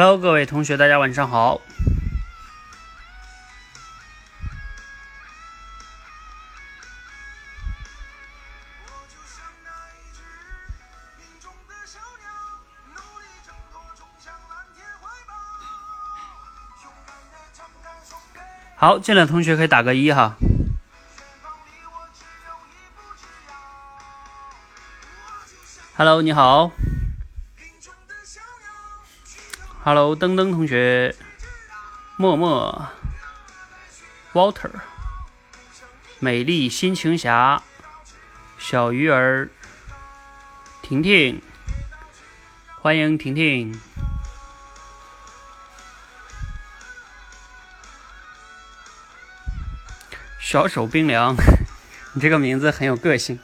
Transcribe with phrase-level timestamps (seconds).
[0.00, 1.60] Hello，各位同学，大家晚上好。
[18.76, 20.36] 好，进来的同学可以打个一哈。
[25.96, 26.70] Hello，你好。
[29.90, 31.14] Hello，登登同学，
[32.18, 32.90] 默默
[34.34, 34.70] ，Water，
[36.18, 37.62] 美丽心情侠，
[38.58, 39.48] 小鱼儿，
[40.82, 41.40] 婷婷，
[42.82, 43.80] 欢迎婷婷，
[50.38, 51.34] 小手冰凉，
[52.12, 53.40] 你这个名字很有个性。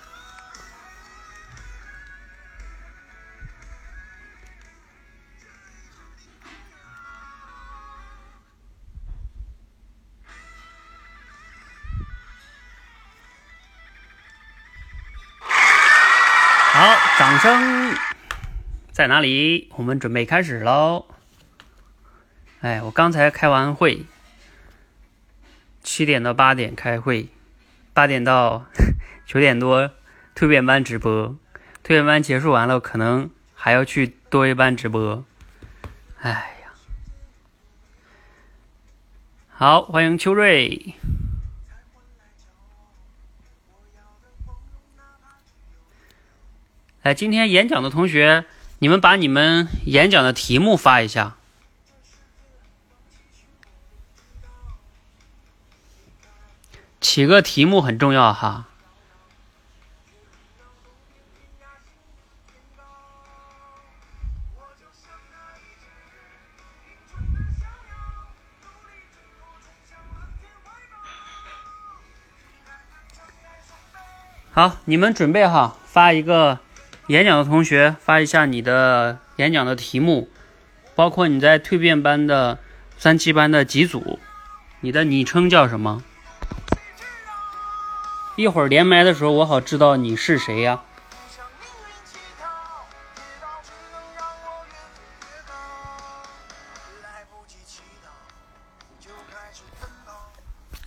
[19.14, 19.68] 哪里？
[19.76, 21.06] 我们准备开始喽！
[22.62, 24.06] 哎，我刚才开完会，
[25.84, 27.28] 七点到八点开会，
[27.92, 28.66] 八点到
[29.24, 29.92] 九点多
[30.34, 31.28] 蜕变班直播，
[31.84, 35.24] 蜕变班结束完了，可能还要去多维班直播。
[36.18, 36.74] 哎呀，
[39.50, 40.96] 好，欢迎秋瑞。
[47.02, 48.44] 哎，今天演讲的同学，
[48.84, 51.36] 你们把你们演讲的题目发一下。
[57.00, 58.66] 起个题目很重要哈。
[74.52, 76.58] 好，你们准备好发一个。
[77.08, 80.30] 演讲的同学发一下你的演讲的题目，
[80.94, 82.58] 包括你在蜕变班的
[82.96, 84.18] 三七班的几组，
[84.80, 86.02] 你的昵称叫什么？
[88.36, 90.80] 一会儿连麦的时候我好知道你是谁呀。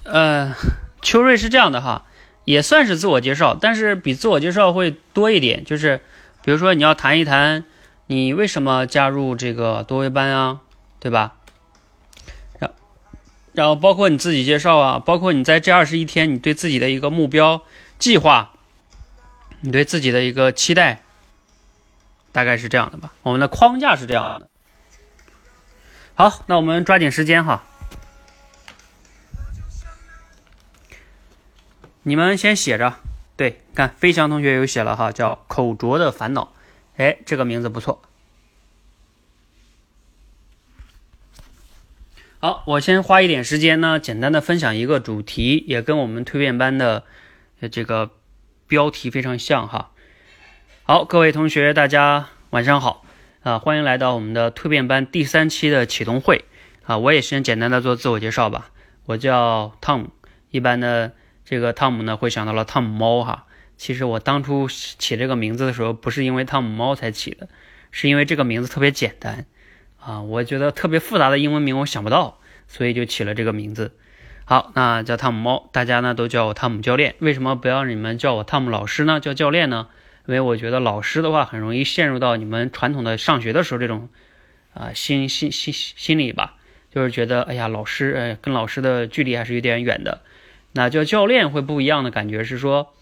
[0.03, 0.55] 呃，
[1.03, 2.05] 秋瑞是这样的哈。
[2.47, 5.99] 也算是自我介绍，但是比自我介绍会多一点，就是
[6.43, 7.65] 比如说你要谈一谈
[8.05, 10.61] 你为什么加入这个多维班啊，
[11.01, 11.33] 对吧？
[12.57, 12.71] 然
[13.51, 17.63] 然后包括你自己介绍啊，包括你在这二十一天你对自己的一个目标
[17.99, 18.53] 计划，
[19.59, 21.03] 你对自己的一个期待，
[22.31, 23.11] 大概是这样的吧。
[23.23, 24.47] 我们的框架是这样的。
[26.15, 27.65] 好，那我们抓紧时间哈。
[32.07, 32.93] 你们先写着，
[33.35, 36.53] 对，看飞翔同学有写了哈，叫口拙的烦恼，
[36.95, 38.01] 哎，这个名字不错。
[42.39, 47.03] 好，我先花一点时间呢，简单的分享一个主题，也跟我们蜕变班的
[47.69, 48.11] 这个
[48.69, 49.91] 标题非常像哈。
[50.83, 53.03] 好，各位同学，大家晚上好
[53.43, 56.45] 啊，欢迎来到我们的蜕变班第三期的启动会
[56.85, 58.69] 啊，我也先简单的做自我介绍吧，
[59.07, 60.11] 我叫汤姆，
[60.51, 61.11] 一般的。
[61.49, 63.45] 这个汤姆呢，会想到了汤姆猫哈。
[63.77, 67.47] 其实我当初起这个名字的时候，不是因为汤姆猫才起的，
[67.89, 69.45] 是因为这个名字特别简单
[69.97, 70.21] 啊。
[70.23, 73.93] 我觉得特别复杂的英文名我想不到，所以就起了这个名字。
[74.43, 77.15] 好，那叫汤姆猫，大家呢都叫我汤姆教练。
[77.19, 79.21] 为什么不要你们叫我汤姆老师呢？
[79.21, 79.87] 叫教练呢？
[80.27, 84.09] 因为我觉得老师的话很容易陷入到你们传统的上学的时候这种
[84.73, 86.57] 啊心心心心理吧，
[86.91, 90.23] 就是觉得哎呀老师呃跟老师的距离还是有点远的。
[90.73, 92.93] 那叫教练会不一样的感觉是说，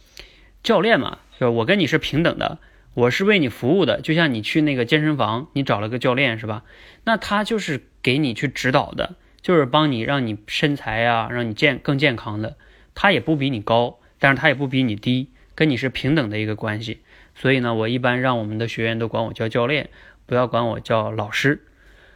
[0.64, 2.60] 教练嘛，就我跟你是平等的，
[2.94, 6.64] 我是为你服务的，就像你去那个健身房，你找了个教练是吧？
[7.04, 12.56] 那他就是给你去指导的，就是帮你让你身材啊，让你健更健康的。
[12.94, 17.02] 他也不比你高，但是他也不比你低，跟你是平等的一个关系。
[17.36, 19.90] 所以呢，我一般让我们的学员都管我叫教练，
[20.26, 21.66] 不要管我叫老师。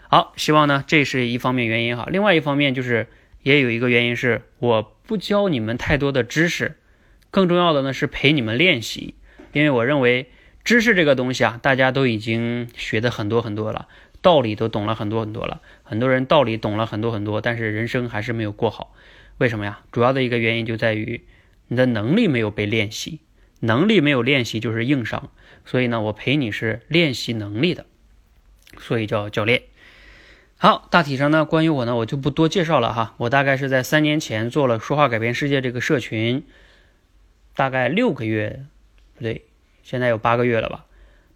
[0.08, 3.08] 好，希望呢这是一方面原因哈，另外一方面就是
[3.44, 4.96] 也有一个原因是我。
[5.10, 6.76] 不教你们太多的知识，
[7.32, 9.16] 更重要的呢是陪你们练习，
[9.54, 10.30] 因为我认为
[10.64, 13.88] 知识这个东西啊，大家都已经学的很多很多了，
[14.22, 18.94] 道理都懂了很多很多了，很多人道理懂了很多很多，但是人生还是没有过好，
[19.40, 19.80] 为什么呀？
[19.92, 21.24] 主要的一个原因就在于
[21.70, 23.22] 你的能力没有被练习，
[23.62, 25.32] 能力没有练习就是硬伤，
[25.66, 27.88] 所以呢，我陪你是练习能力的，
[28.78, 29.64] 所以叫教练。
[30.62, 33.16] 好，大体上呢，关于我呢，我就不多介绍了哈。
[33.16, 36.44] 我大概是在三年前做了说话改变世界这个社群，
[37.56, 38.66] 大概六个月，
[39.16, 39.46] 不对，
[39.84, 40.84] 现在有八个月了吧？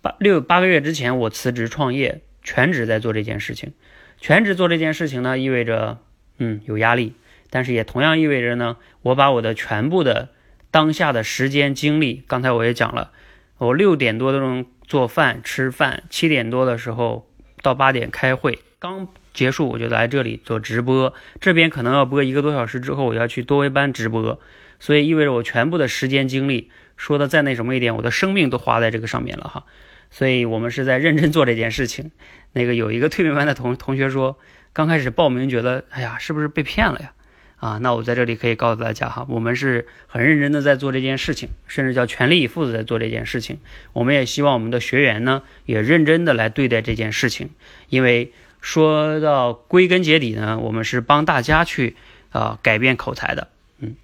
[0.01, 3.71] 八六八个月之前，我辞职创业，全职在做这件事情。
[4.19, 5.99] 全职做这件事情呢，意味着
[6.39, 7.15] 嗯有压力，
[7.49, 10.31] 但是也同样意味着呢，我把我的全部的
[10.69, 13.13] 当下的时间精力，刚才我也讲了，
[13.57, 17.25] 我六点多钟做饭吃饭，七点多的时候
[17.61, 18.59] 到八点开会。
[18.83, 24.41] 刚结束我就来这里做直播，这边可能要播一个多小时之后我要去多维班直播，
[24.77, 29.63] 所以意味着我全部的时间精力，说的再那什么一点，我的生命都花在这个上面了哈，
[30.11, 32.11] 所以我们是在认真做这件事情。
[32.51, 34.37] 那个有一个蜕变班的同同学说，
[34.73, 37.13] 刚开始报名觉得，哎呀，是不是被骗了呀？
[37.61, 43.59] 啊，那我在这里可以告诉大家哈，我们是很认真的在做这件事情，甚至叫全力以赴的在做这件事情。
[43.93, 47.49] 我们也希望我们的学员呢，也认真的来对待这件事情，
[47.87, 48.33] 因为。
[48.63, 51.97] 说到归根结底呢，我们是帮大家去
[52.31, 53.49] 啊改变口才的。
[53.79, 53.97] 嗯，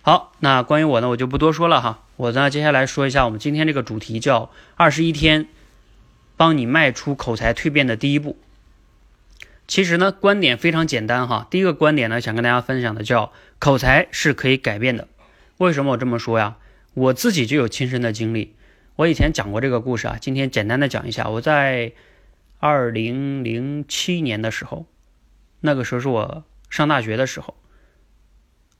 [0.00, 2.02] 好，那关于我呢，我就不多说了哈。
[2.16, 5.46] 我呢，接下来说一下我们今天这个主题，叫二十一天
[6.38, 8.38] 帮你迈出口才蜕变的第一步。
[9.68, 11.46] 其实呢，观点非常简单哈。
[11.50, 15.08] 第一个观点呢，想跟大家分享的叫口才是可以改变的。
[15.58, 16.56] 为什么我这么说呀？
[16.94, 18.54] 我自己就有亲身的经历。
[18.96, 21.28] 我以前讲过这个故事啊，今天简单的讲一下。
[21.28, 21.92] 我在。
[22.66, 24.86] 二零零七年的时候，
[25.60, 27.54] 那个时候是我上大学的时候，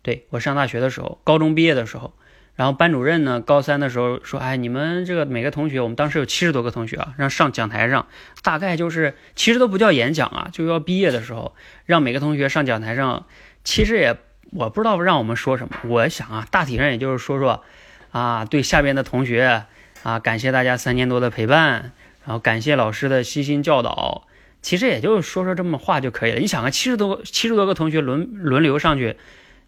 [0.02, 2.12] 对我上大学的时候，高中毕业的时候，
[2.56, 8.08] 然后班主任呢，高三的时候说：“哎，你们这个每个同学，我们当时有七十多个同学啊，让上讲台上，
[8.42, 11.54] 大概就是其实都不叫演讲啊，就要毕业的时候，
[11.84, 13.26] 让每个同学上讲台上，
[13.62, 14.16] 其实也
[14.50, 17.62] 我不知道让我们说什么，我想啊，大体上也就是说说
[18.10, 19.66] 啊，对下边的同学
[20.02, 21.92] 啊，感谢大家三年多的陪伴。”
[22.26, 24.26] 然后感谢老师的悉心教导，
[24.60, 26.40] 其实也就说说这么话就可以了。
[26.40, 29.16] 你想啊，七十多七十多个同学轮轮流上去，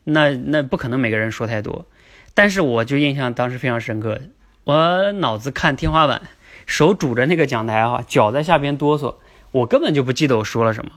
[0.02, 1.86] 那那不可能每个人说太多。
[2.34, 4.20] 但是我就印象当时非常深刻，
[4.64, 6.22] 我脑子看天花板，
[6.66, 9.14] 手拄着那个讲台哈，脚在下边哆嗦，
[9.52, 10.90] 我根本就不记得我说了什么，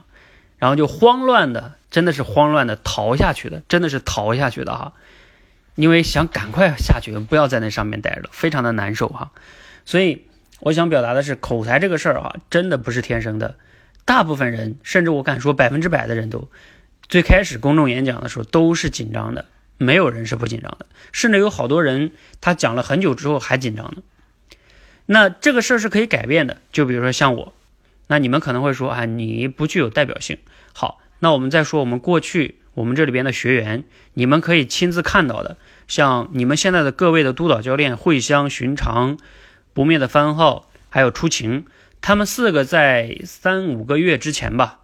[0.58, 4.94] 然后就慌乱的，真的是慌乱的逃下去的，真的是逃下去的哈，
[5.76, 9.30] 因为想赶快下去，不要在那上面待着，非常的难受哈，
[9.84, 10.26] 所以。
[10.64, 13.56] 我想表达的是，口才这个事儿啊，真的不是天生的。
[14.04, 16.48] 大部分人，甚至我敢说百分之百的人都，
[17.08, 20.86] 最开始公众演讲的时候都是紧张的，没有人是不紧张的。
[21.10, 24.02] 甚至有好多人，他讲了很久之后还紧张呢。
[25.06, 26.58] 那这个事儿是可以改变的。
[26.70, 27.52] 就比如说像我，
[28.06, 30.38] 那你们可能会说啊，你不具有代表性。
[30.72, 33.82] 好，那我们再说我们过去我们这里边的学员，
[34.14, 35.56] 你们可以亲自看到的，
[35.88, 39.18] 像你们现在的各位的督导教练慧香、寻常。
[39.72, 41.66] 不灭的番号，还有出晴，
[42.00, 44.80] 他们四个在三五个月之前吧，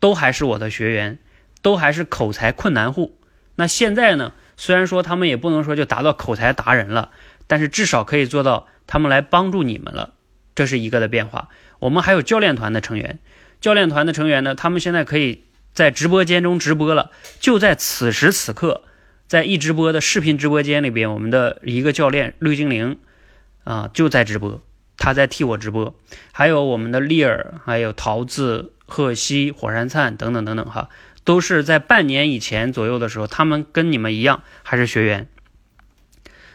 [0.00, 1.18] 都还是我的学员，
[1.60, 3.18] 都还是口才困难户。
[3.56, 4.32] 那现在呢？
[4.54, 7.10] 虽然说他们也不能说就达到口才达人了，
[7.46, 10.12] 但是至少可以做到他们来帮助你们了，
[10.54, 11.48] 这是一个的变化。
[11.80, 13.18] 我们还有教练团的成员，
[13.60, 18.82] 教练团的成员呢，他们现在可以在直播间中直播了，就在此时此刻，
[19.26, 22.98] 在一直播的视频直播间里边，我们的一个教练绿精灵。
[23.64, 24.60] 啊，就在直播，
[24.96, 25.94] 他在替我直播，
[26.32, 30.88] 还有我们的丽儿，还有桃子、贺西、火山灿等等等等哈，
[31.24, 35.28] 都是在半年以前左右的时候，他们跟你们一样还是学员。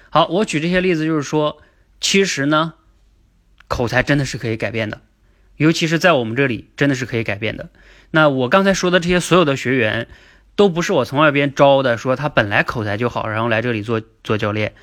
[0.09, 1.61] 好，我举这些例子就是说，
[1.99, 2.73] 其实呢，
[3.67, 5.01] 口才真的是可以改变的，
[5.55, 7.69] 尤其是在我们这里真的是可以改变的。
[8.11, 10.07] 那我刚才说的这些所有的学员，
[10.55, 14.73] 都不是我从外边招的，说他本来口才就好，然后来这里做做教练。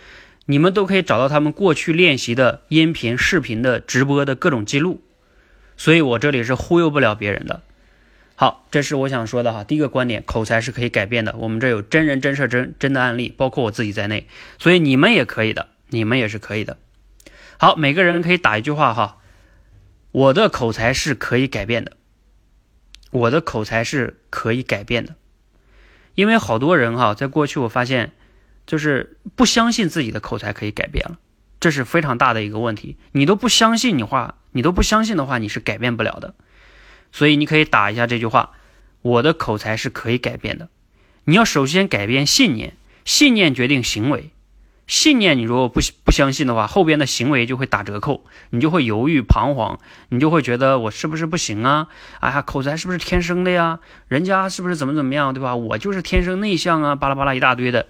[0.46, 5.02] 你们都可以找到他们过去练习的音频、视频的直播的各种记录，
[5.76, 7.62] 所以我这里是忽悠不了别人的。
[8.36, 9.64] 好，这是我想说的哈。
[9.64, 11.34] 第一个观点，口才是可以改变的。
[11.38, 14.26] 我们这有真人真事真真的案例，包括我自己在内，
[14.58, 16.76] 所以你们也可以的，你们也是可以的。
[17.56, 19.18] 好，每个人可以打一句话哈，
[20.10, 21.92] 我的口才是可以改变的，
[23.12, 25.14] 我的口才是可以改变的，
[26.14, 28.12] 因为好多人哈，在过去我发现。
[28.66, 31.18] 就是不相信自己的口才可以改变了，
[31.60, 32.96] 这是非常大的一个问题。
[33.12, 36.34] 你都不相信你话，你都不相信的话，你是改变不了的。
[37.12, 38.50] 所以你可以打一下这句话：
[39.02, 40.68] 我的口才是可以改变的。
[41.24, 44.30] 你要首先改变信念，信念决定行为。
[44.86, 49.78] 信念你如果不不相信的话，后边的行为就会打折扣，你就会犹豫彷徨，
[50.10, 51.88] 你就会觉得我是不是不行啊？
[52.20, 53.80] 哎呀，口才是不是天生的呀？
[54.08, 55.56] 人家是不是怎么怎么样，对吧？
[55.56, 57.86] 我就是天生内向啊，巴拉巴拉一大堆的。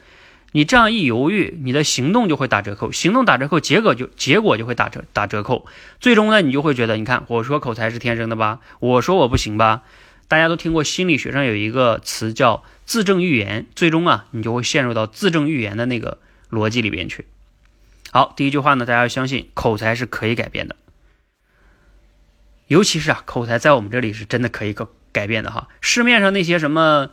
[0.57, 5.67] 你这样一犹豫，你的行动就会打折扣，行动打折扣，结果就结果就会打折打折扣，
[5.99, 9.83] 最终呢，你就会觉得，你看我说口才是天生的吧，我说我不行吧，
[10.29, 16.19] 大家都听过心理学上有一个词叫自证预言，最终啊，你就会陷入到自证预言的那个
[16.53, 17.27] 逻辑里边去。
[18.13, 20.77] 好，第一句话呢，大家要相信口才是可以改变的，
[22.69, 25.67] 尤其是啊，口才在我们这里是真的可以改改变的哈。
[25.81, 27.11] 市面上那些什么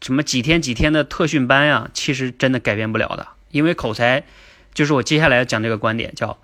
[0.00, 4.24] 什么几天几天的特训班呀，其实真的改变不了的，因为口才
[4.74, 6.38] 就是我接下来要讲这个观点，叫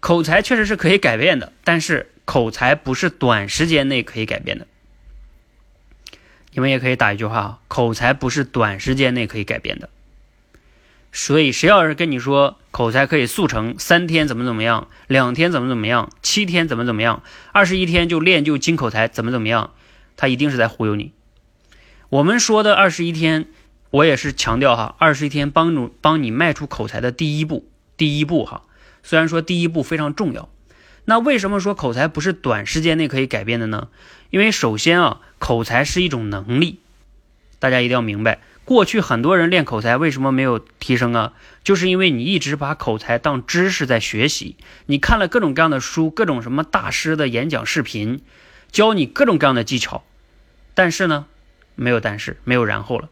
[0.00, 4.66] 口才确实是可以改变的，但是口才不是短时间内可以改变的。
[6.52, 9.88] 你们也可以打一句话啊，口才不是短时间内可以改变的。
[11.12, 19.72] 所以，谁要是跟你说口才可以速成，三天怎么怎么样，两天怎么怎么样，七天怎么怎么样，二十一天就练就金口才，怎么怎么样，
[20.16, 21.12] 他一定是在忽悠你。
[22.14, 23.46] 我们说的二十一天，
[23.90, 28.62] 我也是强调哈，二十一天帮助帮你迈出口才的第一步，第一步哈。
[29.02, 30.48] 虽然说第一步非常重要。
[31.06, 33.88] 那为什么说口才不是短时间内可以改变的呢？
[34.30, 36.78] 因为首先啊，口才是一种能力，
[37.58, 38.38] 大家一定要明白。
[38.64, 41.32] 过去很多人练口才为什么没有提升啊？
[41.64, 44.54] 就是因为你一直把口才当知识在学习，
[44.86, 48.20] 你看了各种各样的书，各种什么大师的演讲视频，
[48.70, 50.04] 教你各种各样的技巧，
[50.74, 51.26] 但是呢，
[51.74, 53.08] 没有但是，没有然后了，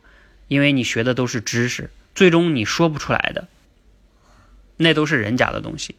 [0.48, 3.48] 因为你学的都是知识，最终你说不出来的，
[4.76, 5.96] 那都是人家的东西。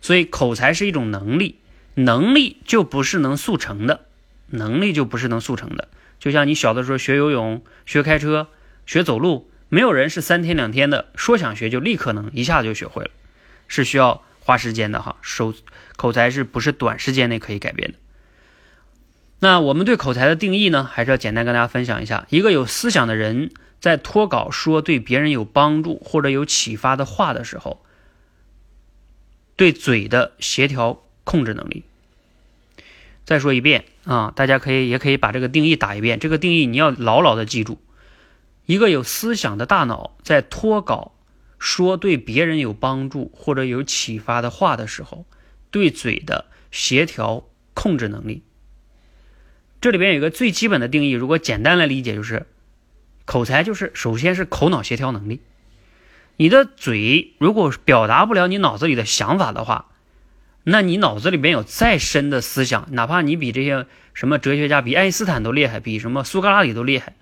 [0.00, 1.58] 所以口才是一种能力，
[1.94, 4.06] 能力就不是能速成的，
[4.48, 5.88] 能力就不是能速成的。
[6.18, 8.48] 就像你小的时候学游泳、学开车、
[8.86, 13.10] 学走路，没有人是三天两天的，说想学就立刻能一下子就学会了，
[13.66, 15.16] 是需要花时间的哈。
[15.22, 15.54] 手
[15.96, 17.98] 口才是不是短时间内可以改变的？
[19.40, 23.50] 那我们对口才的定义呢，还是要简单跟大家分享一下：一个有思想的人
[23.80, 27.84] 在脱稿说对别人有帮助或者有启发的话的时候。
[29.56, 31.84] 对嘴的协调控制能力。
[33.24, 36.18] 再说一遍啊，大家可以也可以把这个定义打一遍。
[36.18, 37.78] 这个定义你要牢牢的记住：
[38.66, 41.14] 一个有思想的大脑在脱稿
[41.56, 45.24] 说对别人有帮助或者有启发的话的时候，
[45.70, 48.42] 对嘴的协调控制能力。
[49.84, 52.46] 这里边有一个最基本的定义，如果简单来理解，就是
[53.26, 55.42] 口才就是首先是口脑协调能力。
[56.38, 59.90] 你的嘴如果表达不了你脑子里的想法的话，
[60.62, 67.14] 那你脑子里边有再深的思想，哪怕你比这些什么哲学家、比爱因斯坦都厉害，比什么苏格拉底都厉害，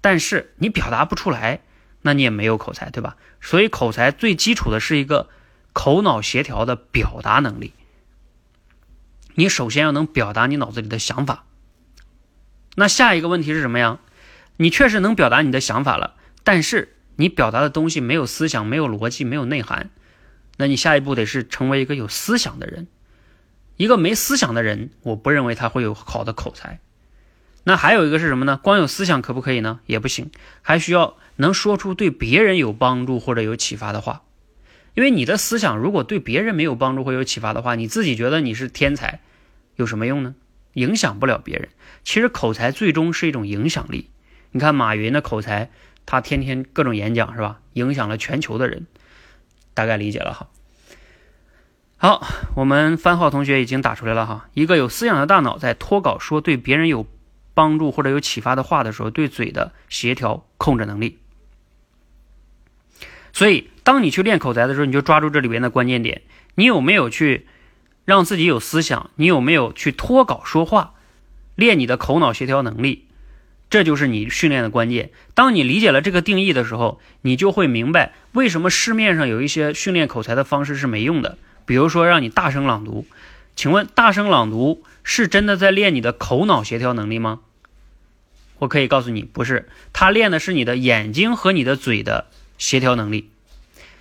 [0.00, 1.60] 但是你表达不出来，
[2.02, 3.16] 那你也没有口才，对吧？
[3.40, 5.28] 所以口才最基础的是一个
[5.72, 7.72] 口脑协调的表达能力。
[9.36, 11.44] 你首先要能表达你脑子里的想法。
[12.76, 13.98] 那下一个问题是什么呀？
[14.56, 16.96] 你确实能表达你的想法了，但是。
[17.16, 19.90] 你表达的东西没有思想，没有逻辑，没有内涵，
[20.56, 22.86] 那你下一步得是成为一个有思想的人。
[23.76, 26.80] 一个没思想的人，我不认为他会有好的口才。
[27.64, 28.58] 那还有一个是什么呢？
[28.62, 29.80] 光有思想可不可以呢？
[29.84, 30.30] 也不行，
[30.62, 34.22] 还需要能说出对别人有帮助或者有启发的话。
[34.94, 39.20] 因为你的思想如果对别人没有帮助或有启发的话，你自己觉得你是天才，
[39.76, 40.34] 有什么用呢？
[40.72, 41.68] 影响不了别人。
[42.04, 44.10] 其实口才最终是一种影响力。
[44.52, 45.70] 你看马云的口才。
[46.06, 47.60] 他天天各种演讲是吧？
[47.74, 48.86] 影响了全球的人，
[49.74, 50.48] 大概理解了哈。
[51.98, 52.26] 好，
[52.56, 54.48] 我们番号同学已经打出来了哈。
[54.54, 57.06] 一个有思想的大脑在脱稿说对别人有
[57.54, 61.20] 帮助或者有启发的话的时候，对嘴的协调控制能力。
[63.32, 66.22] 所以，当你去练口才的时候，你就抓住这里边的关键点：
[66.56, 67.46] 你有没有去
[68.04, 69.10] 让自己有思想？
[69.14, 70.94] 你有没有去脱稿说话？
[71.54, 73.06] 练你的口脑协调能力。
[73.68, 75.10] 这就是你训练的关键。
[75.32, 81.38] 当你理解了这个定义的时候，你就会明白为什么市面上有一些训练口才的方式是没用的。
[81.66, 83.06] 比如说让你大声朗读，
[83.54, 87.42] 请问大声朗读是真的在练你的口脑协调能力吗？
[88.58, 92.26] 我可以告诉你，不是，他练的是你的眼睛和你的嘴的
[92.58, 93.30] 协调能力。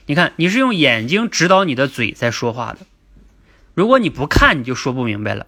[0.08, 2.79] 你看，你是用眼睛指导你的嘴在说话的，
[3.75, 5.46] 如果你不看，你就说不明白了。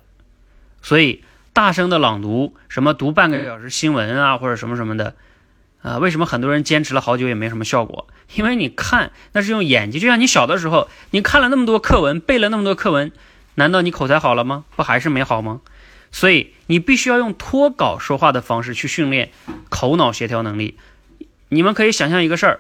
[0.84, 1.24] 所以。
[1.54, 5.16] 大声的朗读，什么读半个小时新闻啊，或者什么什么的，
[5.82, 8.08] 啊，为什么很多人坚持了好久也没什么效果？
[8.36, 13.12] 因为你看，那是用眼睛，就像你小的时候，你看了那么多课文，背了那么多课文，
[13.56, 14.64] 难道你口才好了吗？
[14.78, 15.60] 不还是没好吗？
[16.14, 19.32] 所以你必须要用脱稿说话的方式去训练
[19.70, 20.78] 口脑协调能力。
[21.50, 22.60] 你们可以想象一个事儿，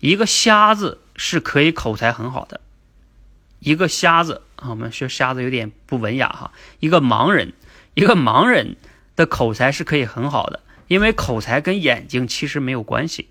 [0.00, 2.60] 一个瞎子是可以口才很好的，
[3.58, 7.54] 一个瞎子啊，我们说瞎子有点不文雅哈，一个盲人。
[7.94, 8.76] 一个盲人
[9.16, 13.28] 的口才是可以很好的，因为口才跟眼睛其实没有关系，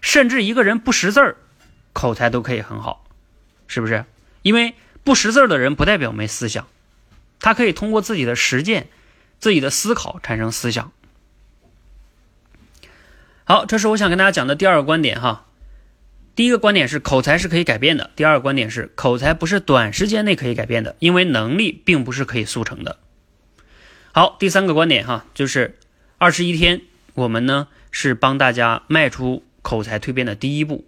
[0.00, 1.36] 甚至一个人不识字儿，
[1.92, 3.04] 口才都可以很好，
[3.66, 4.04] 是不是？
[4.42, 6.66] 因为不识字儿的人不代表没思想，
[7.40, 8.88] 他可以通过自己的实践
[9.38, 10.92] 自己的思考产生思想。
[13.44, 15.46] 好，这是我想跟大家讲的第二个观点哈。
[16.34, 22.98] 第一个观点是口才是可以改变的，第二个观点是口才不是短时间内可以改变的，因为能力并不是可以速成的。
[24.12, 25.78] 好，第三个观点哈，就是
[26.16, 26.80] 二十一天，
[27.14, 30.86] 我们呢是帮大家迈出口才蜕变的第一步，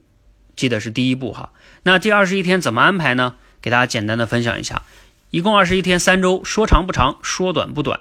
[0.57, 1.53] 记得是第一步哈。
[1.83, 3.37] 那这二十一天怎么安排呢？
[3.63, 4.83] 给大家简单的分享一下，
[5.31, 8.01] 一共二十一天，三周，说长不长，说短不短。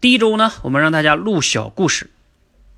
[0.00, 2.10] 第一周呢，我们让大家录小故事。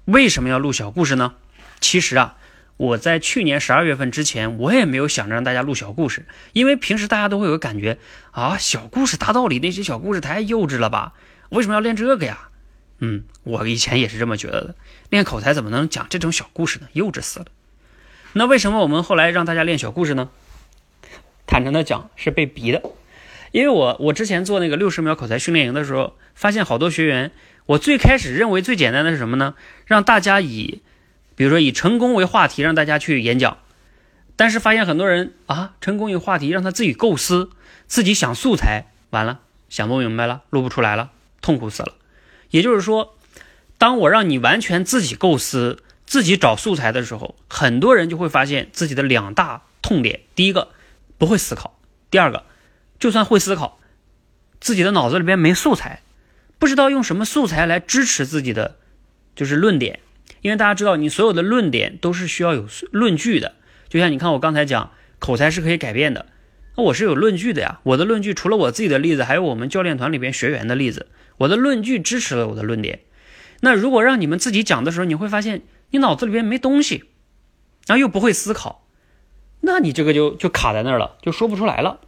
[0.05, 1.35] 为什么要录小故事呢？
[1.81, 2.37] 其实啊，
[2.77, 7.99] 我在去年十二月份之前，我也没有想着让大家录小故事，因为平时大家都会有个感觉
[8.33, 11.13] 啊，小故事大道理那些小故事太幼稚了吧？
[11.51, 12.49] 为什么要练这个呀？
[12.99, 14.75] 嗯，我以前也是这么觉得的，
[15.11, 16.89] 练口才怎么能讲这种小故事呢？
[16.93, 17.47] 幼稚死了。
[18.33, 20.31] 那为什么我们后来让大家练小故事呢？
[21.47, 22.83] 坦诚的讲，是被逼的，
[23.53, 27.31] 因为我我之前做那个六十秒口才训练营的时候，发现好多学员。
[27.67, 29.55] 我最开始认为最简单的是什么呢？
[29.87, 30.83] 让大家以，
[31.37, 33.59] 比如说以成功为话题，让大家去演讲。
[34.37, 37.51] 但是发现很多人啊，成功一个话题，让他自己构思，
[37.87, 41.11] 自己想素材，完了想不明白了，录不出来了，
[41.41, 41.95] 痛苦死了。
[42.51, 43.17] 也就是说，
[43.79, 50.71] 当我让你完全自己构思、自己找素材的时候，很多人就会发现自己的两大痛点：第一个
[51.17, 51.79] 不会思考；
[52.11, 52.45] 第二个，
[52.99, 53.79] 就算会思考，
[54.61, 56.03] 自己的脑子里边没素材。
[56.59, 58.77] 不知道用什么素材来支持自己的
[59.37, 60.01] 就是论点，
[60.45, 63.55] 因为大家知道，你所有的论点都是需要有论据的。
[63.89, 66.27] 就像你看我刚才讲，口才是可以改变的，
[66.77, 67.81] 那我是有论据的呀。
[67.85, 71.07] 我的论据除了我自己的例子，还有我们教练团里边学员的例子，
[71.39, 73.01] 我的论据支持了我的论点。
[73.61, 77.05] 那如果让你们自己讲的时候，你会发现你脑子里边没东西，
[77.87, 78.85] 然后又不会思考，
[79.63, 82.01] 那你这个就就卡在那儿了，就说不出来了。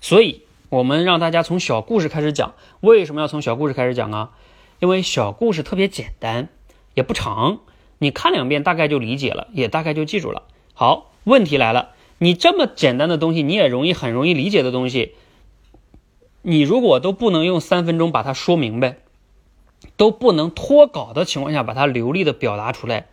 [0.00, 0.44] 所以。
[0.70, 4.30] 我们让大家从小故事开始讲，为什么要从小故事开始讲啊？
[4.78, 6.48] 因为小故事特别简单，
[6.94, 7.60] 也不长，
[7.98, 10.42] 你看两遍大概就理解了，也大概就记住了。
[10.74, 15.14] 好，问题来了，你这么简单的东西，你也容易很容易理解的东西，
[16.42, 18.98] 你如果都不能用三分钟把它说明白，
[19.96, 23.06] 都不能脱稿的情况下把它流利的表达出来，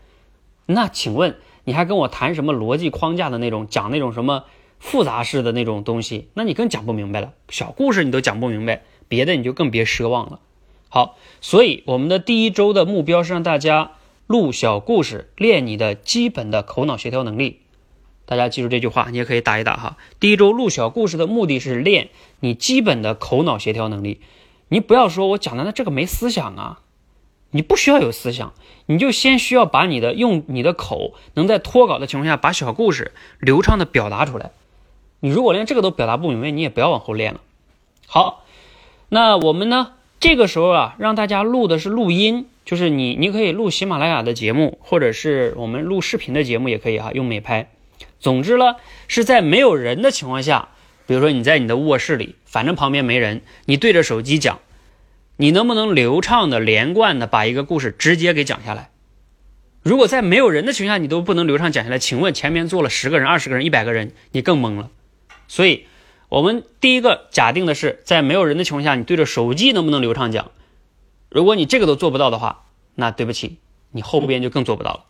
[0.66, 4.44] 那请问你还跟我谈什么逻辑框架的那种讲那种什么？
[4.80, 7.34] 复杂式的那种东西，那你更讲不明白了。
[7.50, 10.40] 小故事你都讲不明白，别的你就更别奢望了。
[10.90, 13.92] 好，所以我们的第一周的目标是让大家
[14.26, 17.62] 录小故事，练你的基本的口脑协调能力。
[18.26, 19.98] 大家记住这句话，你也可以打一打哈。
[20.20, 22.10] 第一周录小故事的目的是练
[22.42, 24.20] 你基本的口脑协调能力。
[24.70, 26.82] 你不要说我讲的那这个没思想啊，
[27.52, 28.54] 你不需要有思想，
[28.86, 34.52] 你就先需要把你的用你的口能在脱稿的情况下把小故事流畅的表达出来。
[35.22, 37.40] 你如果连这个都表达不明白，你也不要往后练了。
[38.08, 38.44] 好，
[39.10, 39.94] 那我们呢？
[40.20, 47.70] 这个时候啊，让大家录的是录音，就是你，你可以录喜马拉雅的节目，或者是我们录视频的节目也可以哈，用美拍。
[48.20, 48.78] 总之呢，
[49.08, 50.70] 是在没有人的情况下，
[51.06, 54.60] 比如说你在你的卧室里，反正旁边没人，你对着手机讲，
[55.36, 58.90] 你能不能流畅的、连贯的把一个故事直接给讲下来？
[59.84, 64.90] 如果在没有人的情况下，你都不能流畅讲下来，请问前面坐了十个人、二十个人、一百个人，你更懵了。
[65.48, 65.86] 所以，
[66.30, 70.52] 我们第一个假定的是，在没有人的情况下，你对着手机能不能流畅讲？
[71.30, 73.58] 如果你这个都做不到的话，那对不起，
[73.92, 75.04] 你后边就更做不到了。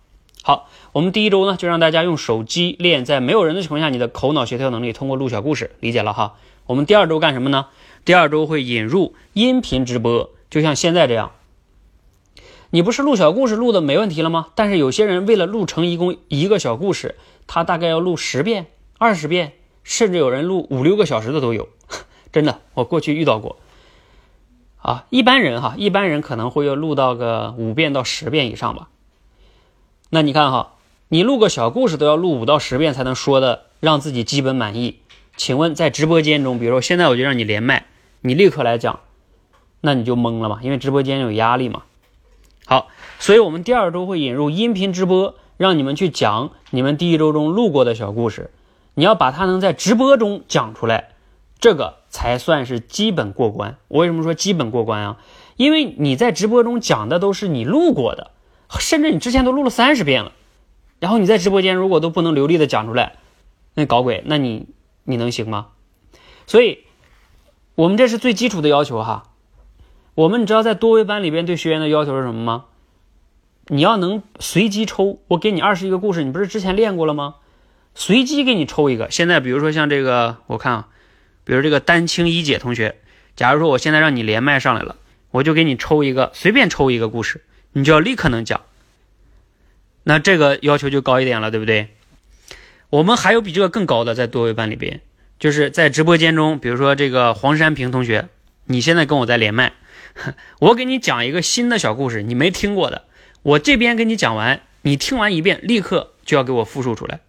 [0.44, 6.36] 好，我们第一周呢，就让大家用手机练，在没有人的情况下，你的口脑协调能力，通过录小故事，理解了哈。
[6.68, 7.68] 我们第二周干什么呢？
[8.06, 11.32] 第二周会引入音频直播，就像现在这样。
[12.70, 14.50] 你不是录小故事录的没问题了吗？
[14.54, 17.16] 但是有些人为了录成一共一个小故事，
[17.48, 18.68] 他大概要录十遍、
[19.00, 19.54] 二十遍。
[19.88, 21.70] 甚至有人录五六个小时的都有，
[22.34, 23.56] 真的，我过去遇到过。
[24.82, 28.90] 啊，一般人哈，一般人可能会要录到个五遍到十遍以上吧。
[30.10, 30.74] 那你看哈，
[31.08, 35.00] 你录个小故事都要录五到十遍才能说的让自己基本满意。
[35.38, 37.86] 请问在直播间中，比如说现在我就让你连麦，
[38.22, 39.00] 你立刻来讲，
[39.80, 41.84] 那你就懵了嘛，因为直播间有压力嘛。
[42.66, 48.52] 好，所以我们第二周会引入音频直播，让你们去讲你们第一周中录过的小故事。
[48.98, 51.10] 你要把它能在直播中讲出来，
[51.60, 53.78] 这个才算是基本过关。
[53.90, 55.18] 我为什么说基本过关啊？
[55.56, 58.32] 因为你在直播中讲的都是你录过的，
[58.80, 60.32] 甚至你之前都录了三十遍了，
[61.00, 63.18] 然后你在直播间如果都不能流利的讲出来，
[63.76, 64.66] 那搞鬼，那你
[65.04, 65.68] 你能行吗？
[66.48, 66.80] 所以，
[67.76, 69.26] 我们这是最基础的要求哈。
[70.16, 72.66] 我们你知道在多维班里边对学员的要求是什么吗？
[73.68, 77.36] 你要能随机抽，我给你二十一个故事，你不是之前练过了吗？
[78.00, 79.10] 随机给你抽一个。
[79.10, 80.88] 现在比如说像这个，我看啊，
[81.44, 82.98] 比如这个丹青一姐同学，
[83.36, 84.98] 假如说我现在让你连麦上来了，
[85.32, 87.42] 我就给你抽一个，随便抽一个故事，
[87.74, 88.62] 你就要立刻能讲。
[90.04, 91.90] 那这个要求就高一点了，对不对？
[92.92, 95.02] 我们还有比这个更高的，在多维班里边，
[95.40, 98.30] 就是在直播间中，比如说这个黄山平同学，
[98.66, 99.74] 你现在跟我在连麦，
[100.62, 103.06] 我给你讲一个新的小故事，你没听过的，
[103.42, 107.22] 我这边给你讲完，你听完一遍，立刻就要给我复述出来，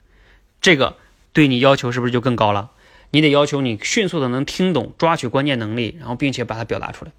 [0.61, 0.97] 这个
[1.33, 2.71] 对你要求是不是就更高了？
[3.11, 7.13] 你得要求你迅速的能听懂，抓取关键能力，然后并且把它表达出来。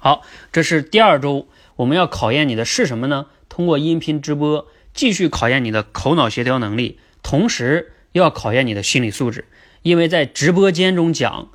[0.00, 3.26] 好，这是第二周我们要考验你的是什么呢？
[3.48, 6.98] 通过音频直播继续考验你的口脑协调能力。
[7.22, 9.46] 同时要考验你的心理素质，
[9.80, 11.48] 因为在直播间中讲，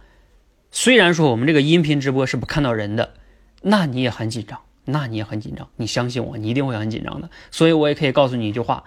[0.72, 3.13] 虽然说我们这个音频直播是不看到人的，
[3.62, 5.70] 那你也很紧张，那你也很紧张。
[5.76, 7.30] 你相信我，你一定会很紧张的。
[7.52, 8.86] 所以我也可以告诉你一句话，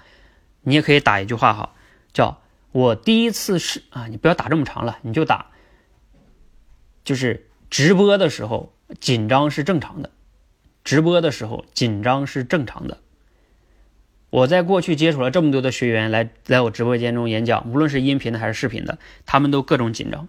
[0.63, 1.73] 你也可以打一句话哈，
[2.12, 2.40] 叫
[2.72, 5.46] 我第一次是啊，你不要打这么长了，你就打，
[7.05, 10.11] 就是直播的时候紧张是正常的，
[10.85, 12.98] 直播的时候紧张是正常的。
[14.31, 20.27] 我在过去接触了这么多的学员来来我直播间中演讲，无论是音频的还是视频的，他们都各种紧张，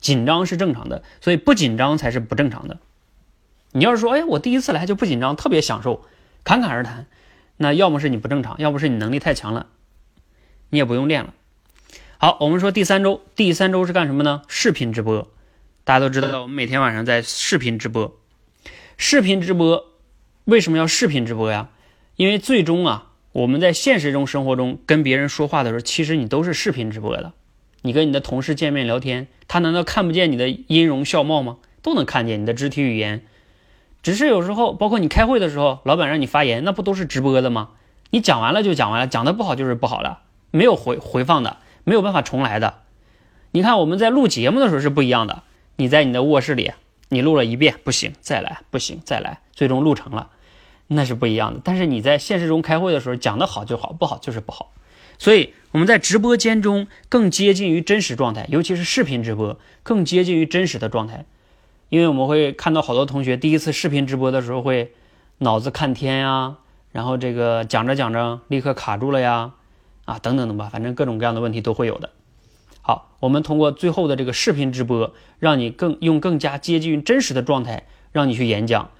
[0.00, 2.78] 紧张是正常的，所以不紧张才是不正常的。
[3.70, 6.04] 你要是说，哎，我第一次来就不紧张，特别享受，
[6.42, 7.06] 侃侃而谈，
[7.56, 9.68] 那要么是你不正常，要不是你能力太强了，
[10.70, 11.34] 你也不用练了。
[12.18, 14.42] 好，我们说第三周，第三周是干什么呢？
[14.48, 15.28] 视频直播，
[15.84, 18.16] 大家都知道，我们每天晚上在视频直播，
[18.96, 19.86] 视频直播
[20.44, 21.68] 为什么要视频直播呀？
[22.16, 23.12] 因为最终啊。
[23.32, 27.34] 我们在现实中生活中跟别人说话的时候，其实你都是视频直播的。
[27.82, 31.58] 你跟你的同事见面聊天，他难道看不见你的音容笑貌吗？
[31.82, 33.26] 都能看见你的肢体语言。
[34.02, 37.72] 只是有时候，包括你开会的时候，老板让你发言，那不都是直播的吗？
[38.08, 42.82] 你讲完了就讲完了，讲的不好就是不好了，没有回回放的，没有办法重来的。
[43.52, 45.42] 你看我们在录节目的时候是不一样的。
[45.76, 46.72] 你在你的卧室里，
[47.10, 50.30] 你录了一遍不行，再来不行，再来，最终录成了。
[50.88, 54.72] 那是不一样的，但是你在现实中开会的时候讲的好就好，不好就是不好。
[55.18, 61.24] 所以我们在直播间中更接近于真实状态，尤其是视频直播更接近于真实的状态。
[61.88, 64.92] 因为我们会看到好多同学第一次视频直播的时候会
[65.38, 66.56] 脑子看天呀，
[66.92, 69.52] 然后这个讲着讲着立刻卡住了呀，
[70.06, 72.08] 啊等等的吧，反正各种各样的问题都会有的。
[72.80, 78.90] 好，我们通过最后的这个视频直播，让你更用更加接近真实的状态，让你去演讲。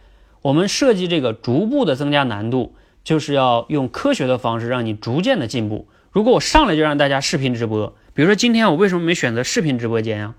[0.43, 5.89] 我们设计这个逐步的增加难度，就是要用科学的方式让你逐渐的进步。
[6.13, 10.35] 如果我上来就让大家视频直播，比如说今天我为什么没选择视频直播间呀？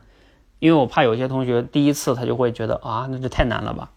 [0.60, 3.92] 因为我怕有些同学第一次他就会觉得啊，那这太难了吧。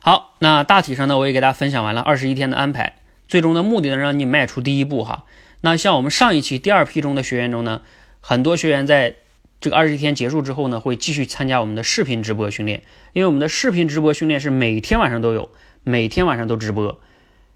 [0.00, 2.96] 好，那大体上呢，我也给大家分享完了二十一天的安排，
[3.28, 5.24] 最终的目的呢，让你迈出第一步哈。
[5.60, 7.82] 那像我们上一期第二批中的学员中呢，
[8.20, 9.16] 很多学员在。
[9.60, 12.82] 这个二十一天结束之后呢，会继续参加我们的视频直播训练，
[13.14, 15.48] 因为我们的视频直播训练是每天晚上都有，
[15.84, 17.00] 每天晚上都直播。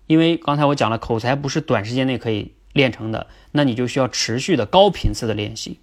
[0.06, 5.80] 因为刚才我讲了，口才不是短时间内可以练成的，那你就需要持续的高频次的练习。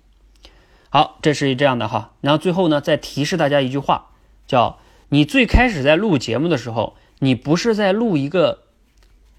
[0.89, 2.13] 好，这是这样的哈。
[2.21, 4.08] 然后最后呢，再提示大家一句话，
[4.48, 8.63] 叫你最开始在录节目的时候，你不是在录一个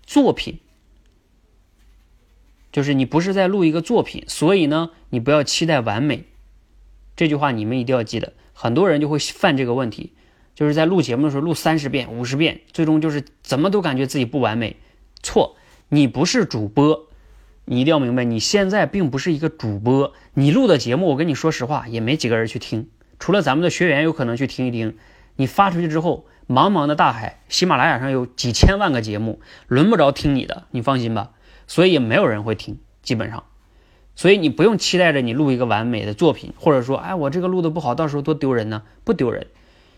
[0.07, 0.61] 作品，
[2.71, 6.25] 就是你不是在录一个作品，所以呢，你不要期待完美。
[7.17, 10.13] 这句话你们一定要记得，很多人就会犯这个问题，
[10.55, 14.77] 就是在录节目的时候录三十遍、五十遍，最终就是怎么都感觉自己不完美。
[15.23, 15.57] 错，
[15.89, 17.09] 你不是主播，
[17.65, 20.13] 你一定要明白，你现在并不是一个主播。
[20.35, 22.89] 你录的节目，我跟你说实话，也没几个人去听，
[23.19, 24.97] 除了咱们的学员有可能去听一听。
[25.37, 31.33] 你发出去之后，茫茫的大海，喜马拉雅上有几千万个节目，轮不着听你的，你放心吧。
[31.67, 33.43] 所以也没有人会听，基本上。
[34.15, 38.83] 所以你不用期待着你录一个完美的作品，或者说，哎，我这个录的不好，到时候多丢人呢？
[39.05, 39.49] 不丢人，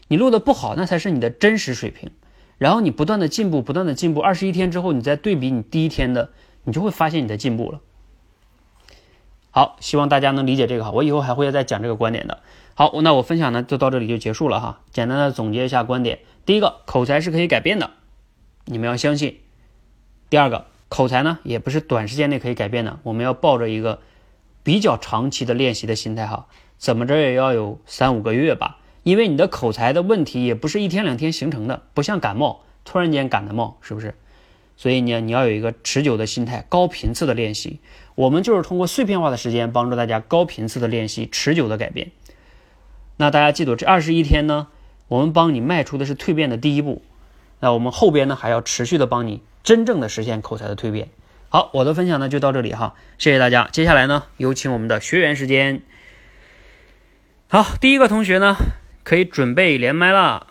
[0.08, 2.10] 你录的不好，那才是你的真实水平。
[2.56, 6.30] 然后你不断的进步，不断的进步，二十一天之后，你再对比你第一天的，
[6.64, 7.80] 你就会发现你的进步了。
[9.58, 12.38] 好，希望大家能理解这个哈，我以后还会再讲这个观点的。
[12.76, 14.82] 好，那我分享呢就到这里就结束了哈。
[14.92, 17.90] 简单的总结一下观点：第一个，口才是可以改变的，
[18.66, 19.32] 你们要相信；
[20.30, 23.98] 第二个，口才呢也不是短时间内可以改变的，我们要抱着一个。
[24.62, 34.14] 比较长期的练习的心态哈，怎么着也要有三五个月吧，因为你的口才的问题也不是一天两天形成的，不像感冒，突然间感的冒，是不是？
[34.76, 37.80] 所以呢，你要有一个持久的心态，高频次的练习。
[38.18, 42.10] 我们就是通过碎片化的时间，帮助大家高频次的练习，持久的改变。
[43.16, 44.66] 那大家记住，这二十一天呢，
[45.06, 47.00] 我们帮你迈出的是蜕变的第一步，
[47.60, 51.10] 那我们后边呢还要持续的帮你真正的实现口才的蜕变。
[51.48, 53.68] 好，我的分享呢就到这里哈，谢谢大家。
[53.70, 55.82] 接下来呢，有请我们的学员时间。
[57.46, 58.56] 好，第一个同学呢，
[59.04, 60.48] 可以准备连麦了。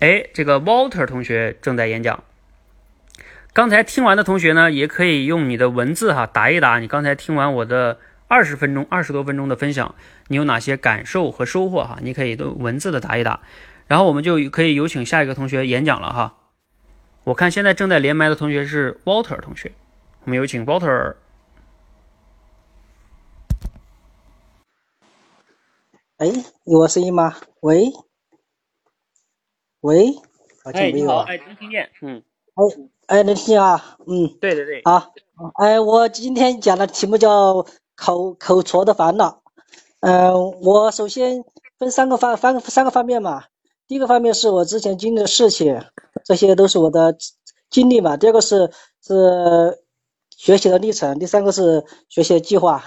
[0.00, 2.24] 哎，这个 Walter 同学正在演讲。
[3.56, 6.78] 刚才听完的同学呢，也可以用你的文字哈答一答。
[6.78, 9.94] 你刚才听完我的二十分钟、二十多分钟的分享，
[10.28, 11.98] 你有哪些感受和收获哈？
[12.02, 13.40] 你可以都文字的答一答。
[13.86, 16.36] 然后我们就可以有请下一个同学演讲了哈。
[17.24, 19.72] 我看现在正在连麦的同学是 Walter 同学，
[20.24, 21.14] 我们有请 Walter。
[26.18, 26.26] 哎，
[26.66, 27.34] 有我声音吗？
[27.60, 27.86] 喂，
[29.80, 30.12] 喂，
[30.74, 31.90] 哎，你好，哎，能听见？
[32.02, 32.90] 嗯，哎。
[33.06, 33.96] 哎，能听见啊？
[34.06, 35.12] 嗯，对对对，好，
[35.54, 37.64] 哎，我今天讲的题目叫
[37.94, 39.42] 口口拙的烦恼。
[40.00, 41.44] 嗯，我首先
[41.78, 43.44] 分三个方三个三个方面嘛。
[43.86, 45.84] 第一个方面是我之前经历的事情，
[46.24, 47.16] 这些都是我的
[47.70, 48.16] 经历嘛。
[48.16, 48.72] 第二个是
[49.06, 49.78] 是
[50.36, 52.84] 学习的历程，第三个是学习的计划。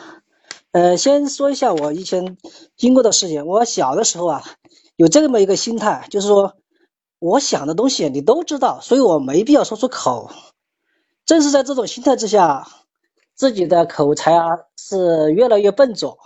[0.73, 2.37] 呃，先说一下我以前
[2.75, 3.45] 经过的事情。
[3.45, 4.43] 我小的时候啊，
[4.97, 6.55] 有这么一个心态，就是说。
[7.19, 10.31] 我想的东西你都知道，所以我没必要说出口。
[11.25, 12.67] 正是在这种心态之下，
[13.35, 16.17] 自己的口才啊是越来越笨拙。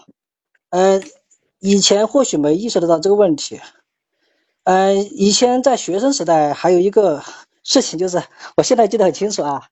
[0.70, 1.04] 嗯，
[1.60, 3.60] 以前或许没意识得到这个问题。
[4.66, 7.22] 嗯，以前在学生时代还有一个
[7.64, 8.22] 事情，就是
[8.56, 9.64] 我现在记得很清楚啊，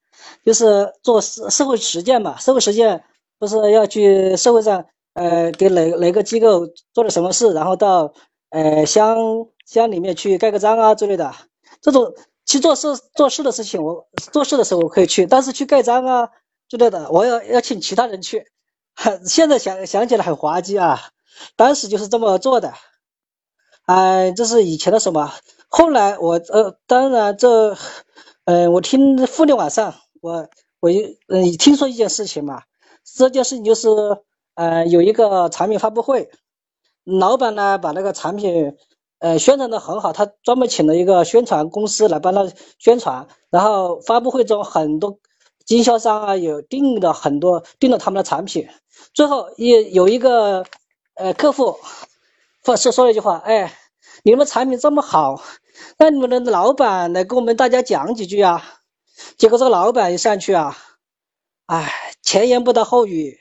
[0.44, 2.38] 就是做社社会实践嘛。
[2.40, 3.04] 社会实践
[3.38, 8.12] 不是要去社会上，呃，给哪哪个机构做了什么事，然后到
[8.50, 9.16] 呃乡。
[9.72, 11.34] 乡里面去盖个章啊之类的，
[11.80, 12.14] 这种
[12.46, 16.30] 去做事做事的事情，我做事的时候我可以去，但是去盖章啊
[16.68, 18.52] 之类的，我要要请其他人去。
[19.26, 21.00] 现在想想起来很滑稽啊，
[21.56, 22.74] 当时就是这么做的。
[23.86, 25.32] 哎，这是以前的什么？
[25.70, 27.78] 后来我呃，当然这，
[28.44, 30.50] 嗯，我听互联网上，我
[30.82, 30.90] 我
[31.28, 32.64] 嗯听说一件事情嘛，
[33.06, 33.88] 这件事情就是，
[34.56, 36.30] 呃，有一个产品发布会，
[37.06, 38.76] 老板呢把那个产品。
[39.22, 43.28] 呃，宣传的很好，他专门请了一个宣传公司来帮他宣传。
[43.52, 45.20] 然后发布会中，很多
[45.64, 48.68] 经销商啊，有订的很多订了他们的产品。
[49.14, 50.66] 最后也有一个
[51.14, 51.78] 呃客户，
[52.64, 53.72] 说说了一句话，哎，
[54.24, 55.40] 你们产品这么好，
[56.00, 58.64] 那你们的老板来跟我们大家讲几句啊？
[59.38, 60.76] 结果这个老板一上去啊，
[61.68, 63.38] 哎，前言不搭后语，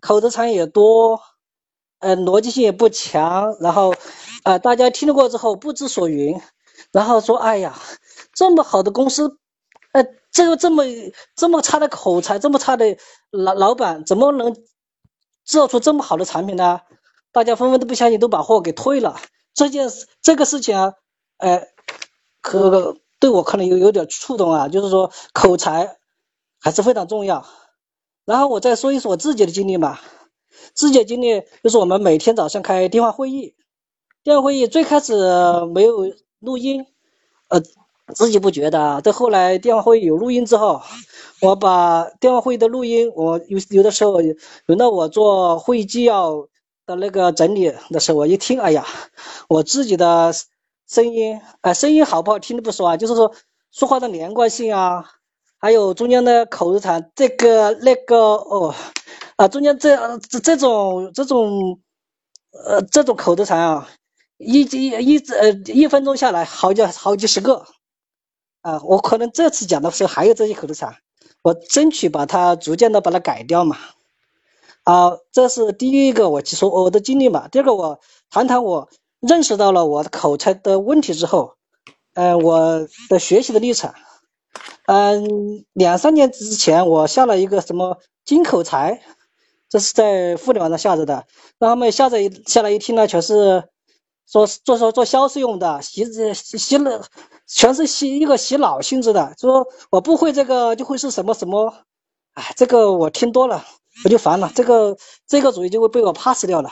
[0.00, 1.20] 口头禅也多，
[1.98, 3.92] 呃，逻辑性也不强，然后。
[4.50, 6.40] 啊，大家听了过之后不知所云，
[6.90, 7.78] 然后说：“哎呀，
[8.34, 9.38] 这么好的公司，
[9.92, 10.82] 呃，这个这么
[11.36, 12.96] 这么差的口才，这么差的
[13.30, 16.80] 老老板，怎么能制造出这么好的产品呢？”
[17.30, 19.20] 大家纷纷都不相信，都把货给退了。
[19.54, 20.94] 这件事，这个事情啊，
[21.36, 21.68] 呃，
[22.40, 25.96] 可对我可能有有点触动啊，就是说口才
[26.58, 27.46] 还是非常重要。
[28.24, 30.00] 然后我再说一说我自己的经历吧，
[30.74, 33.54] 自己的经历就是我们每天早上开电话会议。
[34.24, 35.14] 电话会议最开始
[35.72, 36.84] 没有录音，
[37.48, 37.58] 呃，
[38.14, 39.00] 自己不觉得啊。
[39.00, 40.82] 到后来电话会议有录音之后，
[41.40, 44.18] 我把电话会议的录音，我有有的时候
[44.66, 46.46] 轮到我做会议纪要
[46.84, 48.84] 的那个整理的时候，我一听，哎呀，
[49.48, 50.34] 我自己的
[50.86, 53.32] 声音，啊，声音好不好听都不说啊，就是说
[53.72, 55.02] 说话的连贯性啊，
[55.58, 58.74] 还有中间的口头禅，这个那个哦，
[59.36, 61.80] 啊，中间这这种这种
[62.52, 63.88] 呃这种口头禅啊。
[64.42, 67.66] 一一一呃一分钟下来，好几好几十个，
[68.62, 70.96] 啊，我可能这次讲的时候还有这些口头禅，
[71.42, 73.76] 我争取把它逐渐的把它改掉嘛。
[74.84, 77.48] 啊，这是第一个我说我的经历嘛。
[77.48, 78.00] 第二个我
[78.30, 78.88] 谈谈我
[79.20, 81.56] 认识到了我的口才的问题之后，
[82.14, 83.92] 嗯，我的学习的历程。
[84.86, 89.02] 嗯，两三年之前我下了一个什么金口才，
[89.68, 91.26] 这是在互联网上下着的，
[91.58, 93.68] 让他们下载下来一听呢，全是。
[94.30, 97.02] 做做做做销售用的洗洗洗脑，
[97.48, 99.34] 全是洗一个洗脑性质的。
[99.36, 101.74] 说我不会这个就会是什么什么，
[102.34, 103.64] 哎，这个我听多了
[104.04, 106.70] 我就烦了，这个这个主意就会被我 pass 掉了。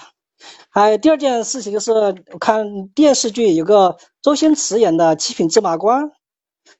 [0.70, 1.90] 还第二件事情就是
[2.32, 6.04] 我看电视剧有个周星驰演的《七品芝麻官》，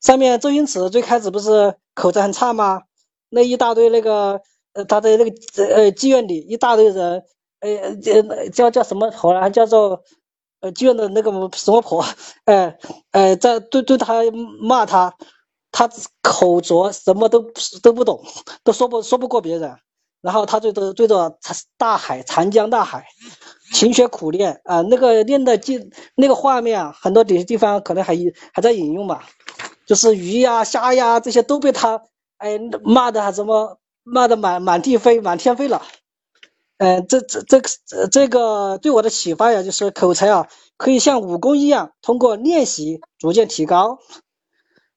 [0.00, 2.82] 上面周星驰最开始不是口才很差吗？
[3.30, 4.40] 那一大堆那个
[4.74, 7.24] 呃他在那个呃妓院里一大堆人，
[7.58, 7.96] 呃
[8.50, 10.04] 叫叫什么好像叫做。
[10.60, 12.04] 呃，妓院的那个什么婆，
[12.44, 12.76] 哎
[13.12, 14.22] 哎，在对对他
[14.60, 15.14] 骂他，
[15.70, 15.88] 他
[16.22, 17.50] 口拙，什么都
[17.82, 18.22] 都不懂，
[18.64, 19.76] 都说不说不过别人。
[20.20, 21.38] 然后他对着对着
[21.76, 23.06] 大海长江大海，
[23.72, 28.16] 勤学苦练啊，那个练的记那个画面啊，很多地地方可能还
[28.52, 29.22] 还在引用嘛，
[29.86, 32.02] 就是鱼呀虾呀这些都被他
[32.38, 35.82] 哎骂的什么骂的满满地飞满天飞了。
[36.78, 37.68] 嗯，这这这个
[38.10, 43.98] 这个对我的启发呀，就是口才啊，可以像武功一样，通过练习逐渐提高。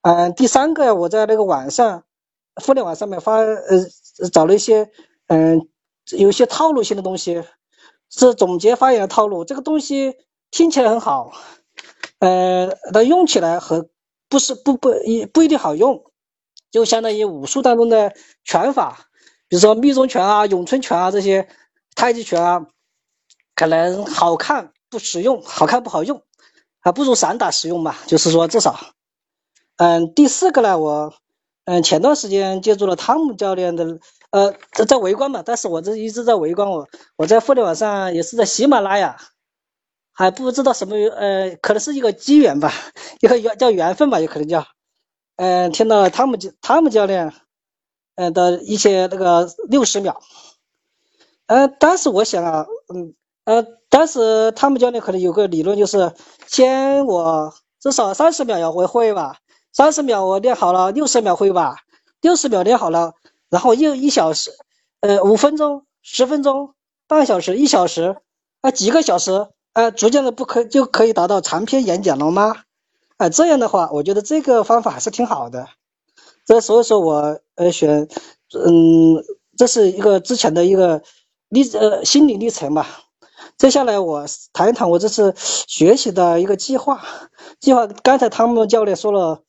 [0.01, 2.03] 嗯，第三个呀，我在那个网上
[2.55, 4.91] 互联网上面发呃找了一些
[5.27, 5.67] 嗯
[6.11, 7.43] 有一些套路性的东西，
[8.09, 9.43] 是总结发言的套路。
[9.43, 10.15] 这个东西
[10.51, 11.31] 听起来很好，
[12.19, 13.89] 呃，但用起来和
[14.29, 16.03] 不是不不一不一定好用，
[16.69, 18.13] 就相当于武术当中的
[18.43, 19.07] 拳法，
[19.47, 21.47] 比如说密宗拳啊、咏春拳啊这些
[22.01, 22.65] 太极拳啊，
[23.53, 26.23] 可能好看不实用，好看不好用，
[26.79, 27.95] 还不如散打实用吧。
[28.07, 28.79] 就是说至少。
[29.77, 31.13] 嗯，第四个呢，我
[31.65, 33.99] 嗯前段时间借助了汤姆教练的，
[34.31, 39.17] 呃在在围观嘛，但是我这一直在围观，我我在互联网上也是在喜马拉雅，
[40.11, 42.73] 还不知道什么呃，可能是一个机缘吧，
[43.21, 44.65] 一个缘叫缘分吧，有可能叫，
[45.35, 47.31] 嗯，听到汤姆汤姆教练，
[48.15, 50.19] 嗯的一些那个六十秒，
[51.51, 56.13] 呃，当时我想啊，嗯呃，当时他们教练可能有个理论就是
[56.47, 59.35] 先我至少三十秒要会会吧。
[59.73, 61.75] 三十秒我练好了，六十秒会吧？
[62.21, 63.15] 六十秒练好了，
[63.49, 64.51] 然后又一小时，
[65.01, 66.73] 呃，五分钟、十分钟、
[67.09, 68.15] 半小时、一小时，
[68.61, 72.63] 啊，几个小时，啊，逐渐的不可就可以达到长篇演讲了吗？
[73.17, 75.67] 啊，这样的话，我觉得这个方法还是挺好的。
[76.45, 78.07] 这所以说我呃选，
[78.53, 79.21] 嗯，
[79.57, 81.01] 这是一个之前的一个
[81.51, 82.87] 历呃心理历程吧。
[83.59, 87.03] 接下来我谈一谈我这次学习的一个计划。
[87.59, 89.43] 计划刚才汤姆教练说了。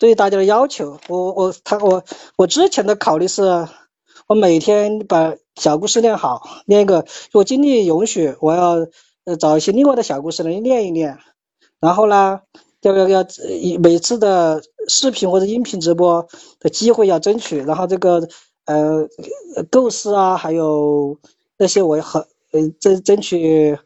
[0.00, 2.04] 对大家的要求，我我他我
[2.36, 3.66] 我之前的考虑是，
[4.28, 6.98] 我每天把小故事练好，练一个，
[7.32, 8.86] 如果精力允许，我要
[9.24, 11.18] 呃找一些另外的小故事来练一练。
[11.80, 12.42] 然后呢，
[12.82, 13.26] 要要要
[13.80, 16.28] 每次的视频或者音频直播
[16.60, 17.58] 的机会要争取。
[17.58, 18.28] 然后这个
[18.66, 19.08] 呃
[19.68, 21.18] 构思啊，还有
[21.58, 23.76] 这些我也很呃争争取，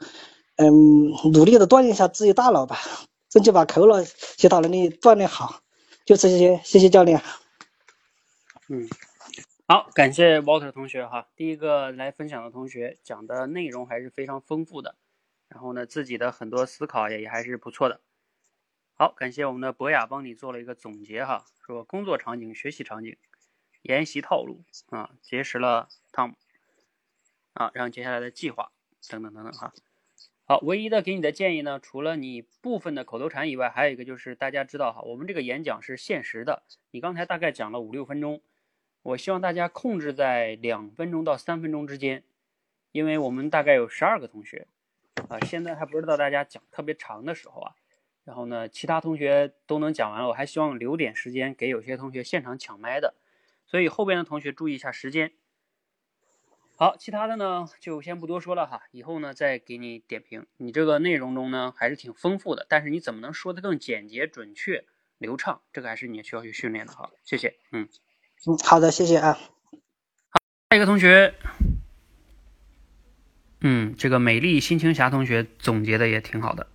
[0.57, 2.77] 嗯努力的锻炼一下自己大脑吧，
[3.31, 5.61] 争取把口脑协调能力锻炼好。
[6.05, 7.23] 就这些，谢谢教练。
[8.69, 8.89] 嗯，
[9.67, 11.29] 好，感谢 Walter 同学哈。
[11.37, 14.97] 第一个来分享的同学讲的内容还是非常丰富的，
[15.49, 18.01] 然后呢，自己的很多思考也也还是不错的。
[18.95, 23.17] 好，感谢我们的博雅帮你做了一个总结哈，说工作场景、学习场景、
[23.83, 26.35] 研习套路啊，结识了 Tom
[27.55, 28.73] 啊，然后接下来的计划
[29.09, 29.73] 等等等等哈。
[30.45, 36.65] 好，唯一的给你的建议呢，除了你部分的口头禅以外，还有一个就是大家知道哈，我们这个演讲是限时的。
[36.91, 38.43] 你刚才大概讲了五六分钟，
[39.03, 42.25] 我希望大家控制在两分钟到三分钟之间，
[42.91, 44.67] 因为我们大概有十二个同学
[45.29, 47.75] 啊，现在还不知道大家讲特别长的时候啊，
[48.25, 53.15] 然后呢，其他同学都能讲完了，我还希望留点时间给有些同学现场抢麦的，
[53.65, 55.33] 所以后边的同学注意一下时间。
[56.83, 60.49] 好，其他的呢就先不多说了哈，以后呢再给你点评。
[60.57, 64.85] 你这个内容中呢还是挺丰富的，但是你怎么能说的更简洁、准确、
[65.17, 67.13] 流畅，这个还是你需要去训练的哈。
[67.23, 67.89] 谢谢，嗯
[68.49, 69.35] 嗯，好的，谢谢啊。
[69.35, 70.41] 好，
[70.71, 71.33] 下一个同学，
[73.61, 76.67] 嗯，这个美丽心情侠同学总结的也挺好的。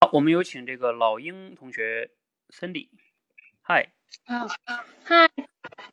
[0.00, 2.12] 好，我们有请这个老鹰同学
[2.48, 2.88] ，Cindy，
[3.66, 3.94] 嗨。
[4.26, 4.46] 好，
[5.04, 5.30] 嗨，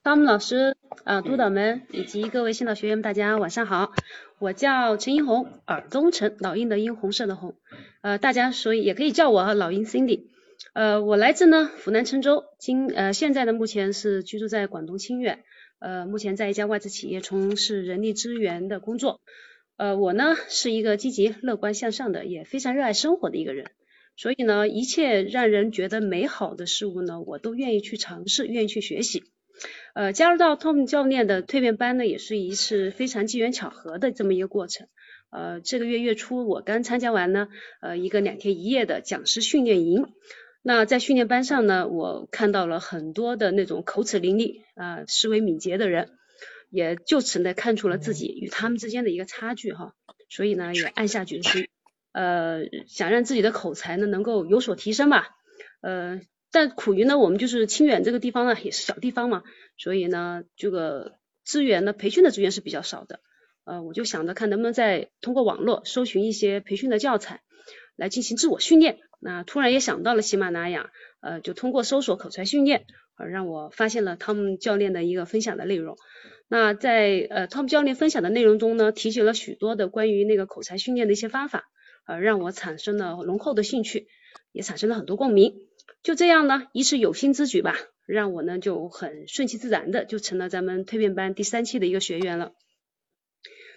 [0.04, 3.94] 汤姆老师，啊，督导们以及各位新老学员们，大家晚上好。
[4.40, 7.56] 我叫陈英红，耳东陈，老鹰的鹰，红色的红。
[8.02, 10.26] 呃，大家所以也可以叫我老鹰 Cindy。
[10.74, 15.46] 呃，我来自呢湖南郴州，今呃现在呢目前是居住在广东清远，
[15.80, 19.22] 呃，目前在一家外资企业从事人力资源的工作。
[19.78, 23.72] 呃，我呢是一个积极、乐观、向上的，也非常热爱生活的一个人。
[24.22, 29.24] 所以呢，一切让人觉得美好的事物呢，我都愿意去尝试，愿意去学习。
[29.96, 34.88] 呃，加入到 Tom 教练的蜕变班呢，也是一次非常机缘巧合的这么一个过程。
[35.32, 37.48] 呃，这个月月初我刚参加完呢，
[37.82, 40.06] 呃，一个两天一夜的讲师训练营。
[40.62, 46.12] 那在训练班上呢，我看到了很多的那种口齿伶俐啊，思维敏捷的人，
[46.70, 49.96] 也就此呢看出了自己与他们之间的一个差距哈。
[50.30, 51.70] 所以呢，也暗下决心。
[52.14, 55.30] 呃，想让自己的口才呢能够有所提升吧，
[55.82, 56.20] 呃，
[56.52, 59.44] 但苦于呢我们就是清远这个地方呢也是小地方嘛，
[59.78, 61.14] 所以呢这个
[61.46, 63.22] 资源呢培训的资源是比较少的，
[63.64, 67.42] 呃，我就想着看能不能再通过网络搜寻一些培训的教材
[67.96, 70.92] 来进行自我训练，那突然也想到了喜马拉雅，
[71.22, 72.86] 呃，就通过搜索口才训练，
[73.18, 75.96] 呃，让我发现了汤姆教练的一个分享的内容，
[76.50, 81.64] 那在呃汤姆教练分享的内容中呢，提及了许多的关于那个口才训练的一些方法。
[82.06, 84.08] 呃，让我产生了浓厚的兴趣，
[84.52, 85.54] 也产生了很多共鸣。
[86.04, 87.76] 就这样呢，一次有心之举吧，
[88.06, 92.54] 让我呢就很顺其自然的就成了咱们蜕变班第三期的一个学员了。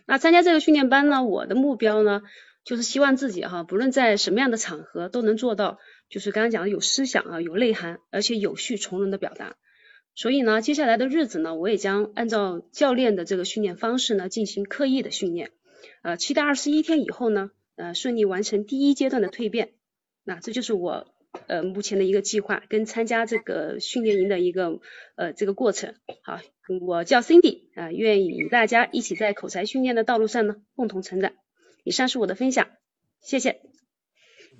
[0.06, 2.22] 那参加这个训练班呢，我的目标呢，
[2.64, 9.56] 就是希望自己哈，不论在什么样的场合都能做到，就是刚刚讲的有思想啊，有内涵，而且有序从容的表达。
[10.14, 15.50] 所以呢，接下来的日子呢，我也将按照教练的这个训练方式呢，进行刻意的训练。
[16.02, 19.72] 呃，期待二十一天以后呢，呃，顺利完成第一阶段的蜕变。
[20.24, 21.14] 那这就是我
[21.46, 24.80] 呃目前的一个计划跟参加这个训练营的一个
[25.16, 25.94] 呃这个过程。
[26.22, 26.40] 好。
[26.80, 31.34] 我叫 Cindy 啊，愿意与大家一起在口才训练的道路上呢共同成长。
[31.82, 32.70] 以上是我的分享，
[33.20, 33.60] 谢谢。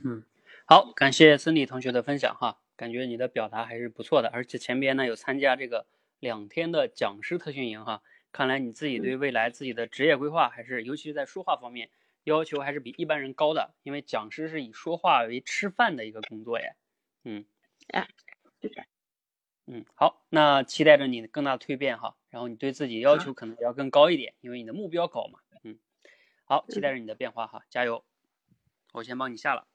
[0.04, 0.22] 嗯，
[0.66, 5.86] 好，感谢 Cindy 同学的分享哈，感觉你的表达还是不错的，而且前边呢有参加这个
[6.20, 8.02] 两天的讲师特训营哈，
[8.32, 11.88] 看来你自己对未来自己的职业规划还是，尤其是在说话方面
[12.24, 16.74] 要求还是比一般人高的，因为讲师是以说话为吃饭的一个工作耶。
[17.22, 17.44] 嗯，
[17.88, 18.08] 哎，
[18.60, 18.84] 对的。
[19.66, 25.38] 嗯，好，那期待着你的更大的蜕变哈，然后你对自己要求可能要更高一点，因为你的目标高嘛。
[25.62, 25.78] 嗯，
[26.44, 28.04] 好，期待着你的变化哈，加油！
[28.92, 29.66] 我先帮你下了。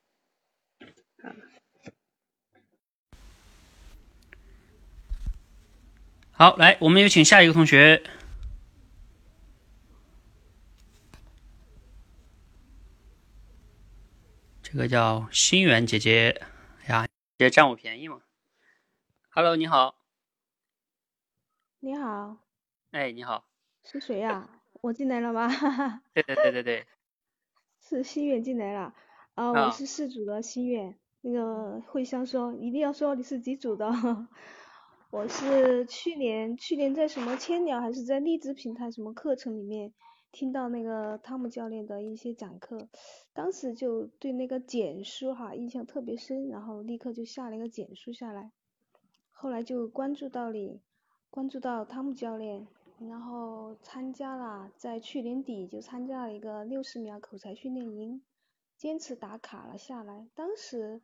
[6.31, 8.03] 好，来，我们有请下一个同学，
[14.71, 16.43] 这个叫心远姐姐
[16.87, 18.21] 呀，别占我便宜嘛。
[19.31, 19.95] Hello，你好。
[21.79, 22.37] 你好。
[22.91, 23.49] 哎，你好。
[23.83, 24.47] 是谁呀？
[24.81, 25.49] 我进来了吗？
[26.13, 26.85] 对对对对对。
[27.81, 28.93] 是心远进来了。
[29.33, 30.99] 啊，我是四组的心远。
[31.21, 33.89] 那个慧香说一定要说你是几组的。
[35.09, 39.91] 我是去年去年在什么千鸟还是在荔枝平台什么课程里面
[40.31, 42.87] 听到那个汤姆教练的一些讲课，
[43.33, 48.51] 当时就对那个简书哈印象特别深，然后立刻就下了一个简书下来。
[49.31, 50.81] 后来就关注到你，
[51.29, 52.67] 关注到汤姆教练，
[52.99, 58.21] 然后参加了，在去年底就参加了一个六十秒口才训练营，
[58.77, 60.27] 坚持打卡了下来。
[60.35, 61.01] 当时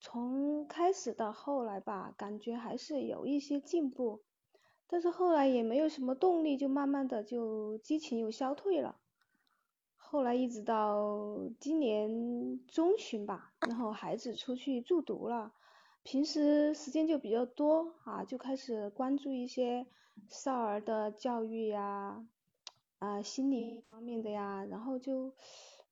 [0.00, 4.22] 从开始到后来吧，感觉还是有一些进步，
[4.88, 8.96] 但是后来也没有什么动力，就慢慢的就激情又消退了。
[9.96, 15.52] 后来一直到今年中旬吧，然后孩子出去住读了。
[16.04, 19.86] 平时时间就比较多啊，就开始关注一些
[20.28, 22.24] 少儿的教育呀，
[23.00, 25.34] 啊心理方面的呀，然后就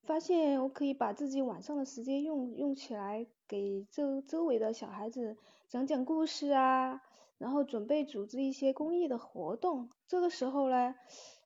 [0.03, 5.35] 发现我可以把自己晚上的时间用用起来，给周周围的小孩子
[5.67, 7.01] 讲讲故事啊，
[7.37, 9.89] 然后准备组织一些公益的活动。
[10.07, 10.95] 这个时候呢，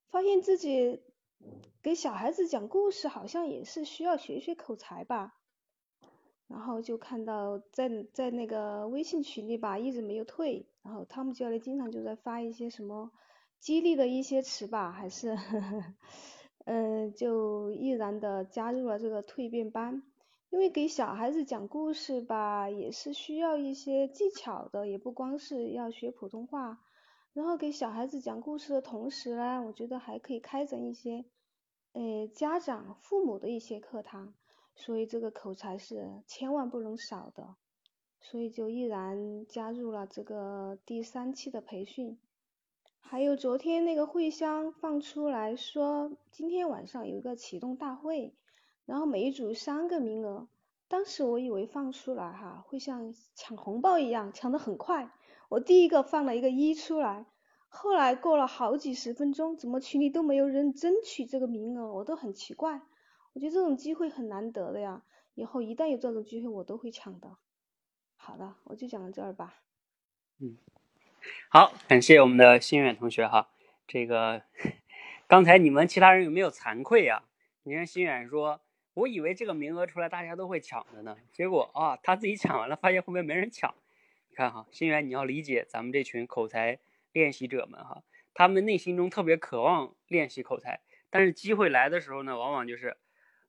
[0.10, 1.02] 发现自己
[1.82, 5.36] 给小孩子讲故事好像也是需要学学口才吧。
[6.48, 10.66] 然后就看到在在那个微信群里吧，一直没有退。
[10.82, 13.12] 然后汤姆教练经常就在发一些什么
[13.60, 15.38] 激励的一些词吧，还是，
[16.66, 20.02] 嗯，就毅然的加入了这个蜕变班。
[20.50, 26.80] 因为给小孩子讲故事吧，也是需要一些技巧的，也不光是要学普通话。
[27.34, 31.26] 然后给小孩子讲故事的同时呢，我觉得还可以开展一些，
[31.94, 34.34] 呃，家长、父母的一些课堂。
[34.76, 37.56] 所以这个口才是千万不能少的，
[38.22, 42.18] 所以就毅然加入了这个第三期的培训。
[42.98, 48.34] 还有昨天那个会香放出来说，今天晚上有一个启动大会，
[48.90, 50.48] 然后每一组三个名额。
[50.88, 55.12] 当时我以为放出来哈会像抢红包一样抢的很快，
[55.48, 57.28] 我第一个放了一个一出来，
[57.68, 62.82] 后来过了好几十分钟，怎么群里都没有人争取这个名额，我都很奇怪。
[63.34, 65.04] 我觉得这种机会很难得的呀，
[65.36, 67.38] 以后一旦有这种机会，我都会抢的。
[68.16, 69.62] 好的，我就讲到这儿吧。
[70.40, 70.58] 嗯，
[71.50, 73.50] 好，感谢我们的心远同学哈。
[73.88, 74.42] 这个
[75.28, 77.26] 刚才你们其他人有没有惭愧呀？
[77.62, 78.60] 你看心远说，
[79.00, 83.74] 我以为这个名额出来大家都会抢的呢，结果啊他自己抢完了，发现后面没人抢。
[84.30, 86.80] 你看哈，心源你要理解咱们这群口才
[87.14, 92.98] 练习者们哈，他们内心中特别渴望练习口才，但是机会来的时候呢，往往就是。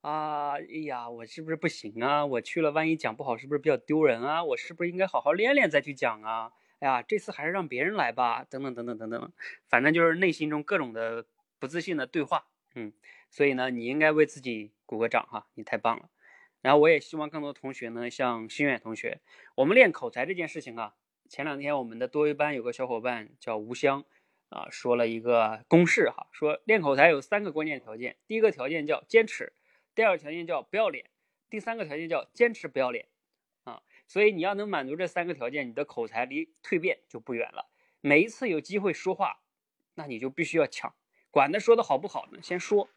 [0.02, 2.24] 啊，哎呀，我是不是不行啊？
[2.24, 4.42] 我去了，万一讲不好，是不是比较丢人啊？
[4.42, 6.52] 我是不是应该好好练练再去讲啊？
[6.78, 9.32] 哎呀，这次还是让别人来吧，等等等等等等，
[9.68, 11.26] 反正就是内心中各种的
[11.58, 12.46] 不自信的对话。
[12.74, 12.94] 嗯，
[13.30, 16.10] 所以呢，你应该为自己鼓个掌哈，你太棒了。
[16.60, 19.20] 然后我也希望更多同学呢，像心远同学，
[19.54, 20.94] 我们练口才这件事情啊，
[21.28, 24.04] 前两天我们的多维班有个小伙伴叫吴香
[24.50, 29.54] 啊，说了一个公式哈，说练口才有三个关键条件，第一个条件叫坚持。
[29.94, 31.06] 第二个条件叫不要脸，
[31.48, 33.06] 第三个条件叫坚持不要脸，
[33.64, 37.70] 啊，所以你要能满足这三个条件，你的口才离蜕变就不远了。
[38.00, 39.40] 每一次有机会说话，
[39.94, 40.94] 那你就必须要抢，
[41.30, 42.88] 管他说的好不好呢，先说。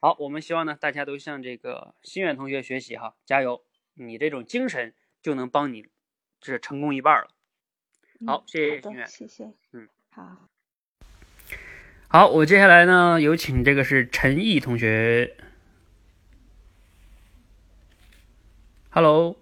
[0.00, 3.64] 好，我们希望呢，大家都向这个心远同学学习哈，加油！
[3.94, 5.88] 你这种精神就能帮你
[6.40, 7.28] 这成功一半了。
[8.24, 9.52] 好，谢谢心远，谢谢。
[9.72, 10.48] 嗯，好。
[12.06, 15.36] 好，我接下来呢，有请这个是陈毅同学。
[18.90, 19.36] Hello。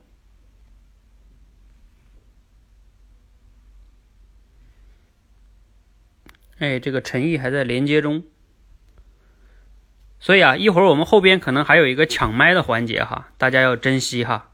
[6.59, 8.25] 哎，这个陈毅还在连接中。
[10.27, 14.51] 所以啊，一会儿我们后边可能还有一个抢麦的环节哈，大家要珍惜哈。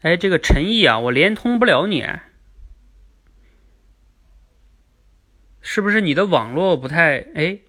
[0.00, 2.04] 哎，这个陈毅啊，我连通不了你，
[5.60, 7.60] 是不是你的网络不太哎？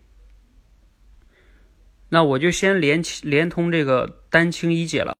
[2.09, 5.15] 那我就先连连通这个丹青一姐了，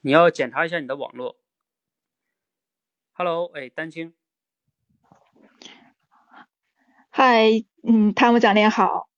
[0.00, 1.36] 你要检查一下你的网络。
[3.12, 4.12] Hello，哎，丹青。
[7.10, 9.11] 嗨，嗯，汤姆教练好。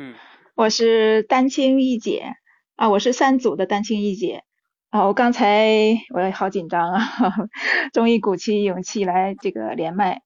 [0.00, 0.14] 嗯，
[0.54, 2.36] 我是丹青一姐
[2.76, 4.44] 啊，我是三组的丹青一姐
[4.90, 5.04] 啊。
[5.06, 5.66] 我刚才
[6.14, 7.02] 我也好紧张啊，
[7.92, 10.22] 终于鼓起勇气来这个连麦。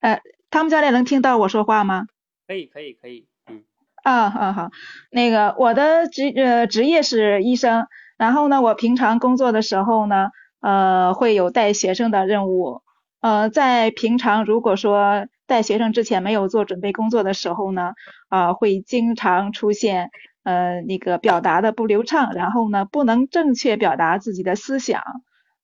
[0.00, 2.06] 呃，汤姆教练能听到我说话吗？
[2.48, 3.28] 可以，可以，可以。
[3.48, 3.62] 嗯。
[4.02, 4.70] 啊，啊好。
[5.12, 7.86] 那个我的职呃职业是医生，
[8.18, 12.82] 然后呢，我平常工作的时候呢，呃，会有带学生的任务。
[13.20, 17.92] 呃，在平常如果说带学生之前没有做准备工作的时候呢，
[18.28, 20.10] 啊，会经常出现
[20.42, 25.02] 呃那个表达的不流畅，然后呢不能正确表达自己的思想，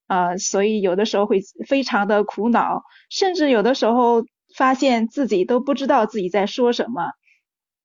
[0.06, 4.24] 啊，所以有的时候会非常的苦恼，甚至有的时候
[4.56, 7.06] 发现自己都不知道自己在说什么。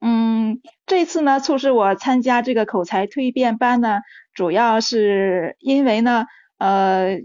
[0.02, 4.00] 嗯，这次呢促使我参加这个口才蜕变班呢，
[4.34, 6.26] 主要是因为呢，
[6.58, 7.20] 呃。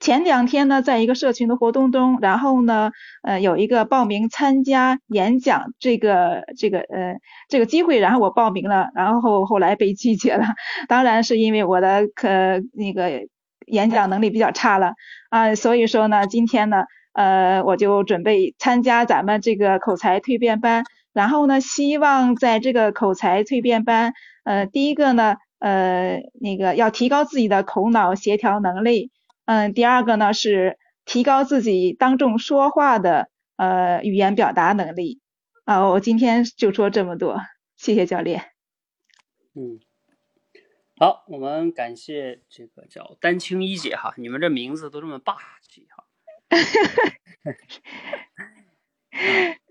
[0.00, 2.90] 前两天呢，在一个社群的活动中，然后呢，
[3.22, 7.16] 呃，有一个报名参加演讲这个这个呃
[7.48, 10.44] 这个机会，然后我报名了，然后后来被拒绝了。
[10.88, 12.28] 当然是因为我的可
[12.72, 13.26] 那个
[13.66, 14.94] 演讲能力比较差了
[15.28, 20.82] 啊，所以说呢，今天呢，呃，我就准备参加咱们这个口才蜕变班，
[21.12, 29.10] 然后呢，希望在这个口才蜕变班，呃，第一个呢，呃，那个要提高自己的口脑协调能力。
[29.50, 35.20] 嗯，第二个呢是提高自己当众说话的呃语言表达能力
[35.64, 35.88] 啊。
[35.88, 37.40] 我今天就说这么多，
[37.76, 38.52] 谢谢教练。
[39.54, 39.80] 嗯，
[40.96, 46.04] 好，我们感谢这个叫丹青一姐哈，你们这名字都这么霸气哈。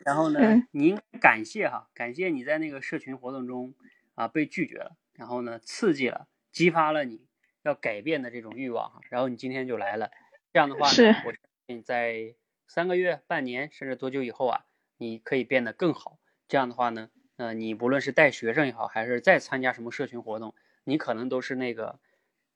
[0.04, 3.74] 然后呢，您感谢哈，感谢你在那个社群活动中
[4.16, 7.29] 啊被拒绝了，然后呢刺激了，激发了你。
[7.70, 10.12] 要改变的这种欲望哈，然后你今天就来了，
[10.52, 12.36] 这样的话呢，我相信在
[12.68, 14.66] 三个月、半年甚至多久以后啊，
[14.98, 16.20] 你可以变得更好。
[16.48, 22.00] 这样的话呢，呃，你不论是带学生也好，还是再参加什么社群活动，你可能都是那个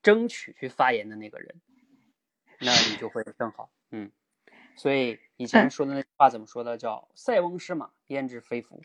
[0.01, 1.61] 争取去发言的那个人，
[2.59, 3.69] 那你就会更好。
[3.91, 4.11] 嗯，
[4.75, 6.75] 所以以前说的那句话怎么说的？
[6.77, 8.81] 叫“塞翁失马，焉知非福”。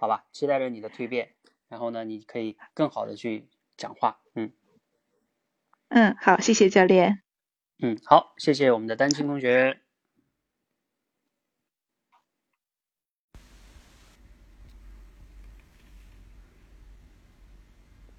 [0.00, 1.34] 好吧，期待着你的蜕变，
[1.68, 4.20] 然后呢，你可以更好的去讲话。
[4.34, 4.52] 嗯。
[5.90, 7.20] 嗯，好，谢谢教练。
[7.82, 9.80] 嗯，好，谢谢我们的丹青同学。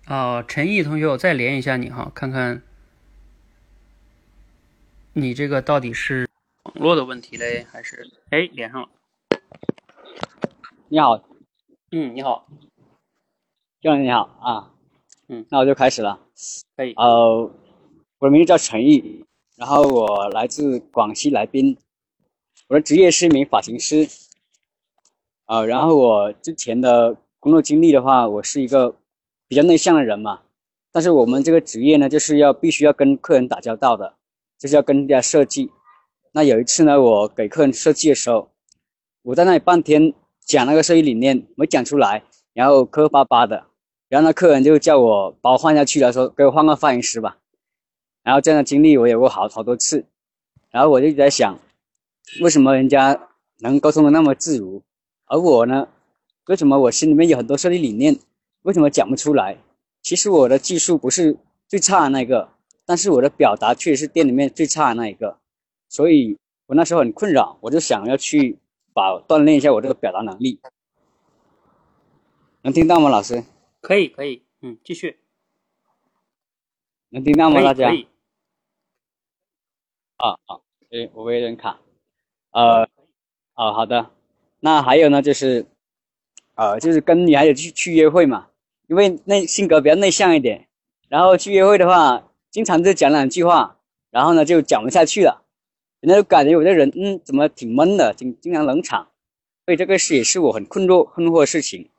[0.07, 2.61] 哦，陈毅同学，我再连一下你哈，看看
[5.13, 6.28] 你这个到底是
[6.63, 8.89] 网络的问题嘞，还是哎连上了？
[10.89, 11.24] 你好，
[11.91, 12.45] 嗯，你好，
[13.80, 14.74] 教练你好啊，
[15.30, 16.19] 嗯，那我就开始了，
[16.76, 17.55] 可以，呃。
[18.22, 21.76] 我的名字叫陈毅，然后我来自广西来宾，
[22.67, 24.07] 我的职业是一名发型师，
[25.45, 28.95] 啊，然后我之前的工作经历的话，我是一个
[29.47, 30.41] 比较内向的人嘛，
[30.91, 34.13] 但是我们这个职业呢，就是要必须要跟客人打交道的，
[34.59, 35.72] 就是要跟人家设计。
[36.32, 38.51] 那有一次呢，我给客人设计的时候，
[39.24, 40.13] 我在那里半天
[40.45, 42.22] 讲那个设计理念没讲出来，
[42.53, 43.65] 然后磕磕巴巴的，
[44.09, 47.39] 然后那客人就叫我把我换下去了，说给我换个发型师吧。
[48.24, 50.05] 然后这样的经历我有过好好多次，
[50.69, 51.57] 然后我就在想，
[52.41, 54.84] 为什么人家能沟通的那么自如，
[55.26, 55.88] 而我呢，
[56.45, 58.17] 为什么我心里面有很多设计理念，
[58.61, 59.57] 为什么讲不出来？
[60.01, 62.49] 其实我的技术不是最差的那个，
[62.86, 65.38] 但是我的表达确实是店里面最差的那一个，
[65.89, 68.57] 所以我那时候很困扰，我就想要去
[68.93, 70.59] 把锻炼一下我这个表达能力。
[72.63, 73.43] 能听到吗，老师？
[73.82, 75.17] 可以，可以，嗯，继续。
[77.09, 77.91] 能听到吗，大家？
[80.22, 80.61] 啊好，
[80.91, 81.80] 哎，我有点卡。
[82.51, 82.84] 呃，
[83.55, 84.11] 哦，好的。
[84.59, 85.65] 那还有呢，就是，
[86.53, 88.47] 呃，就是跟女孩子去去约会嘛，
[88.86, 90.67] 因为内性格比较内向一点，
[91.09, 93.80] 然后去约会的话，经常就讲两句话，
[94.11, 95.41] 然后呢就讲不下去了，
[96.01, 99.07] 人家就感觉我这人，嗯，怎么挺闷的，经经常冷场，
[99.65, 101.89] 所以这个事也是我很困惑困惑的事情。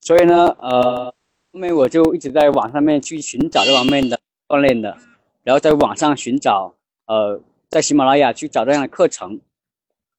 [0.00, 1.14] 所以呢，呃，
[1.52, 4.18] 后面我就一直在网上面去寻找这方面的
[4.48, 4.96] 锻炼的，
[5.42, 6.74] 然后在网上寻找，
[7.06, 9.40] 呃，在喜马拉雅去找这样的课程，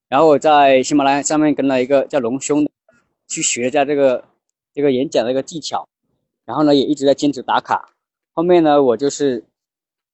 [0.09, 2.71] 然后我在喜马拉雅上面跟了一个叫隆兄的
[3.27, 4.25] 去学一下这个
[4.73, 5.87] 这个演讲的一个技巧，
[6.45, 7.89] 然后呢也一直在坚持打卡。
[8.33, 9.43] 后面呢，我就是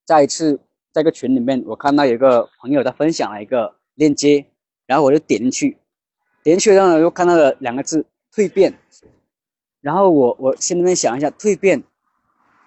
[0.05, 0.59] 在一次
[0.91, 4.45] 在个群里面，我看到有个朋友他分享了一个链接，
[4.85, 5.77] 然后我就点进去，
[6.43, 8.73] 点进去然后又看到了两个字蜕变。
[9.81, 11.81] 然后我我心里面想一下蜕变，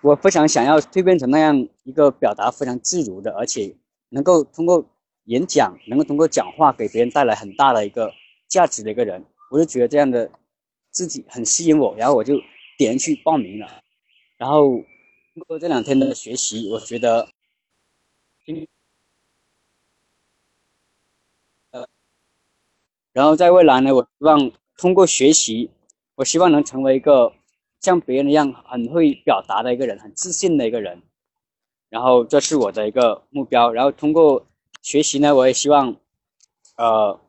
[0.02, 3.74] 我非常想要蜕变成那样一个表达非常自如的，而且
[4.08, 4.84] 能够通过
[5.24, 8.12] 演讲，能够通过讲话给别人带来很大的一个
[8.48, 10.30] 价值的一个人，我就觉得这样的
[10.90, 12.34] 自己很吸引我，然后我就
[12.76, 13.82] 点去报名了。
[14.36, 14.70] 然后
[15.34, 17.28] 通过这两天的学习，我觉得，
[21.70, 21.86] 呃，
[23.12, 25.70] 然后在未来呢，我希望通过学习。
[26.14, 27.32] 我希望能成为一个
[27.82, 31.02] 像别人一样很会表达的一个人，很自信的一个人。
[31.90, 33.72] 然后这是我的一个目标。
[33.72, 34.46] 然后通过
[34.80, 35.96] 学习呢，我也希望，
[36.76, 37.20] 呃，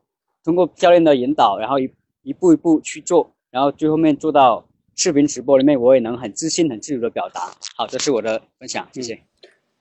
[0.44, 1.92] 通过教练的引导，然后一
[2.22, 7.52] 一步一步去做，然后最后面做到视频直播里面，我也能很自信、很自如的表达。
[7.76, 9.20] 好，这是我的分享，谢谢。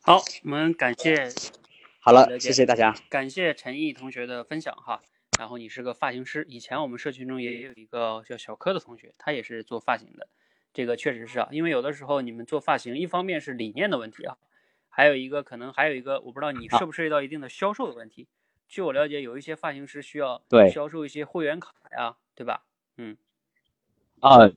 [0.02, 1.30] 好，我们感谢。
[2.02, 2.94] 好了，谢谢大家。
[3.10, 5.02] 感谢陈毅同学的分享哈。
[5.40, 10.28] 然后你是个发型师，以前我们社群中也有一个叫小柯的同学，他也是做发型的。
[10.74, 14.38] 这个确实是啊，因为有的时候你们做发型，一方面是理念的问题啊，
[14.90, 18.28] 还有一个可能还有一个，我不知道你涉不涉及到一定的销售的问题。
[18.68, 22.66] 据我了解，有一些发型师需要对销售一些会员卡呀，对吧？
[22.98, 23.16] 嗯。
[24.20, 24.50] 啊。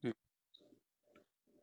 [0.00, 0.14] 嗯。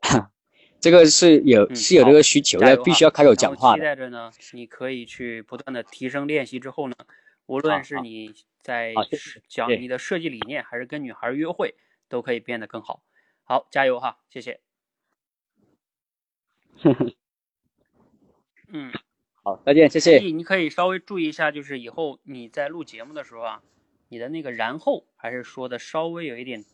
[0.80, 6.96] 这个是有是有这个需求的，必须要开口讲话期待着呢，你可以去不断的提升练习之后呢，
[7.48, 8.94] 无论是你在
[9.48, 11.76] 讲你的设计理念，还是跟女孩约会，
[12.12, 13.02] 都可以变得更好。
[13.46, 14.60] 好，加油哈，谢谢。
[18.68, 18.92] 嗯，
[19.44, 20.20] 好，再见，谢谢。
[20.20, 23.64] 你可以稍微注意一下，就是以后你在录节目的时候啊，
[24.10, 26.66] 你的那个然后还是说的稍微有一点，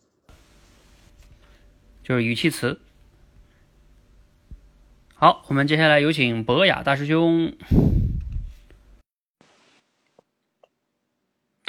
[2.02, 2.80] 就是语气词。
[5.14, 7.56] 好，我们接下来有请博雅大师兄。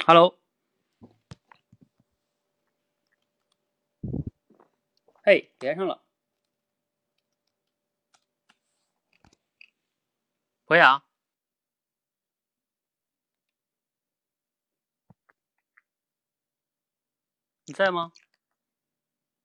[0.06, 0.39] Hello，
[5.22, 6.02] 嘿，连上了。
[10.64, 11.04] 博雅，
[17.66, 18.12] 你在吗？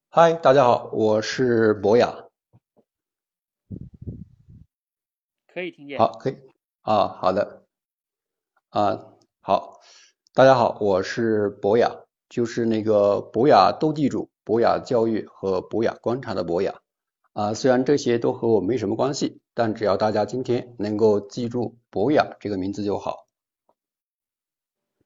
[0.10, 2.24] 嗨，大家好，我是博雅。
[5.48, 6.00] 可以听见。
[6.00, 6.38] 好，可以
[6.84, 7.68] 啊，好的
[8.70, 9.82] 啊，好，
[10.34, 11.90] 大家好，我是博雅，
[12.30, 16.76] 就是那个博雅斗地主、博雅教育和博雅观察的博雅
[17.34, 17.54] 啊。
[17.54, 23.28] 虽然这些都和我没什么关系，但只要大家今天能够记住博雅这个名字就好。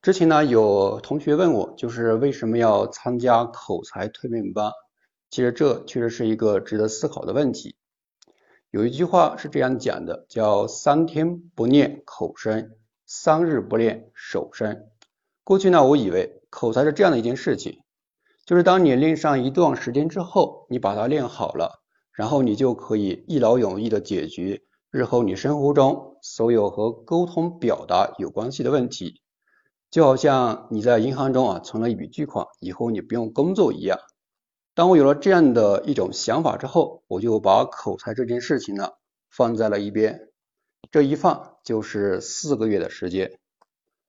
[0.02, 4.72] 之前呢，有同学问我，就是为什么要参加口才蜕变班？
[5.30, 7.76] 其实这确实是一个值得思考的问题。
[8.72, 12.72] 有一句话是这样讲的，叫三天不练口声，
[13.06, 14.86] 三日不练手声。
[15.44, 17.82] 过去呢，我以为口才是这样的一件事情，
[18.50, 29.22] 就是当你练上一段时间之后，你把它练好了，然后你就可以一劳永逸的解决日后你生活中所有和沟通表达有关系的问题，
[29.91, 34.00] 就好像你在银行中啊存了一笔巨款，以后你不用工作一样。
[34.74, 38.93] 当我有了这样的一种想法之后，我就把口才这件事情呢
[39.30, 40.32] 放在了一边。
[40.89, 43.39] 这一放就是四个月的时间。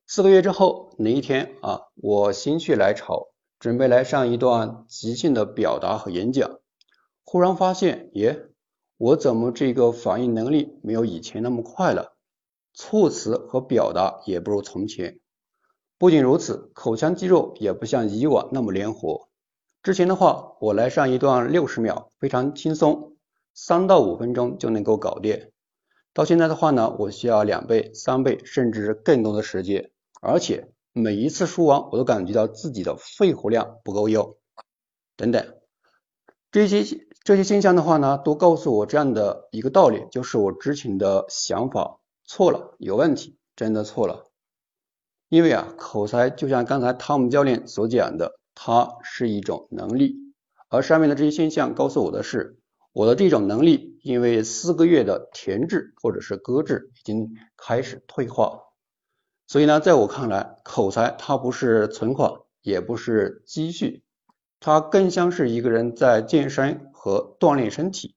[0.07, 3.26] 四个月之后，哪一天啊，我心血来潮，
[3.61, 6.61] 准备来上一段即兴的表达和演讲，
[7.24, 8.46] 忽然发现，耶，
[8.96, 12.16] 我怎么这个反应能力没有以前那么快了？
[12.72, 15.20] 措辞和表达也不如从前。
[15.98, 19.28] 不仅如此，口腔肌肉也不像以往那么灵活。
[19.82, 23.16] 之前的话，我来上一段六十秒，非常轻松，
[23.52, 25.50] 三到五分钟就能够搞定。
[26.14, 29.90] 到现在的话呢，我需要两倍、三倍，甚至更多的时间，
[30.22, 34.36] 而且每一次说完，我都感觉到自己的肺活量不够用，
[35.16, 35.57] 等等。
[36.53, 36.84] 这些
[37.24, 44.26] 这些现象的话呢，都告诉我这样的一个道理，就是我之前的想法错了，有问题，真的错了。
[45.28, 50.16] 因为啊，口才就像刚才汤姆教练所讲的，它是一种能力，
[50.68, 52.59] 而上面的这些现象告诉我的是，
[52.92, 58.59] 我的这种能力因为四个月的停滞或者是搁置，已经开始退化。
[59.51, 64.05] 所以呢，在我看来，口才它不是存款，也不是积蓄。
[64.61, 68.14] 它更像是一个人在健身和锻炼身体。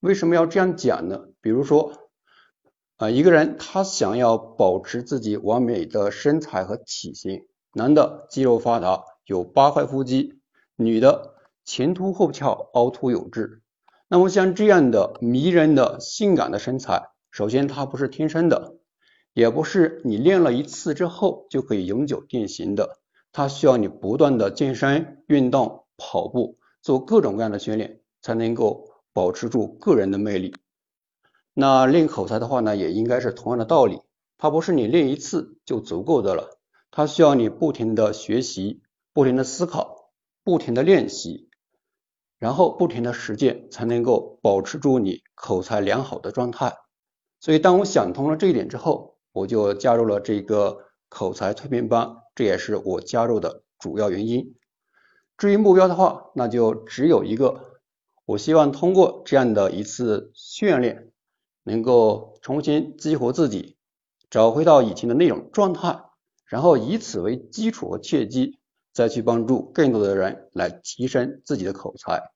[0.00, 1.26] 为什么要这样讲呢？
[1.40, 1.92] 比如说，
[2.96, 10.40] 啊，一个人他想要保持自己完美的身材和体型，男的肌肉发达，有八块腹肌，
[10.74, 13.62] 女的前凸后翘，凹凸有致。
[14.08, 18.77] 那么像这样的迷人的性感的身材，首先它不是天生的，
[19.38, 22.98] 也不是你练了一次之后就可以永久定型的。
[23.30, 30.56] 它需要你不断的健身、运动、跑步，做各种各样的训练，才能够保持住个人的魅力。
[31.54, 34.00] 那练口才的话呢，也应该是同样的道理，
[34.38, 36.58] 它不是你练一次就足够的了，
[36.90, 38.82] 它需要你不停的学习、
[39.12, 40.10] 不停的思考、
[40.42, 41.48] 不停的练习，
[42.40, 46.74] 然后不停的实践，才能够保持住你口才良好的状态。
[47.38, 52.16] 所以，当我想通了这一点之后，我就加入了这个口才蜕变班。
[52.34, 54.54] 这也是我加入的主要原因。
[55.36, 57.80] 至于目标的话，那就只有一个，
[58.24, 61.12] 我希望通过这样的一次训练，
[61.64, 63.76] 能够重新激活自己，
[64.30, 66.00] 找回到以前的那种状态，
[66.46, 68.58] 然后以此为基础和契机，
[68.92, 72.32] 再去帮助更多的人来提升自己的口才。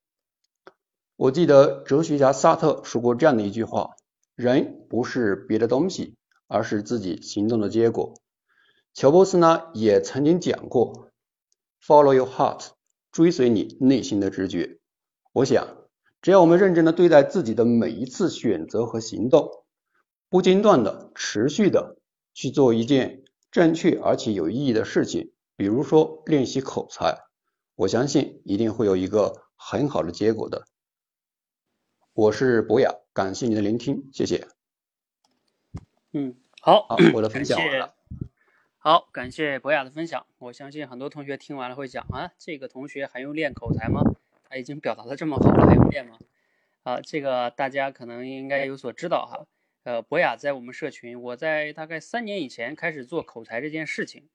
[1.17, 3.91] 我记得哲学家萨特说过这样的一句话：
[4.35, 6.17] 人不是别的东西，
[6.53, 8.15] 而是自己行动的结果。
[8.93, 11.09] 乔布斯呢也曾经讲过
[11.83, 12.69] ，Follow your heart，
[13.11, 14.79] 追随你内心的直觉。
[15.33, 15.67] 我想，
[16.21, 19.65] 只要我们认真的对待自己的每一次选择和行动，
[20.29, 21.97] 不间断的、持续的
[22.35, 27.17] 去做一件正确而且有意义的事情，比如说练习口才，
[27.77, 30.67] 我相信一定会有一个很好的结果的。
[32.13, 34.47] 我是博雅，感谢您的聆听，谢谢。
[36.13, 37.93] 嗯，好，好，我的分享完了。
[38.79, 40.25] 好，感谢博雅的分享。
[40.39, 44.01] 我相信很多同学听完了会讲啊，这个同学还用练口才吗？
[44.49, 46.17] 他已经表达的这么好了，还用练吗？
[46.85, 49.45] 啊，这个大家可能应该有所知道哈。
[49.83, 54.29] 呃，博雅在我们社群，我在大概三年以前开始做口才这件事情。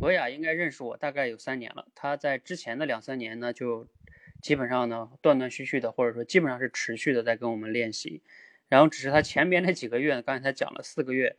[0.00, 3.86] 博雅应该认识我大概有三年了，他在之前的两三年呢，就
[4.40, 8.22] 基本上呢断断续续的，或者说基本上是持续的在跟我们练习。
[8.70, 11.36] 然后只是他前边那几个月，刚才他讲了四个月，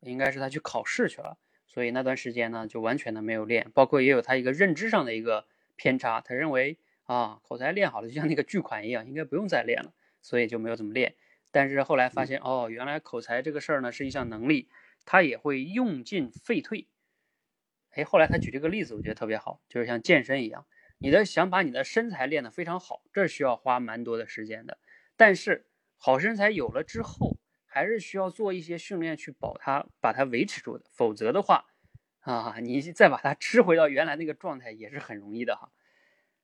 [0.00, 1.38] 应该是他去考试去了。
[1.66, 5.46] 所以那段时间呢，就完全的没有练，包括也有他一个认知上的一个
[5.76, 11.14] 偏差，他认为啊，口才练好了就像那个巨款一样，应该不用再练了，所以就没有怎么练。
[11.52, 14.68] 但是后来发现，哦，原来口才这个事儿呢是一项能力，
[15.04, 16.88] 他也会用进废退。
[17.90, 20.66] 哎，后来他举这个例子，我觉得特别好，就是像健身一样，
[20.98, 24.78] 你的想把你的身材练得非常好，这需要花蛮多的时间的。
[25.16, 27.36] 但是好身材有了之后，
[27.72, 30.84] 还是需要做一些训练去保它，把它维持住的。
[30.92, 31.66] 否则的话，
[32.18, 35.70] 啊，你再把它吃回到原来那个状态也是很容易的哈。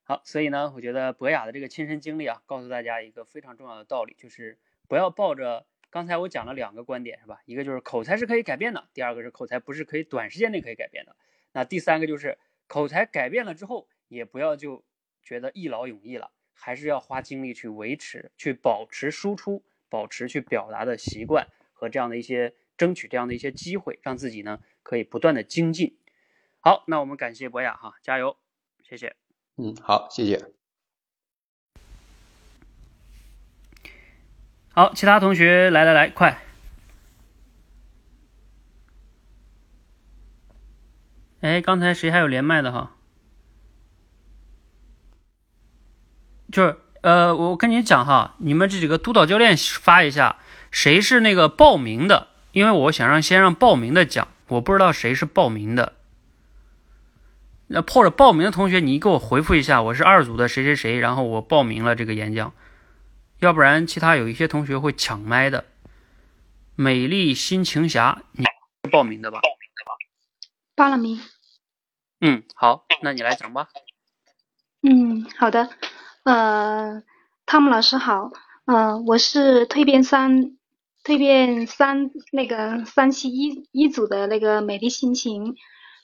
[0.05, 4.57] 好，所以呢，我觉得博雅的这个亲身经历啊，告诉大家一个非常重要的道理，就是
[4.87, 7.43] 不要抱着刚才我讲了两个观点是吧？
[7.45, 11.16] 一个就是口才是可以改变的，第二个是口才不是可以短时间内可以改变的。
[11.51, 14.85] 那第三个就是口才改变了之后，也不要就
[15.24, 19.64] 觉得一劳永逸了，还是要花精力去维持、去保持输出。
[19.97, 25.97] 保持去表达的习惯和这样的一些争取这样的一些机会，让自己呢可以不断的精进。
[26.61, 28.36] 好，那我们感谢博雅哈，加油，
[28.82, 29.16] 谢谢。
[29.57, 30.53] 嗯，好，谢谢。
[34.74, 36.42] 好，其他同学来来来，快。
[41.40, 42.94] 哎，刚才谁还有连麦的哈？
[46.53, 46.86] 就是。
[47.07, 50.39] 呃，我跟你讲哈，你们这几个督导教练发一下，
[50.73, 52.31] 谁是那个报名的？
[52.51, 55.93] 因为我想让先让报名的讲，我不知道谁是报名的。
[57.69, 62.53] 那或者报名的同学，你给我回复一下，我是二组的谁谁谁，然后我报名了这个演讲，
[63.39, 65.65] 要不然其他有一些同学会抢麦的。
[66.75, 68.45] 美丽心情侠，你
[68.91, 69.39] 报名的吧？
[69.39, 69.93] 报名的吧？
[70.75, 71.21] 报了名。
[72.21, 73.69] 嗯，好，那你来讲吧。
[74.83, 75.71] 嗯，好的。
[76.27, 77.05] 呃，
[77.47, 78.33] 汤姆老师好，
[78.64, 80.57] 呃，我是蜕变三，
[81.05, 85.55] 蜕变三那个三期一一组的那个美丽心情，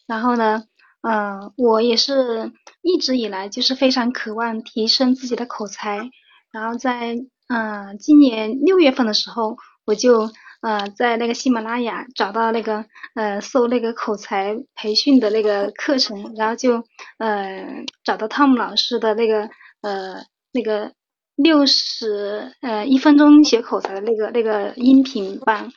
[0.06, 0.62] 然后呢，
[1.00, 2.52] 呃，我也是
[2.82, 6.08] 一直以来就是非常渴望提升自己的口才，
[6.52, 7.18] 然后在
[7.48, 12.84] 呃今年六月份的时候，我就呃在那个喜马拉雅找到那个
[13.16, 16.84] 呃搜那个口才培训的那个课程，然后就
[17.18, 19.50] 呃找到汤姆老师的那个
[19.82, 20.92] 呃那个
[21.36, 25.70] 六十呃一分钟学口才的那个那个音频班，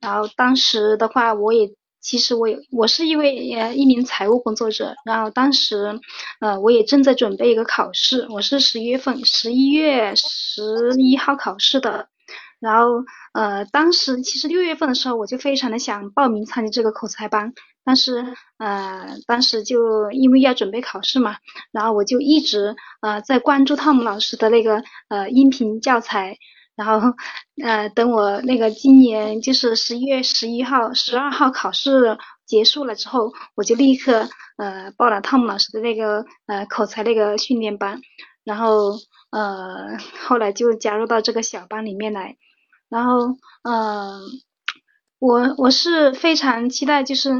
[0.00, 1.70] 然后当时的话我也。
[2.02, 6.00] 其实我有，我是一位呃一名财务工作者，然后当时，
[6.40, 12.08] 呃，我也正在准备一个考试，我是十一月份，十一月十一号考试的，
[12.58, 13.04] 然后
[13.34, 17.52] 呃，当时其实六月份的时候，我就非常的想报名参加这个口才班，
[17.90, 21.38] 但是呃，当时就因为要准备考试嘛，
[21.72, 26.36] 然后我就一直呃在关注汤姆老师的那个呃音频教材。
[26.76, 27.14] 然后，
[27.64, 32.16] 呃，等我那个今年就是十一月十一号、十二号考试
[32.46, 38.00] 结束了之后，我就立刻呃报了汤姆老师的那个呃口才那个训练班，
[38.44, 38.92] 然后
[39.32, 42.36] 呃后来就加入到这个小班里面来，
[42.88, 44.20] 然后呃
[45.18, 47.30] 我我是非常期待，就是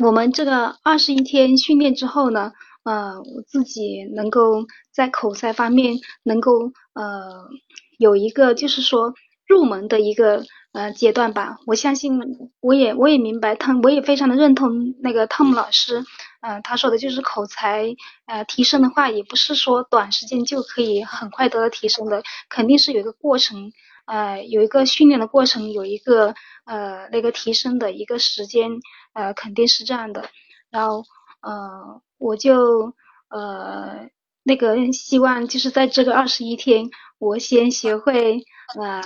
[0.00, 2.52] 我们这个二十一天训练之后呢，
[2.84, 7.48] 呃我自己能够在口才方面能够呃。
[7.96, 9.14] 有一个就是说
[9.46, 10.42] 入门的一个
[10.72, 12.18] 呃阶段吧，我相信
[12.60, 16.04] 我也我也明白汤，我也非常的认同那个汤姆老师，
[16.40, 17.94] 嗯，他说的就是口才
[18.26, 23.70] 呃提升的话，也不是说短时间就可以很快得到提升的，肯定是有一个过程，
[24.06, 26.34] 呃，有一个训练的过程，有一个
[26.64, 28.70] 呃那个提升的一个时间，
[29.12, 30.28] 呃，肯定是这样的。
[30.70, 31.04] 然后
[31.40, 32.94] 呃，我就
[33.28, 34.10] 呃
[34.42, 36.90] 那个希望就是在这个二十一天。
[37.18, 38.44] 我先学会
[38.78, 39.00] 呃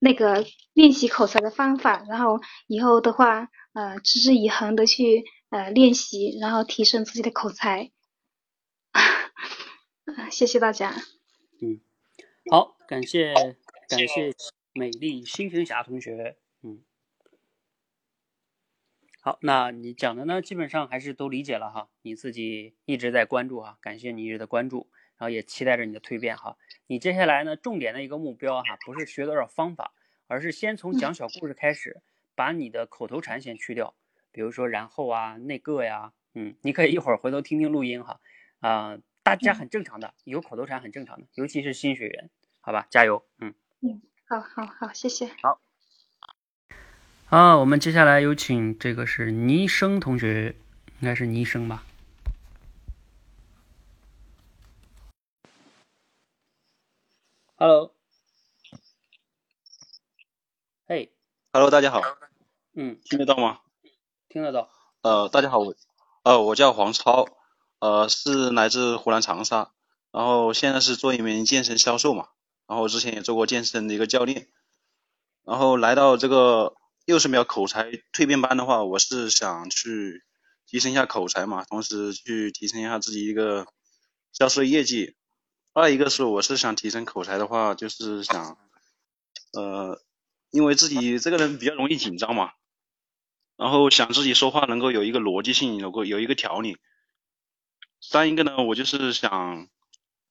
[0.00, 7.92] 那个练习口才的方法，然后以后的话呃持之以恒的去呃练习，然后提升自己的口才。
[10.32, 10.92] 谢谢大家。
[11.60, 11.80] 嗯，
[12.50, 13.32] 好，感谢
[13.92, 14.32] 感谢
[14.72, 16.38] 美丽星星侠同学。
[16.62, 16.82] 嗯，
[19.20, 21.90] 好，那你讲的呢，基本上还是都理解了哈。
[22.00, 24.88] 你自己一直在关注哈，感谢你一直的关注，
[25.18, 26.56] 然后也期待着你的蜕变哈。
[26.86, 27.54] 你接下来呢？
[27.54, 29.92] 重点的一个目标哈，不是学多少方法，
[30.26, 32.00] 而是先从讲小故事开始，
[32.34, 33.94] 把你的口头禅先去掉，
[34.30, 38.22] 比如说然后啊、那个呀，嗯，你可以一会儿回头听听录音哈，
[38.60, 42.30] 啊，大家很正常的，有口头禅很正常的，尤其是新学员，
[42.62, 45.60] 好吧，加油，嗯嗯，好好好，谢谢，好，
[47.26, 50.54] 啊，我们接下来有请这个是倪生同学，
[51.00, 51.82] 应该是倪生吧。
[57.56, 57.92] Hello，
[60.86, 61.12] 嘿
[61.52, 62.00] ，Hello，大家好，
[62.74, 63.62] 嗯，听得到吗？
[64.28, 64.70] 听得到。
[65.00, 65.74] 呃，大家好，我，
[66.22, 67.26] 呃，我叫黄超，
[67.80, 69.72] 呃，是来自湖南长沙，
[70.12, 72.28] 然后现在是做一名健身销售嘛，
[72.66, 74.48] 然后之前也做过健身的一个教练，
[75.44, 80.22] 然后来到这个六十秒口才蜕变班的话，我是想去
[80.66, 83.66] 提升一下口才嘛，同时去提升一下自己一个
[84.32, 85.16] 销售业绩。
[85.74, 88.58] 二一个是我是想提升口才的话，就是想，
[89.54, 90.02] 呃，
[90.50, 92.52] 因为自己这个人比较容易紧张嘛，
[93.56, 96.76] 然后想自己说话能够有一个逻辑性，有个有一个条理。
[98.00, 99.68] 三一个呢，我就是想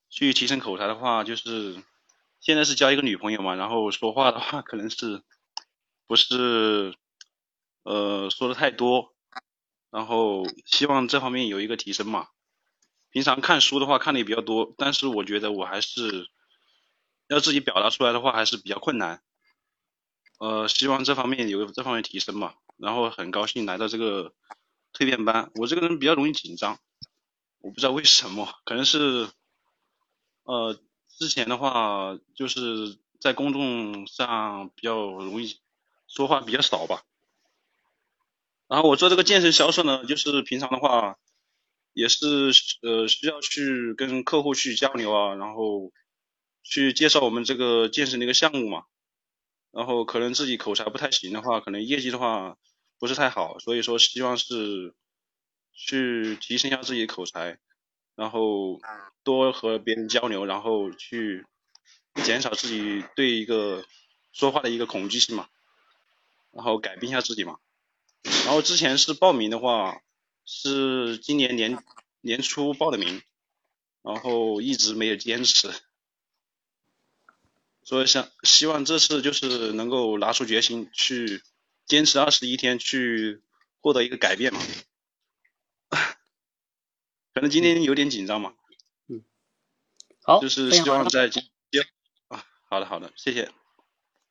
[0.09, 1.81] 去提升口才的话，就是
[2.41, 5.23] 现在是交一个女朋友嘛，然后说话的话可能是
[6.07, 6.95] 不是
[7.83, 9.13] 呃说的太多，
[9.91, 12.27] 然后希望这方面有一个提升嘛。
[13.11, 16.29] 平常看书的话看的也比较多，但是我觉得我还是
[17.27, 19.21] 要自己表达出来的话还是比较困难。
[20.39, 22.55] 呃，希望这方面有这方面提升嘛。
[22.77, 24.33] 然后很高兴来到这个
[24.91, 25.51] 蜕变班。
[25.53, 26.79] 我这个人比较容易紧张，
[27.59, 29.29] 我不知道为什么，可能是
[30.43, 30.79] 呃
[31.21, 35.55] 之前的话就是在公众上比较容易
[36.07, 37.03] 说话比较少吧。
[38.67, 41.17] 然后我做这个健身销售呢，就是平常的话。
[41.93, 42.53] 也是
[42.83, 45.91] 呃需要去跟客户去交流啊，然后
[46.63, 48.85] 去介绍我们这个健身的一个项目嘛，
[49.71, 52.57] 然后可能自己口才不太行的话，可能业绩的话
[52.97, 54.95] 不是太好，所以说希望是
[55.73, 57.59] 去提升一下自己的口才，
[58.15, 58.79] 然后
[59.23, 61.45] 多和别人交流，然后去
[62.23, 63.85] 减少自己对一个
[64.31, 65.49] 说话的一个恐惧性嘛，
[66.51, 67.59] 然后改变一下自己嘛，
[68.45, 70.01] 然后之前是报名的话。
[70.43, 71.81] 是今年年
[72.19, 73.21] 年初报的名，
[74.01, 75.71] 然后一直没有坚持，
[77.83, 81.43] 所以想希望这次就是能够拿出决心去
[81.85, 83.41] 坚持二十一天，去
[83.79, 84.59] 获得一个改变嘛。
[87.33, 88.53] 可能今天有点紧张嘛。
[89.07, 89.23] 嗯，
[90.23, 91.43] 好，就是希望在今
[92.27, 93.49] 啊，好的好的，谢谢。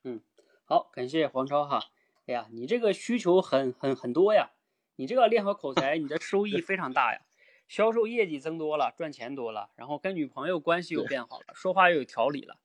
[0.04, 0.20] 嗯，
[0.64, 1.84] 好，感谢黄超哈。
[2.26, 4.50] 哎呀，你这个需求很很很多呀，
[4.96, 7.22] 你这个练好口才， 你的收益非常大呀，
[7.68, 12.58] 销售业绩增多了，赚钱多了，然后跟女朋友关系又变好了，说话又有条理了。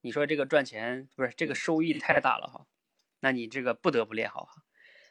[0.00, 2.66] 你说这个赚钱不是这个收益太大了哈？
[3.20, 4.62] 那你这个不得不练好哈。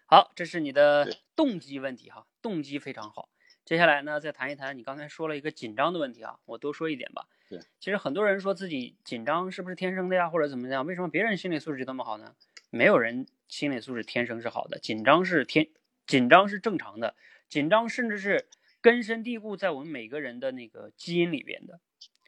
[0.05, 3.30] 好，这是你的动机问题哈，动机非常好。
[3.66, 7.28] 接下来呢，再谈一谈你刚才说了一个紧张的问题啊，我多说一点吧。
[7.49, 10.86] 对，其实很多人说自己紧张是不是天生的呀，或者怎么样？
[10.86, 12.36] 为什么别人心理素质就那么好呢？
[12.70, 15.68] 没有人心理素质天生是好的，紧张是天，
[16.05, 17.16] 紧张是正常的，
[17.49, 18.47] 紧张甚至是
[18.82, 21.80] 根深蒂固在我们每个人的那个基因里边的。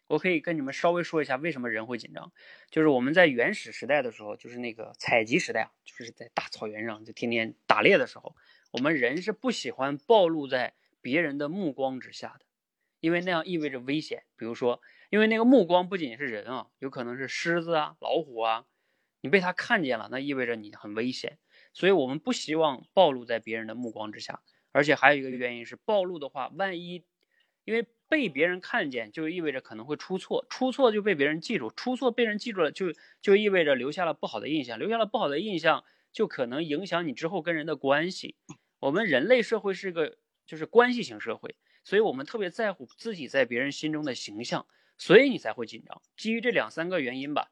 [0.08, 2.32] 我可以跟你们稍微说一下为什么人会紧张，
[2.72, 8.36] 就是我们在原始时代的时候，就是那个采集时代啊，就是在大草原上就天天打猎的时候，
[8.72, 10.74] 我们人是不喜欢暴露在
[11.08, 12.46] 别人的目光之下的，
[13.00, 14.26] 因为那样意味着危险。
[14.36, 18.66] 比如说，因为那个目光不仅是人啊，有可能是狮子啊、老虎啊，
[19.22, 21.38] 你被他看见了，那意味着你很危险，
[21.72, 24.42] 所以我们不希望暴露在别人的目光之下。
[24.74, 27.06] 而且还有一个原因是，暴露的话，万一
[27.64, 27.88] 因为。
[28.10, 35.84] 被别人看见，就意味着可能会出错，出错就被别人记住，出错被人记住了，就就意味着留下了不好的印象，留下了不好的印象，
[36.14, 38.38] 就可能影响你之后跟人的关系。
[38.80, 44.66] 我们人类社会是个就是关系型社会，所以我们特别在乎自己在别人心中的形象，
[44.98, 46.02] 所以你才会紧张。
[46.16, 47.52] 基于这两三个原因吧，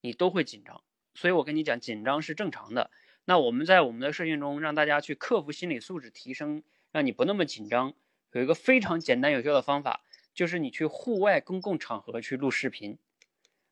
[0.00, 0.82] 你都会紧张。
[1.14, 2.90] 所以我跟你讲，紧张是正常的。
[3.24, 7.94] 那我们在我们的社群中让大家去克服心理素质提升，让你不那么紧张。
[8.32, 12.98] 有一个非常简单有效的方法，就是你去户外公共场合去录视频。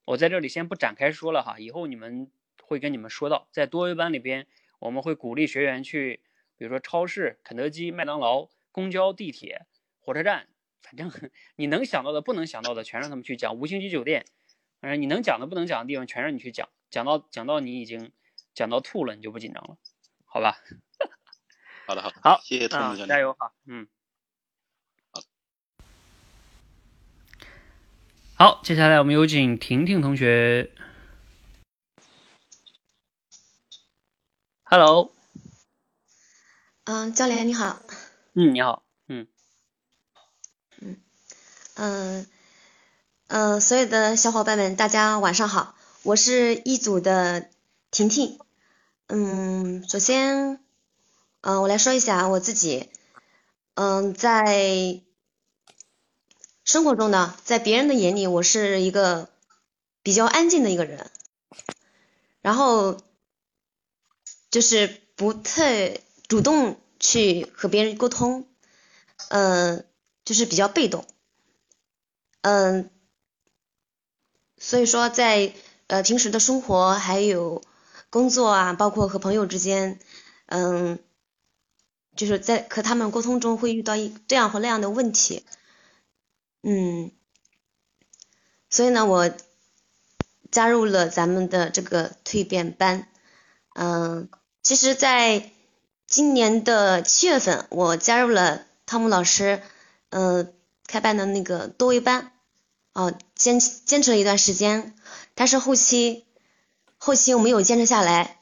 [0.07, 2.31] 我在这里先不展开说了哈，以后你们
[2.63, 4.47] 会跟你们说到，在多维班里边，
[4.81, 6.21] 我们会鼓励学员去，
[6.57, 9.67] 比如说超市、肯德基、麦当劳、公交、地铁、
[10.01, 10.49] 火车站，
[10.83, 13.55] 反正你能想到的、不能想到的，全让他们去讲。
[13.55, 14.27] 五星级酒店，
[14.81, 16.69] 反正你能讲的、不能讲的地方，全让你去讲。
[16.91, 18.11] 讲到讲到你已经
[18.53, 19.79] 讲到吐了，你就不紧张了，
[20.25, 20.59] 好吧？
[21.87, 23.87] 好的，好的，好，谢谢啊，加油哈，嗯。
[28.37, 30.73] 好，接下来我们有请婷婷同学。
[34.65, 35.15] Hello。
[36.85, 37.81] 嗯，教练你好。
[38.37, 38.83] 嗯，你好。
[39.07, 39.29] 嗯。
[40.81, 40.97] 嗯
[41.77, 42.27] 嗯
[43.29, 47.49] 嗯，所有的小伙伴们，大家晚上好，我是一组的
[47.93, 48.41] 婷婷。
[49.07, 50.59] 嗯，首先，
[51.43, 52.91] 嗯，我来说一下我自己。
[53.75, 55.01] 嗯，在。
[56.65, 59.29] 生活中呢，在别人的眼里，我是一个
[60.03, 61.11] 比较安静的一个人，
[62.41, 62.99] 然后
[64.51, 68.49] 就是不太主动去和别人沟通，
[69.29, 69.87] 嗯，
[70.25, 71.05] 就是比较被动，
[72.41, 72.91] 嗯，
[74.57, 75.53] 所以说在
[75.89, 77.63] 呃平时的生活还有
[78.09, 80.01] 工作啊，包括和朋友之间，
[80.47, 80.99] 嗯，
[82.17, 85.45] 就是在和他们沟通中会遇到一这样或那样的问题。
[86.63, 87.13] 嗯，
[88.71, 89.31] 所以呢，我
[90.51, 93.09] 加入了咱们的这个蜕变班。
[93.75, 94.31] 嗯，
[94.63, 95.51] 其实，在
[96.15, 99.61] 今年的七月份，我加入了汤姆老师
[100.11, 100.55] 嗯
[100.87, 102.31] 开办的那个多维班。
[102.93, 104.95] 哦，坚坚持了一段时间，
[105.35, 106.25] 但是后期
[106.99, 108.39] 后期我没有坚持下来。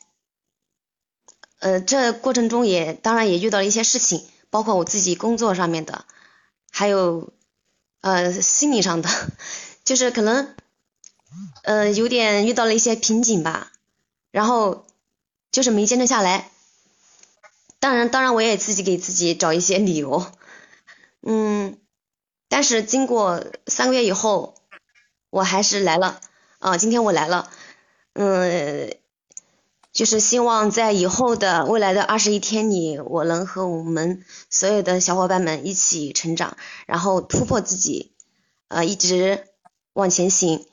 [1.60, 6.04] 呃，这过程中也当然也遇到了一些事情，包括我自己工作上面的，
[6.70, 7.32] 还有。
[8.02, 9.08] 呃，心理上的，
[9.84, 10.54] 就是可能，
[11.62, 13.72] 呃，有点遇到了一些瓶颈吧，
[14.30, 14.84] 然后
[15.52, 16.50] 就是没坚持下来。
[17.82, 20.24] 当然，当然我也自己给自己找一些理由，
[21.20, 21.76] 嗯，
[22.48, 24.54] 但是经过三个月以后，
[25.30, 26.20] 我还是来了，
[26.60, 27.50] 啊，今天我来了，
[28.12, 28.94] 嗯。
[29.92, 36.56] 就是希望在以后的未来的二十一天里，我能和我们所有的小伙伴们一起成长，
[36.86, 38.14] 然后突破自己，
[38.68, 39.44] 呃，一直
[39.92, 40.64] 往前行。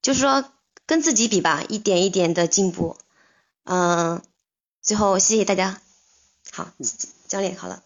[0.00, 0.42] 就是说
[0.86, 2.96] 跟自己比吧，一点一点的进步。
[3.64, 4.22] 嗯，
[4.80, 5.82] 最后谢谢大家。
[6.56, 6.72] 好，
[7.28, 7.82] 教练好了。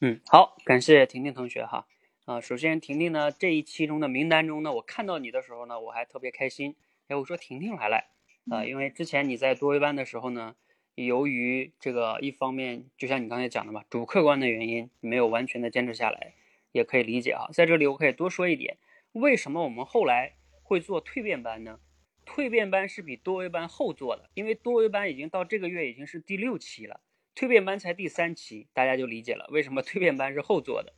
[0.00, 1.88] 嗯，好，感谢婷婷同学哈。
[2.24, 6.76] 啊，首先婷婷呢这一期中的名单中呢，我看到你的时候呢，我还特别开心。
[7.08, 8.04] 哎，我说婷婷来了。
[8.48, 10.54] 啊，因为之前你在多维班的时候呢，
[10.94, 16.34] 由于这个一方面，就像你刚才讲的嘛，主客观的原因没有完全的坚持下来，
[16.70, 17.48] 也可以理解啊。
[17.52, 18.76] 在这里我可以多说一点，
[19.14, 21.80] 为什么我们后来会做蜕变班呢？
[22.24, 27.00] 蜕变班是比多维班后做的，因为多维班已经到这个月已经是第六期了，
[27.34, 30.92] 蜕变班才第三期，大家就理解了为什么蜕变班是后做的。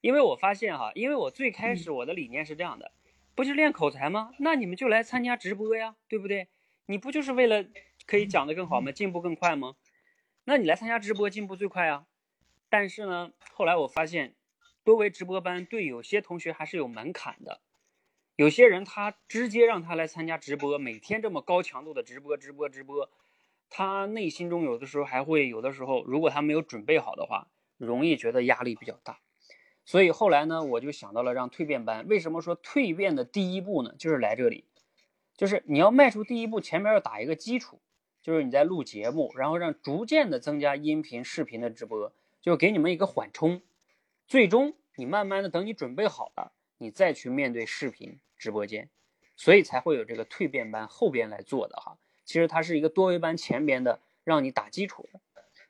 [0.00, 2.92] 因为我发现哈，因为我最开始我的理念是这样的，
[3.34, 4.32] 不是练口才吗？
[4.38, 6.48] 那你们就来参加直播呀，对不对？
[6.86, 7.64] 你不就是为了
[8.06, 8.92] 可以讲得更好吗？
[8.92, 9.76] 进步更快吗？
[10.44, 12.06] 那你来参加直播，进步最快啊。
[12.68, 14.34] 但是呢，后来我发现，
[14.84, 17.60] 多维直播班对有些同学还是有门槛的。
[18.36, 23.10] 有些人他直接让他来参加直播，每天这么高强度的直播，直播，直播，
[23.70, 29.20] 他内心中有的时候还会有的时候，如果他没有准备好的话，容易觉得压力比较大。
[29.84, 32.06] 所以后来呢，我就想到了让蜕变班。
[32.08, 33.94] 为什么说蜕变的第一步呢？
[33.98, 34.64] 就是来这里，
[35.36, 37.80] 就是你要迈出第一步，前面要打一个基础，
[38.22, 43.62] 就是你在录节目，然后让逐渐的增加音频、视频的直播，就给你们一个缓冲。
[44.26, 48.20] 最终你慢慢的等你准备好了，你再去面对视频。
[48.38, 48.88] 直播间，
[49.34, 51.98] 所以才会有这个蜕变班后边来做的哈。
[52.28, 55.18] 其实它是一个多维班前边的，让你打基础的。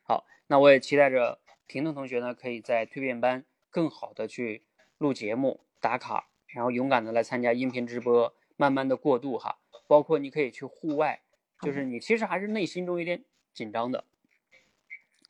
[0.02, 1.38] 好，那我也期待着
[1.68, 4.64] 婷婷同学呢，可以在蜕变班更好的去
[4.98, 9.60] 录节目、打卡，然后勇敢的来参加音频直播，慢慢的过渡哈。
[9.86, 11.22] 包括你可以去户外，
[11.62, 13.22] 就是你其实还是内心中有点
[13.54, 14.02] 紧张的。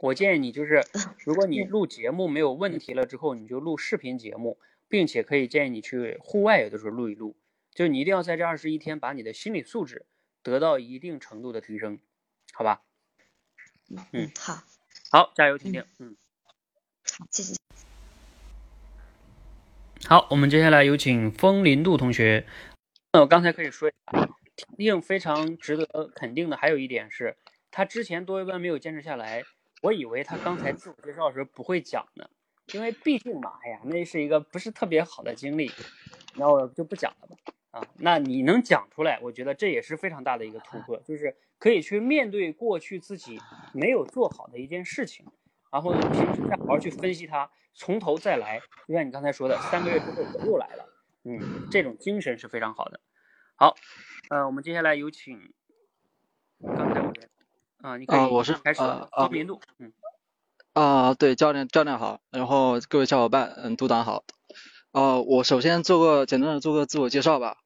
[0.00, 0.82] 我建议你就是，
[1.26, 4.58] 如果你录节目没有问题了之后，你就录视频节目。
[4.90, 7.36] 并且可以建议你去户外，有的时候录一录，
[7.74, 10.06] 就是你一定要在这二十一天把你的心理素质
[10.42, 11.98] 得到一定程度的提升，
[12.52, 12.82] 好吧？
[14.12, 14.62] 嗯，好，
[15.10, 16.16] 好，加油，婷婷，嗯，
[17.18, 17.56] 好，谢谢。
[20.06, 22.46] 好，我们接下来有请风林度同学。
[23.12, 27.36] 那我刚才可以说一下，婷婷非常值得肯定的还有一点是，
[27.70, 29.42] 她之前多一班没有坚持下来，
[29.82, 32.28] 我以为她刚才自我介绍的时候不会讲呢。
[32.74, 35.70] 因为毕竟嘛，哎呀，那是一个不是特别好的经历，
[36.34, 37.36] 那我就不讲了吧。
[37.70, 43.38] 啊，那你能讲出来，我觉得这也是非常大的一个突破，就是可以去面对过去自己
[43.72, 45.26] 没有做好的一件事情，
[45.70, 48.60] 然后呢，平时再好好去分析它，从头再来。
[48.86, 50.88] 就像你刚才说的，三个月之后我又来了，
[51.24, 53.00] 嗯，这种精神是非常好的。
[53.54, 53.74] 好，
[54.30, 55.52] 呃，我们接下来有请
[56.62, 57.12] 刚才我
[57.82, 59.92] 啊，你可以我是开始高明度，嗯。
[60.72, 64.24] 啊，对，教练，教练好，然后各位小伙伴，嗯，督导好。
[64.92, 67.56] 啊，我首先做个简单的做个自我介绍吧。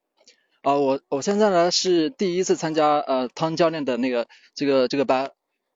[0.62, 5.32] 啊，我我现在呢是第一次参加呃汤教练的那个这个这个班，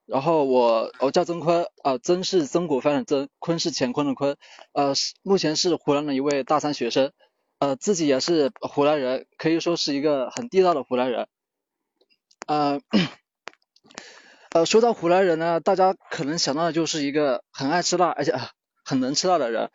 [0.07, 4.37] 然后我我叫曾坤，啊，曾是曾国藩的曾，坤是乾坤的坤，
[4.73, 7.13] 呃，目前是湖南的一位大三学生，
[7.59, 11.27] 呃，自己也是湖南人，可以说是一个很地道的湖南人。
[12.47, 12.81] 呃。
[14.53, 18.33] 呃，说到湖南人呢，大家可能想到的就是一个很爱吃辣，而且
[18.85, 19.71] 很能吃辣的人。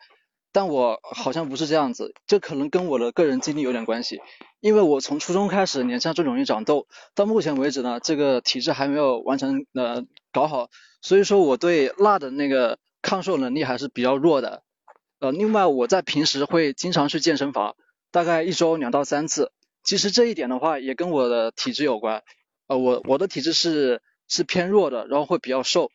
[0.52, 4.20] 但我好像不是这样子，这可能跟我的个人经历有点关系。
[4.60, 10.68] 因为我从初中开始脸上就容易长痘，到目前为止呢，这个体质还没有完成呃搞好，
[11.00, 14.62] 所以说我对辣的那个抗受能力还是比较弱的。
[15.18, 17.74] 呃，另外我在平时会经常去健身房，
[18.10, 19.50] 大概一周两到三次。
[19.82, 22.22] 其实这一点的话也跟我的体质有关。
[22.68, 24.00] 呃，我我的体质是。
[24.28, 25.90] 是偏弱的，然后会比较瘦，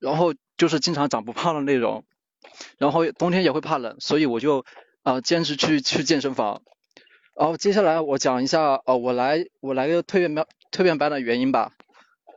[0.00, 2.04] 然后就是经常长不胖的那种，
[2.78, 4.64] 然后冬天也会怕冷，所以我就
[5.02, 6.62] 啊坚持去去健身房。
[7.34, 11.72] 然后接下来我讲一下哦，我来我来个蜕变班蜕变班的原因吧。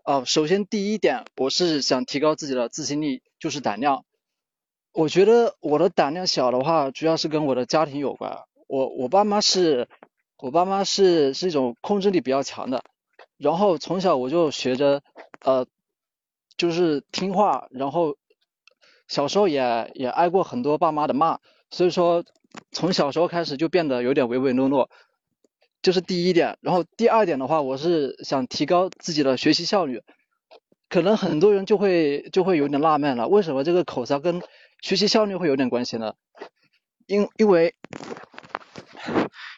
[0.03, 4.05] 哦，首先第一点，我是想提高自己的自信力，就是胆量。
[4.93, 8.37] 我觉得我的胆量小的话，主要是跟我的家庭有关。
[8.67, 9.89] 我我爸妈是，
[10.37, 12.83] 我爸妈是是一种控制力比较强的。
[13.37, 15.01] 然后从小我就学着，
[15.42, 15.67] 呃，
[16.55, 18.16] 就是听话，然后
[19.07, 22.23] 小时候也也挨过很多爸妈的骂，所以说
[22.71, 24.89] 从小时候开始就变得有点唯唯诺诺，
[25.82, 26.57] 这是第一点。
[26.61, 30.01] 然后第二点的话，我是想提高自己的学习效率，
[30.89, 34.41] 可能很多人就会就会有点纳闷了，为什么这个口才跟
[34.82, 36.13] 学习效率会有点关系呢？
[37.07, 37.75] 因因为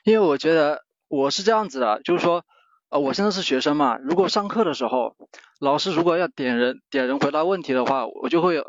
[0.04, 2.44] 因为我觉得我是这样子的，就是说。
[2.90, 5.18] 啊，我现在是学生嘛，如果上课的时候，
[5.60, 8.64] 老师如果要点人点人回答问题的话，我就会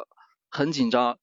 [0.51, 1.19] 很紧张，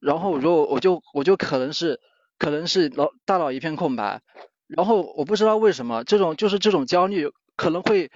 [0.00, 2.00] 然后如果我就我就可能是
[2.38, 4.22] 可能是脑大脑一片空白，
[4.66, 8.10] 然后我不知道为什么这种就是这种焦虑可能会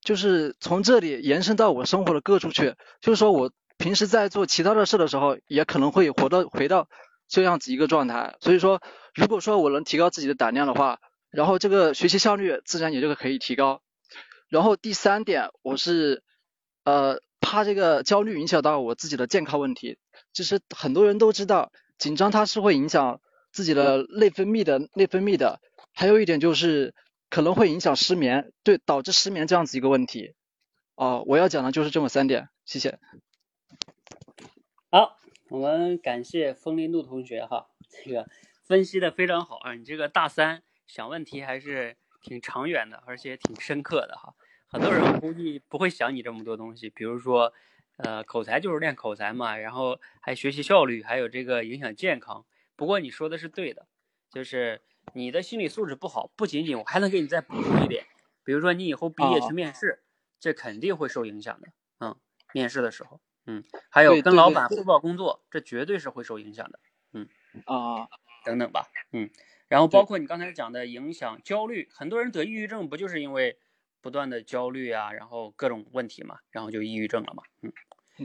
[0.00, 6.88] 就是从这里延伸到我生活的各处去，就是说我平时在做其他的事的时候，也可能会活到回到
[7.28, 8.80] 这样子一个状态，所以说
[9.14, 10.98] 如果说我能提高自己的胆量的话。
[11.30, 13.82] 然后这个学习效率自然也就可以提高。
[14.48, 16.22] 然后第三点，我是
[16.84, 19.98] 呃怕这个焦虑影响到我自己的健康问题。
[20.32, 23.20] 其实很多人都知道，紧张它是会影响
[23.52, 25.60] 自己的内分泌的内分泌的。
[25.94, 26.94] 还有一点就是
[27.28, 30.34] 可能会影响失眠，对，导致失眠这样子一个问题。
[30.94, 32.98] 哦，我要讲的就是这么三点，谢谢。
[34.90, 35.16] 好，
[35.48, 37.68] 我们感谢风林路同学哈，
[38.04, 38.28] 这个
[38.64, 44.34] 分析的非常好啊，你这个大三想问题还是挺长远的，而且挺深刻的哈。
[44.70, 47.54] 很多人估计不会想你这么多东西，比如说，
[47.96, 52.44] 呃，口才就是练口才嘛，然后还学习效率，还有这个影响健康。
[52.76, 53.86] 不过你说的是对的，
[54.30, 54.82] 就是
[55.14, 58.04] 你的心理素质不好，不仅仅我还能给你再补充一点，
[58.44, 60.02] 比如说你以后毕业去面试，
[60.38, 61.68] 这肯定会受影响的。
[62.00, 62.14] 嗯，
[62.52, 66.78] 面试的时候，嗯，还有跟老板汇报工作，这绝对是会受影响的。
[67.14, 67.26] 嗯
[67.64, 68.06] 啊，
[68.44, 69.30] 等等吧，嗯，
[69.66, 73.58] 然后包括你刚才讲的影响焦虑，很多人得抑郁症不就是因为？
[74.08, 77.70] 不断的焦虑啊，然后各种问题嘛，然后就抑郁症了嘛，嗯，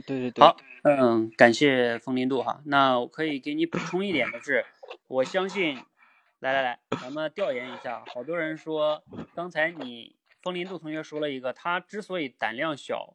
[0.06, 4.64] 对对对，好，嗯，感谢风林度哈，那我可以给你补充一点的是，
[5.08, 5.76] 我相信，
[6.38, 9.04] 来来来，咱们调研一下，好多人说，
[9.34, 13.14] 刚才你风林度同学说了一个，他之所以胆量小，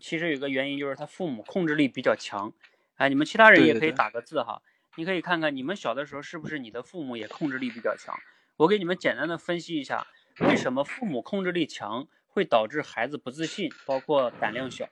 [0.00, 2.54] 其实有个原因就是他父母控制力比较强，
[2.96, 4.62] 哎，你们其他人也可以打个字哈，
[4.96, 8.18] 你可以看看你们小的时候是不是你的父母也控制力比较强，
[8.56, 10.06] 我给你们简单的分析一下。
[10.40, 14.88] 为什么父母控制力强会导致孩子不自信，包括胆量小，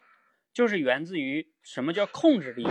[0.53, 2.63] 就是源自于什么叫控制力？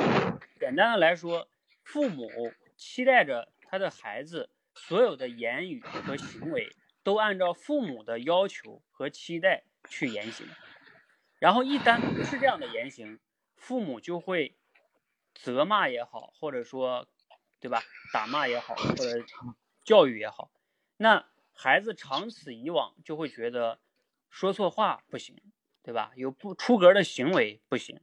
[0.58, 1.50] 简单的来说，
[1.84, 2.30] 父母
[2.78, 6.70] 期待着他的孩子所有的言语和行为
[7.04, 10.48] 都按照父母的要求和期待去言行，
[11.40, 13.20] 然后一旦不是这样的言行，
[13.58, 14.56] 父母就会
[15.36, 17.06] 责骂也好，或者说，
[17.60, 17.84] 对吧？
[18.14, 19.26] 打骂也好，或者
[19.84, 20.50] 教育也好，
[20.96, 21.31] 那。
[21.64, 23.78] 孩子长此以往就会觉得
[24.32, 25.36] 说错话不行，
[25.84, 26.12] 对吧？
[26.16, 28.00] 有不出格的行为不行，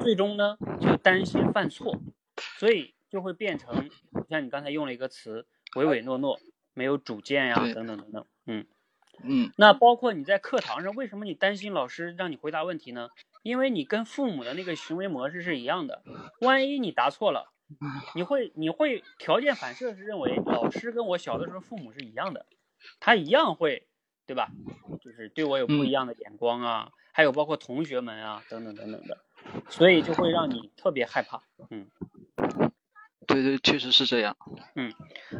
[0.00, 2.00] 最终呢就担心犯错，
[2.58, 3.90] 所以就会变成
[4.30, 6.40] 像你刚才用了一个词唯唯诺诺，
[6.72, 8.24] 没有主见呀，等等等等。
[8.46, 8.66] 嗯
[9.22, 13.10] 嗯，那包括你在课堂上，为什么你担心老师让你回答问题呢？
[13.42, 16.02] 因为你跟父母的那个行为模式是一样的，
[16.40, 17.52] 万一你答错了，
[18.14, 22.46] 你会你会条件反射是认为老师跟我小的时候父母是一样的。
[23.00, 23.86] 他一样会，
[24.26, 24.50] 对吧？
[25.00, 29.18] 就是对我有不一样的眼光啊，还有包括同学们啊，等等等等的，
[29.68, 31.42] 所以就会让你特别害怕。
[31.70, 31.88] 嗯，
[33.26, 34.36] 对对，确实是这样。
[34.74, 34.92] 嗯，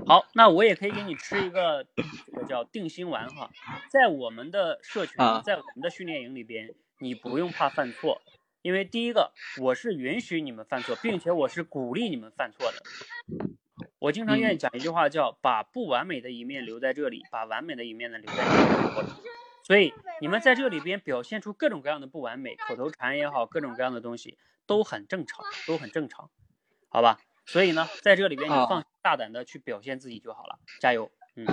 [0.07, 1.87] 好，那我也可以给你吃一个
[2.27, 3.51] 这个叫定心丸哈，
[3.91, 8.23] 在我们的社群，在我们的训练营里边，你不用怕犯错，
[8.63, 12.79] 因为第一个，我是允许你们犯错，并且我是鼓励你们犯错的。
[13.99, 19.09] 我经常愿意讲一句话，叫把不完美的一面留在这里，把完美的一面呢留在这里。
[19.63, 26.31] 所以你们在这里边表现出各种各样的不完美，口头禅也好，各种各样的东西都很正常，都很正常，
[26.89, 27.19] 好吧？
[27.45, 31.47] 所以呢，在这里边你放大胆的去表现自己就好了，加油，嗯。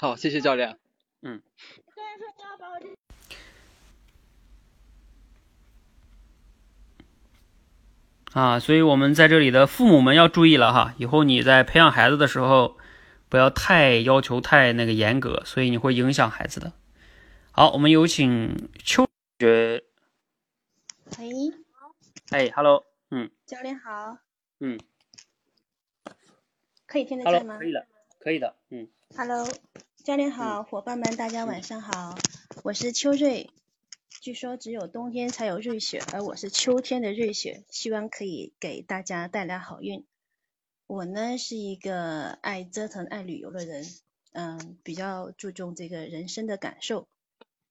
[0.00, 0.78] 好，谢谢教练。
[1.22, 1.42] 嗯。
[8.36, 12.76] 啊，所以我们在这里的父母们要注意了哈，以后你在培养孩子的时候，
[13.30, 16.74] 不要太要求太那个严格，所以你会影响孩子的。
[17.50, 19.08] 好，我们有请秋
[19.38, 19.84] 学。
[21.18, 21.54] 喂。
[22.28, 23.30] 哎，Hello，嗯。
[23.46, 24.18] 教练好。
[24.60, 24.78] 嗯。
[26.86, 27.56] 可以听得见吗？
[27.56, 27.86] 可以的，
[28.18, 28.86] 可以的，嗯。
[29.16, 29.48] Hello，
[30.04, 32.14] 教练好，伙伴们大家晚上好，
[32.64, 33.48] 我是秋瑞。
[34.26, 40.04] 据说只有冬天才有瑞雪，而我是秋天的瑞雪，希望可以给大家带来好运。
[40.88, 43.86] 我呢是一个爱折腾、爱旅游的人，
[44.32, 47.06] 嗯，比较注重这个人生的感受。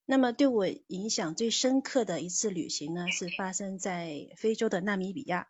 [0.06, 5.49] 那么对我影响最深刻的一次旅行呢，是发生在非洲的纳米比亚。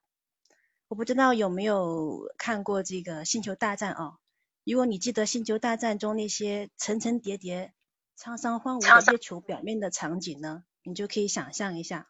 [0.87, 4.17] 我不知道有没有看过这个《星球大战》啊？
[4.63, 7.75] 如果你记得《星球大战》中那些层层叠叠、
[8.17, 10.63] 沧桑荒芜的月球表面的场景呢？
[10.85, 12.07] 你就可以想象一下，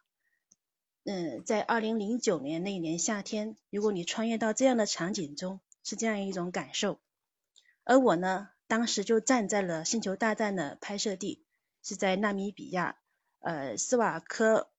[1.04, 7.00] 嗯，在二零零九年那一年夏天，如果你穿越到这样的场景中，是这样一种感受。
[7.84, 11.46] 而我呢，当时就站在了《星球大战》的拍摄地，
[11.82, 12.98] 是在纳米比亚，
[13.38, 14.70] 呃，斯瓦科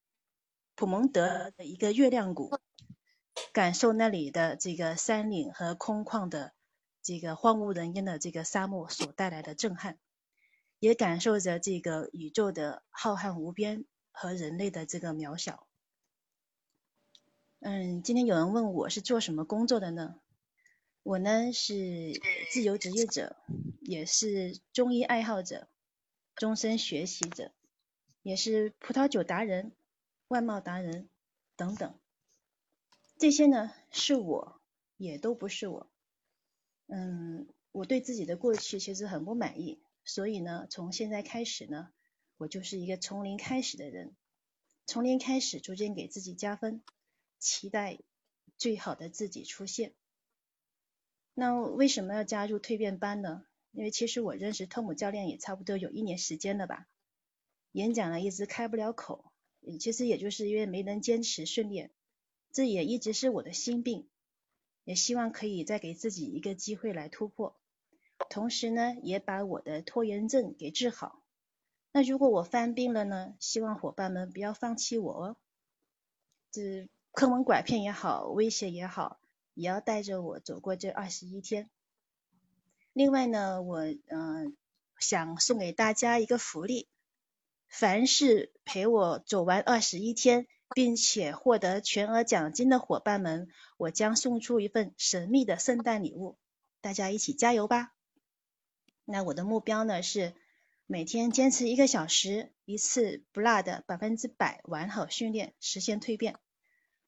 [0.75, 2.59] 普蒙德的一个月亮谷，
[3.51, 6.53] 感受那里的这个山岭和空旷的
[7.01, 9.97] 这个荒无人烟的这个沙漠所带来的震撼。
[10.79, 15.67] 也感受着这个宇宙的浩瀚无边和人类的这个渺小。
[17.59, 20.19] 嗯，今天有人问我是做什么工作的呢？
[21.01, 22.13] 我呢是
[22.51, 23.37] 自由职业者，
[23.79, 25.67] 也是中医爱好者，
[26.35, 27.51] 终身学习者，
[28.21, 29.71] 也是葡萄酒达人、
[30.27, 31.09] 外贸达人
[31.55, 31.97] 等等。
[33.17, 34.61] 这些呢是我，
[34.97, 35.89] 也都不是我。
[36.87, 39.81] 嗯，我对自己的过去其实很不满意。
[40.07, 41.89] 所以呢，从现在开始呢，
[42.37, 44.15] 我就是一个从零开始的人，
[44.85, 46.81] 从零开始，逐渐给自己加分，
[47.39, 47.99] 期待
[48.57, 49.93] 最好的自己出现。
[51.33, 53.45] 那为什么要加入蜕变班呢？
[53.71, 56.87] 因为其实我认识汤姆教练也差不多有一年时间了吧，
[57.73, 59.33] 演讲呢一直开不了口，
[59.77, 61.91] 其实也就是因为没能坚持训练，
[62.53, 64.07] 这也一直是我的心病，
[64.85, 67.59] 也希望可以再给自己一个机会来突破，
[68.29, 71.21] 同时呢也把我的拖延症给治好。
[71.91, 73.35] 那如果我犯病了呢？
[73.39, 75.37] 希望伙伴们不要放弃我哦，
[76.51, 79.19] 这坑蒙拐骗也好，威胁也好。
[79.55, 81.67] 也要带着我走过这二十一天。
[82.93, 84.55] 另外呢，我嗯
[84.99, 86.87] 想送给大家一个福利，
[87.67, 90.45] 凡是陪我走完二十一天，
[90.75, 96.37] 并且获得全额奖金的伙伴们，我将送出一份神秘的圣诞礼物。
[96.79, 97.95] 大家一起加油吧！
[99.09, 100.35] 那我的目标呢是
[100.85, 106.35] 每天坚持一个小时，一次不落的百分之百完好训练，实现蜕变。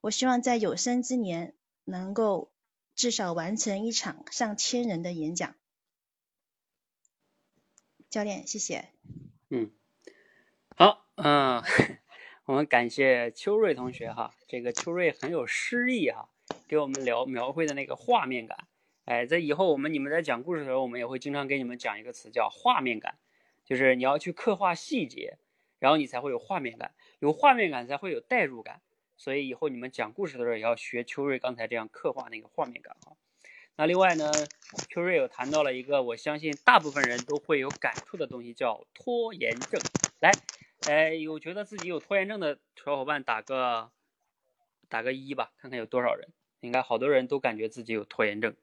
[0.01, 1.53] 我希望在有生之年。
[1.85, 2.51] 能够
[2.93, 5.55] 至少完成一场上千人的演讲，
[8.11, 8.89] 教练，谢谢。
[9.49, 9.71] 嗯，
[10.75, 11.63] 好，嗯，
[12.45, 16.29] 我们感谢秋瑞同学哈，这个秋瑞很有诗意哈，
[16.67, 18.68] 给我们描描绘的那个画面感。
[19.09, 23.17] 哎，在以后我们你们在讲故事的时候，我们也会经常给你们讲一个词叫画面感，
[23.65, 25.39] 就是你要去刻画细节，
[25.79, 28.81] 然后你才会有画面感，有画面感才会有代入感。
[29.17, 33.13] 所以以后你们讲故事的时候也要学秋瑞刚才这样刻画那个画面感哈。
[33.77, 34.31] 那另外呢，
[34.89, 39.81] 秋瑞有谈到了一个我相信大部分人都会有感触的东西，叫拖延症。
[40.19, 40.31] 来，
[40.87, 43.89] 哎，有觉得自己有拖延症的小伙伴打个
[44.87, 46.29] 打个一吧，看看有多少人。
[46.59, 48.55] 应该好多人都感觉自己有拖延症。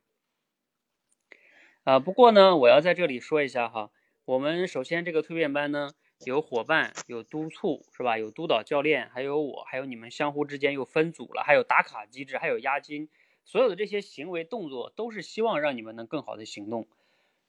[1.87, 3.93] 啊，不过呢，我要在这里说一下哈，
[4.25, 5.91] 我们首先这个蜕变班呢。
[6.25, 8.19] 有伙伴，有督促，是吧？
[8.19, 13.09] 有督导教练，还有我，还有你们相互之间又分组了，还有打卡机制，还有押金，
[13.45, 16.89] 所有的这些行为动作都是希望让你们能更好的行动。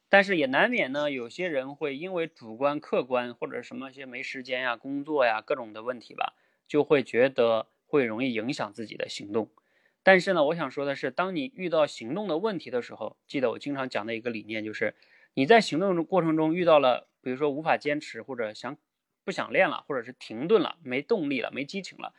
[0.07, 6.34] 但是也难免呢，有些人会因为主观、客观或者什么些没时间呀、工作呀各种的问题吧，
[6.68, 9.49] 就会觉得会容易影响自己的行动。
[10.07, 14.95] 但是呢，我想说的是，当你遇到行动的问题的时候，记得我经常讲的一个理念就是，
[15.34, 17.09] 你在行动过程中遇到了。
[17.21, 18.77] 比如说无法坚持，或者想
[19.25, 22.13] 不想练了，或者是停顿了，没动力了，没激情了，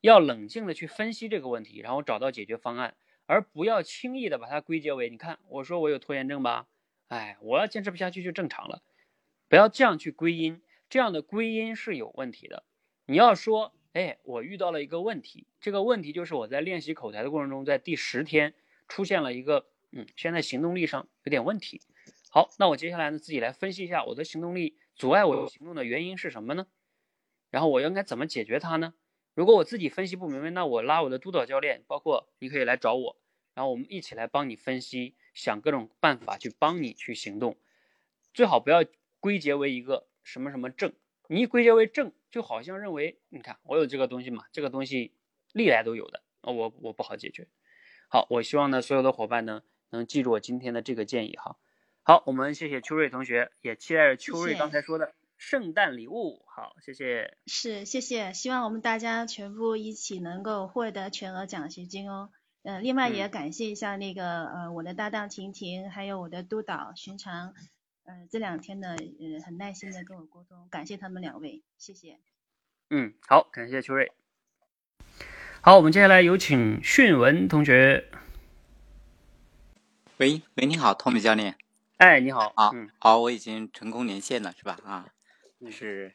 [0.00, 2.94] 要冷静的去分析这个问题，然后找到解决方案，
[3.26, 6.68] 而不要轻易的把它归结为，你看我说我有拖延症吧，
[7.08, 8.80] 哎，我要坚持不下去就正常了，
[9.48, 12.62] 不要这样去归因，这样的归因是有问题的。
[13.06, 18.52] 你要说，哎，我遇到了一个问题，这个问题就是我在练习口才的过程中，在第十天
[18.88, 21.80] 出现了一个，嗯，现在行动力上有点问题。
[22.28, 26.66] 好，那我接下来呢，自己来分析一下我的行动力阻碍我行动的原因是什么呢？
[27.50, 28.94] 然后我应该怎么解决它呢？
[29.32, 33.16] 如果我自己分析不明白，那我拉我的督导教练，包括你可以来找我，
[33.54, 37.56] 然后我们一起来帮你分析，想各种办法去帮你去行动。
[38.32, 38.84] 最好不要
[39.20, 40.92] 归结为一个什么什么症，
[41.28, 45.12] 你一归结为正，就好像认为你看我有这个东西嘛，这个东西
[45.52, 47.48] 历来都有的，我我不好解决。
[48.08, 51.56] 好，我希望呢，所有的伙伴呢，能记住我今天的这个建议哈。
[52.02, 56.44] 好，我们谢谢秋瑞同学，也期待着秋瑞刚才说的圣诞礼物。
[56.46, 57.38] 好，谢谢。
[57.46, 58.32] 是，谢谢。
[58.34, 62.30] 希望我们大家全部一起能够获得全额奖学金哦。
[62.62, 67.54] 嗯，另外也感谢一下那个呃我的搭档婷婷，还有我的督导寻常，
[68.04, 72.20] 呃这两天呢呃很耐心的跟我沟通，感谢他们两位，谢谢。
[72.90, 74.12] 嗯，好，感谢秋瑞。
[75.60, 78.10] 好，我们接下来有请迅文同学。
[80.18, 81.56] 喂喂，你好，托米教练。
[81.96, 84.78] 哎，你好啊，好，我已经成功连线了，是吧？
[84.84, 85.08] 啊，
[85.70, 86.14] 是，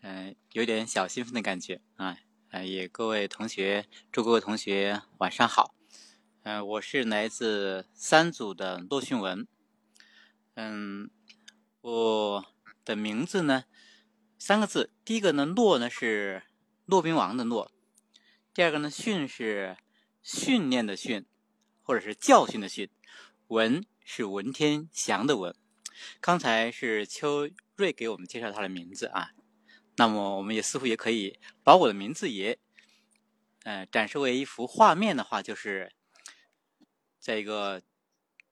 [0.00, 2.16] 嗯，有点小兴奋的感觉啊，
[2.50, 5.74] 呃，也各位同学，祝各位同学晚上好，
[6.44, 9.46] 嗯，我是来自三组的骆训文，
[10.62, 11.10] 嗯，
[11.80, 12.44] 我
[12.84, 13.64] 的名字呢，
[14.38, 16.42] 三个字，第一个呢，骆呢是
[16.84, 17.72] 骆宾王的骆，
[18.52, 19.78] 第二个呢，训是
[20.22, 21.24] 训练的训，
[21.82, 22.90] 或者是教训的训，
[23.48, 23.86] 文。
[24.02, 25.54] 是文天祥的文，
[26.20, 29.30] 刚才是邱瑞给我们介绍他的名字啊，
[29.98, 32.58] 那么我们也似乎也可以把我的名字也，
[33.62, 35.92] 呃，展示为一幅画面的话，就是
[37.20, 37.80] 在一个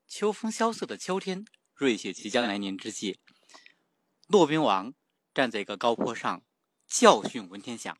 [0.07, 1.45] 秋风萧瑟的秋天，
[1.79, 3.21] 瑞雪即将来临之际，
[4.27, 4.93] 骆宾王
[5.33, 6.43] 站在一个高坡上
[6.89, 7.97] 教训文天祥：“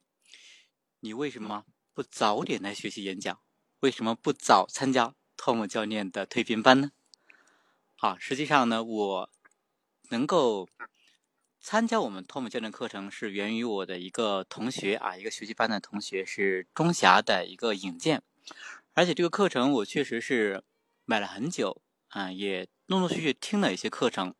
[0.99, 1.65] 你为什么
[1.95, 3.41] 不早点来学习演讲？
[3.79, 6.91] 为什么不早参加托姆教练的蜕变班呢？”
[7.95, 9.31] 好，实际上呢，我
[10.09, 10.69] 能够
[11.61, 18.25] 参加我们托姆教练课程，是源于我的一个同学啊，一个学习班的同学是中霞的一个引荐，
[18.95, 20.65] 而且这个课程我确实是
[21.05, 24.35] 买了很久啊，也陆陆续续听了一些课程，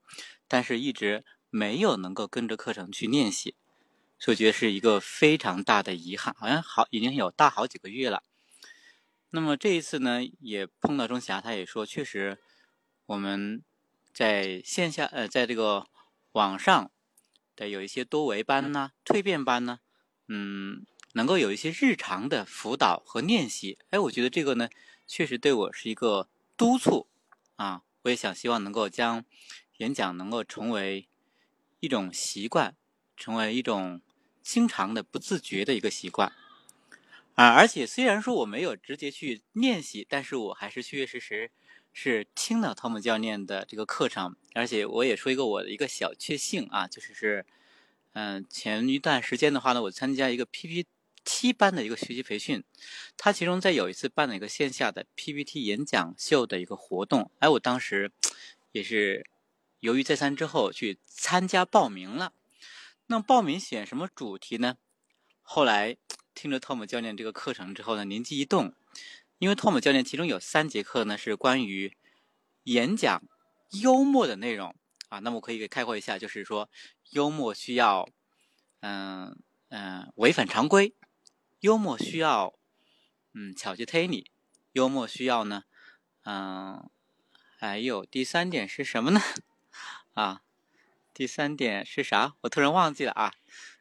[0.47, 3.55] 但是一直没有能够跟着课程去练习，
[4.19, 6.35] 所以我觉得是一个非常大的遗憾。
[6.39, 8.23] 好像好已经有大好几个月了。
[9.31, 12.39] 那么这一次呢，也碰到钟霞，他也说，确实
[13.07, 13.62] 我们
[14.12, 15.86] 在线下呃，在这个
[16.32, 16.90] 网上
[17.55, 19.81] 的有一些多维班呐、蜕变班呢，
[20.28, 20.86] 嗯。
[21.15, 24.69] 能够有一些日常的辅导和练习，哎，我觉得这个呢，
[25.07, 27.09] 确实对我是一个督促
[27.59, 27.82] 啊。
[28.02, 29.24] 我也想希望能够将
[29.78, 31.09] 演讲能够成为
[31.80, 32.74] 一种习惯，
[33.16, 34.01] 成为一种
[34.43, 36.32] 经常的不自觉的一个习惯
[37.35, 37.48] 啊。
[37.55, 41.51] 而且虽然说我没有直接去练习，但是我还是确确实实
[41.93, 44.36] 是听了汤姆教练的这个课程。
[44.55, 47.44] 而且我也说一个我的一个小确幸啊，就是是
[48.14, 50.86] 嗯，前一段时间的话呢，我参加一个 PPT。
[51.24, 52.65] 七班的一个学习培训，
[53.16, 58.11] 他其中在有一次办了一个线下的 PPT 演讲秀的一个活动，哎，我当时
[58.73, 59.28] 也是
[59.81, 62.32] 犹豫再三之后去参加报名了。
[63.07, 64.77] 那报名选什么主题呢？
[65.43, 65.97] 后来
[66.35, 68.74] 听了 Tom 教练这个课程之后呢，灵机一动，
[69.39, 71.97] 因为 Tom 教练其中有三节课呢是关于
[72.65, 73.23] 演讲
[73.82, 74.74] 幽默的内容
[75.09, 76.69] 啊，那么我可以给概括一下，就是说
[77.11, 78.09] 幽默需要，
[78.81, 79.39] 嗯
[79.70, 80.95] 嗯，违反常规。
[81.60, 82.55] 幽默需要，
[83.35, 84.30] 嗯，巧计推理。
[84.72, 85.64] 幽默需要呢，
[86.24, 86.89] 嗯，
[87.59, 89.20] 还有第三点是什么呢？
[90.14, 90.43] 啊，
[91.12, 92.35] 第三点是啥？
[92.43, 93.32] 我突然忘记了啊。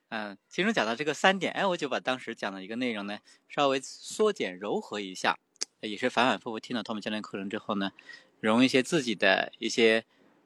[0.10, 5.38] 嗯，其中讲到这个三点，哎，我就把当时讲的一个内容呢，稍微缩减柔和一下，
[5.82, 7.92] 也是反反复复听了托姆教练课程之后呢，
[8.40, 10.04] 融一些自己的一些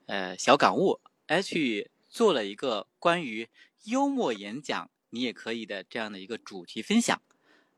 [0.07, 3.47] 呃小感悟，哎，去做了一个关于
[3.83, 4.89] 幽默演讲。
[5.11, 7.21] 你也可以的这样的一个主题分享，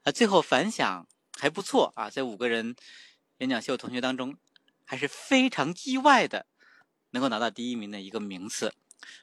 [0.04, 2.76] 啊，最后反响还不错啊，在五个人
[3.40, 4.38] 演讲秀同学当中，
[4.86, 6.46] 还是非常意外的，
[7.10, 8.74] 能够拿到第一名的一个名次，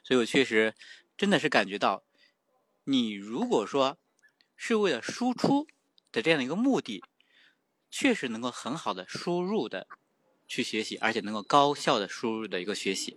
[0.03, 0.74] 所以我确实
[1.16, 2.03] 真的是感觉到，
[2.85, 3.97] 你如果说
[4.57, 5.69] 是为了输出
[6.11, 7.05] 的这样的一个目的，
[7.91, 9.87] 确实能够很好的输入的
[10.49, 13.16] 去学习，而且能够高效的输入的一个学习，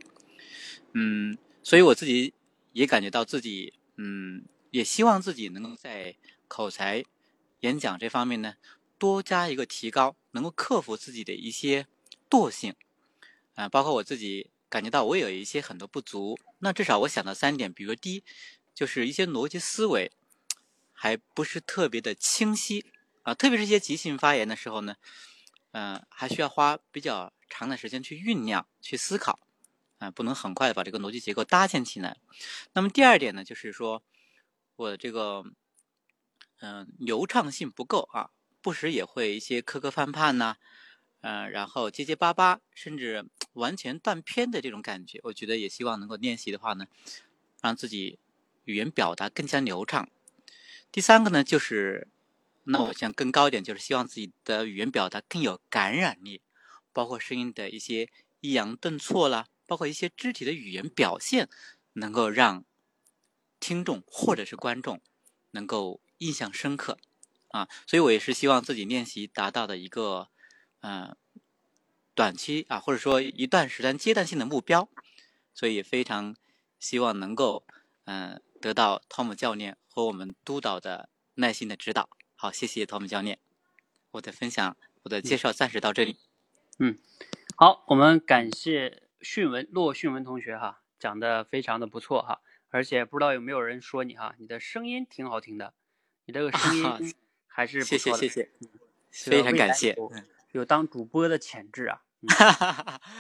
[0.94, 2.36] 嗯，所以我自己
[2.74, 4.46] 也感觉到自己，嗯。
[4.74, 6.16] 也希望自己能够在
[6.48, 7.06] 口才、
[7.60, 8.56] 演讲这方面呢，
[8.98, 11.86] 多加一个提高，能够克服自己的一些
[12.28, 12.74] 惰性，
[13.54, 18.24] 啊，包括我自己感觉到我有一些很多不足，那至少我想到三点，比如第一，
[18.74, 20.12] 就是一些逻辑思维
[20.92, 22.84] 还不是特别的清晰
[23.22, 24.96] 啊，特别是一些即兴发言的时候呢，
[25.74, 29.40] 嗯，还需要花比较长的时间去酝酿、去思考，
[30.00, 32.18] 啊，不能很快的把这个逻辑结构搭建起来。
[32.74, 34.02] 那么第二点呢，就是说。
[34.76, 35.44] 我的这个，
[36.60, 38.32] 嗯，流畅性不够啊，
[38.62, 40.56] 不时也会一些磕磕绊绊呐，
[41.22, 43.24] 嗯，然后结结巴巴，甚至
[43.54, 45.20] 完全断片的这种感觉。
[45.24, 46.88] 我觉得也希望能够练习的话呢，
[47.62, 48.18] 让自己
[48.66, 50.10] 语言表达更加流畅。
[50.92, 52.08] 第三个呢，就是
[52.64, 56.42] 那我想更高一点，就是希望自己的语言表达更有感染力，
[56.92, 58.10] 包括声音的一些
[58.42, 61.48] 抑扬顿挫啦，包括一些肢体的语言表现，
[61.94, 62.66] 能够让。
[63.64, 65.00] 听众或者是观众
[65.52, 66.98] 能够印象深刻
[67.48, 70.28] 啊，所以我也是希望自己练习达到的一个
[70.82, 71.16] 嗯
[72.14, 74.90] 短期啊，或者说一段时间阶段性的目标，
[75.54, 76.36] 所以非常
[76.78, 77.64] 希望能够
[78.04, 82.10] 嗯得到汤姆教练和我们督导的耐心的指导。
[82.36, 83.40] 好，谢谢汤姆教练，
[84.12, 86.18] 我的分享我的介绍暂时到这里。
[86.80, 86.98] 嗯，
[87.56, 92.42] 好，我们感谢讯文骆讯文同学哈，讲的非常的不错哈。
[92.74, 95.76] 而且不知道有没有人说你哈，你的声音挺好听的，
[96.26, 97.14] 你这个声音
[97.46, 98.50] 还是谢谢谢谢，
[99.12, 99.96] 非常感谢，
[100.54, 102.02] 有当主播的潜质啊。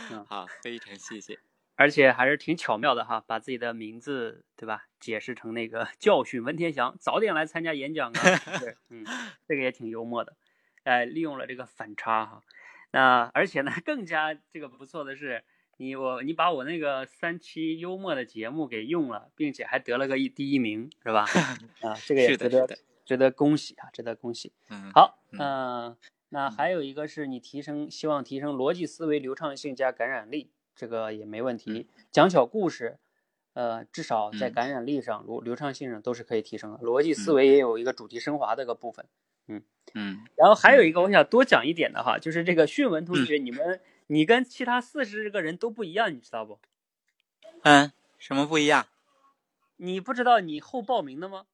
[0.09, 1.37] 嗯好，非常谢谢。
[1.75, 8.59] 而且还是挺巧妙的哈，把自己的名字对吧解释成那个 教训文天祥，早点来参加演讲啊。
[8.59, 9.05] 对，嗯，
[9.47, 10.35] 这个也挺幽默的，
[10.83, 12.41] 哎，利用了这个反差哈。
[12.89, 15.43] 那而且呢，更加这个不错的是。
[15.83, 21.25] 你我你把我那个三期幽默的节目给用了，并且还得了个一第一名，是吧？
[21.83, 24.53] 啊，这个也值得值得恭喜啊，值得恭喜。
[24.69, 25.97] 嗯，好，嗯，
[26.29, 31.89] 那还有一个是你提升，希望提升逻辑思维流畅性加感染力，这个也没问题。
[32.09, 32.97] 讲小故事，
[33.53, 36.77] 呃，至少在感染力上、流流畅性上都是可以提升的。
[36.77, 39.05] 逻辑思维也有一个主题升华的一个部分。
[39.49, 39.61] 嗯
[39.95, 43.81] 嗯，然后还有一个我想多讲一点的哈，就是这个讯文同学，你们。
[44.07, 46.59] 你跟其他四十个人都不一样，你知道不？
[47.63, 48.87] 嗯，什么不一样？
[49.77, 51.45] 你不知道你后报名的吗？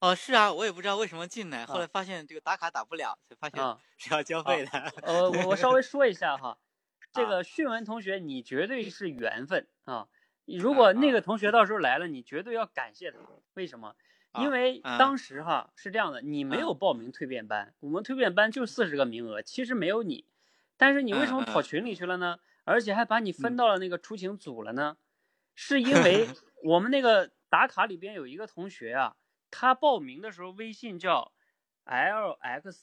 [0.00, 4.70] 哦，是啊，我也不知道为什么进来，后来啊发现这个打卡打不了，才发现啊是要交费的。
[5.02, 6.58] 呃，我我稍微说一下哈，
[7.12, 10.08] 这啊个迅文同学，你绝对是缘分啊！
[10.44, 13.18] 如果那个同学到时候来了，你绝对要感谢他。
[13.54, 13.94] 为什么？
[14.40, 20.24] 因为啊当时哈是这样的，你没啊有报名蜕变班，我们蜕变班就四十个名额，其实没有你，
[20.82, 22.40] 但是你为什么跑群里去了呢？
[22.64, 23.56] 而且还把你分嗯。
[23.56, 24.96] 到了那个出勤组了呢？
[25.54, 26.26] 是因为
[26.64, 29.14] 我们那个打卡里边有一个同学啊，
[29.48, 31.30] 他报名的时候微信叫
[31.86, 32.74] LXW，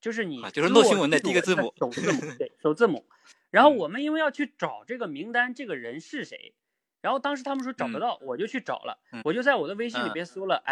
[0.00, 3.04] 就是你啊就是弄新落闻的第一个字母首字母， 对，首字母。
[3.50, 3.76] 然后嗯。
[3.78, 6.54] 我们因为要去找这个名单，这个人是谁，
[7.00, 8.00] 然后当时他们说找不嗯。
[8.00, 9.22] 到，我就去找了，嗯。
[9.24, 10.12] 我就在我的微信里嗯。
[10.12, 10.62] 边搜了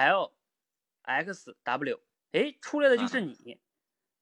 [1.04, 1.98] LXW，
[2.30, 3.58] 哎，出来的就是你，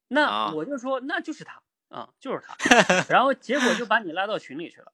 [0.09, 2.55] 那啊我就说那就是他啊，就是他，
[3.09, 4.91] 然后结果就把你拉到群里去了，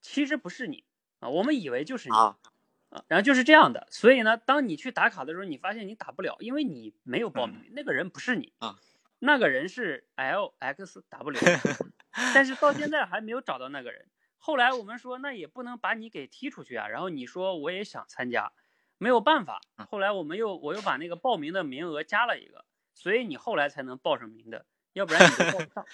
[0.00, 0.84] 其实不是你
[1.20, 2.16] 啊，我们以为就是你。
[2.16, 2.38] 啊
[2.90, 8.78] 啊，然后就是这样的，所以呢，当你去打卡的时候，你发现你打不了，因为你没有报名，那个人不是你啊，
[9.18, 11.90] 那个人是 LXW，
[12.32, 14.06] 但是到现在还没有找到那个人。
[14.38, 16.86] 后来我们说，那也不能把你给踢出去啊。
[16.86, 18.52] 然后你说我也想参加，
[18.98, 19.60] 没有办法。
[19.90, 22.64] 后来我们又我又把那个报名的名额加了一个，
[22.94, 25.86] 所以你后来才能报上名的，要不然你就报不上。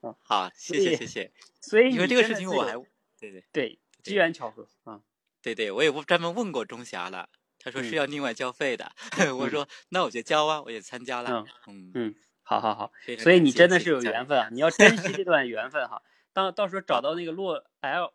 [0.00, 1.32] 啊，好，谢谢谢谢。
[1.60, 2.72] 所以因为这个事情我还
[3.18, 5.02] 对对对机缘巧合啊。
[5.42, 7.28] 对对，我也不专门问过钟霞了，
[7.58, 8.92] 他说是嗯要另外交费的。
[9.38, 11.44] 我嗯说那我就交啊，我也参加了。
[11.66, 14.48] 嗯嗯，好好好所以你真的是有缘分啊！
[14.52, 16.02] 你要珍惜这段缘分哈。
[16.32, 18.14] 到到时候找到那个洛 L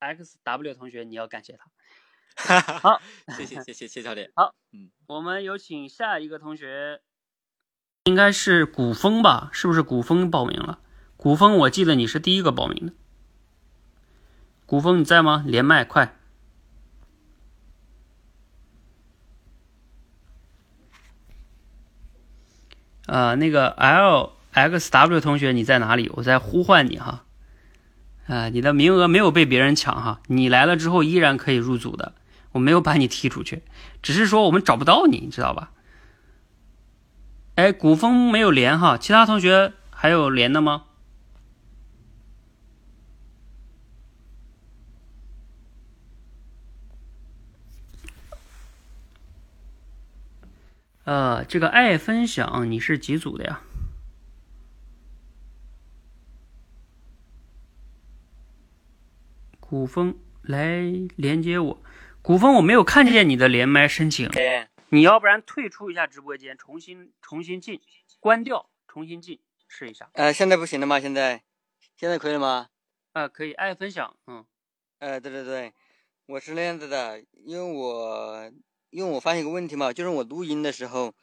[0.00, 2.60] X W 同学，你要感谢他。
[2.60, 3.00] 好，
[3.36, 4.32] 谢谢谢谢谢教练。
[4.34, 7.00] 好，嗯，我们有请下一个同学，
[8.04, 9.48] 应该是古风吧？
[9.52, 10.80] 是不是古风报名了？
[11.16, 12.92] 古风，我记得你是第一个报名的。
[14.66, 15.44] 古风，你在吗？
[15.46, 16.16] 连麦，快！
[23.06, 26.10] 呃，那个 L X W 同学你在哪里？
[26.14, 27.24] 我在呼唤你哈。
[28.26, 32.14] 啊、你的名额没有被别人抢哈，你来了之后依然可以入组的，
[32.50, 33.62] 我没有把你踢出去，
[34.02, 35.70] 只是说我们找不到你，你知道吧？
[37.62, 40.86] 哎，古风没有连哈，其他同学还有连的吗？
[51.04, 53.60] 呃，这个爱分享你是几组的呀？
[59.60, 60.82] 古风来
[61.14, 61.80] 连接我，
[62.22, 64.28] 古风我没有看见你的连麦申请，
[64.94, 67.80] 你要不然退出一下直播间，重新重新进，
[68.20, 70.10] 关掉，重新进，试一下。
[70.12, 71.00] 呃，现在不行了吗？
[71.00, 71.42] 现在，
[71.96, 72.68] 现在可以了吗？
[73.12, 74.44] 啊、可以，爱分享，嗯，
[74.98, 75.72] 呃，对对对，
[76.26, 78.52] 我是那样子的，因为我
[78.90, 81.14] 因为我发现一个问题嘛，就是我录音的时候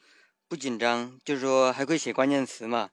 [0.48, 2.90] 不紧张，就是说还会写关键词嘛，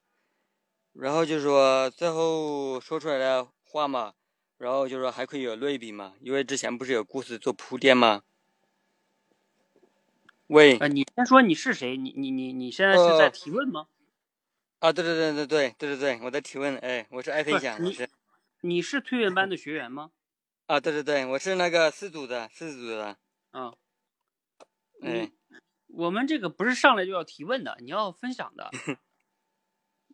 [0.92, 4.12] 然后就是说最后说出来的话嘛，
[4.58, 8.24] 然后就是说还可以有类比嘛，因为之前不是有故事做铺垫吗？
[10.48, 11.96] 喂，呃，你先说你是谁？
[11.96, 13.88] 你你你你现在是在呃提问吗？
[14.78, 18.08] 啊，对对对对对对对对，我在提问，哎，我是爱分享，我你是
[18.60, 20.12] 你是蜕变班的学员吗？
[20.66, 23.16] 啊，对对对，我是那个四组的，四组的，
[23.50, 23.72] 啊，
[25.02, 25.32] 哎，
[25.88, 28.70] 我们这个不是上来就要提问的，你要分享的。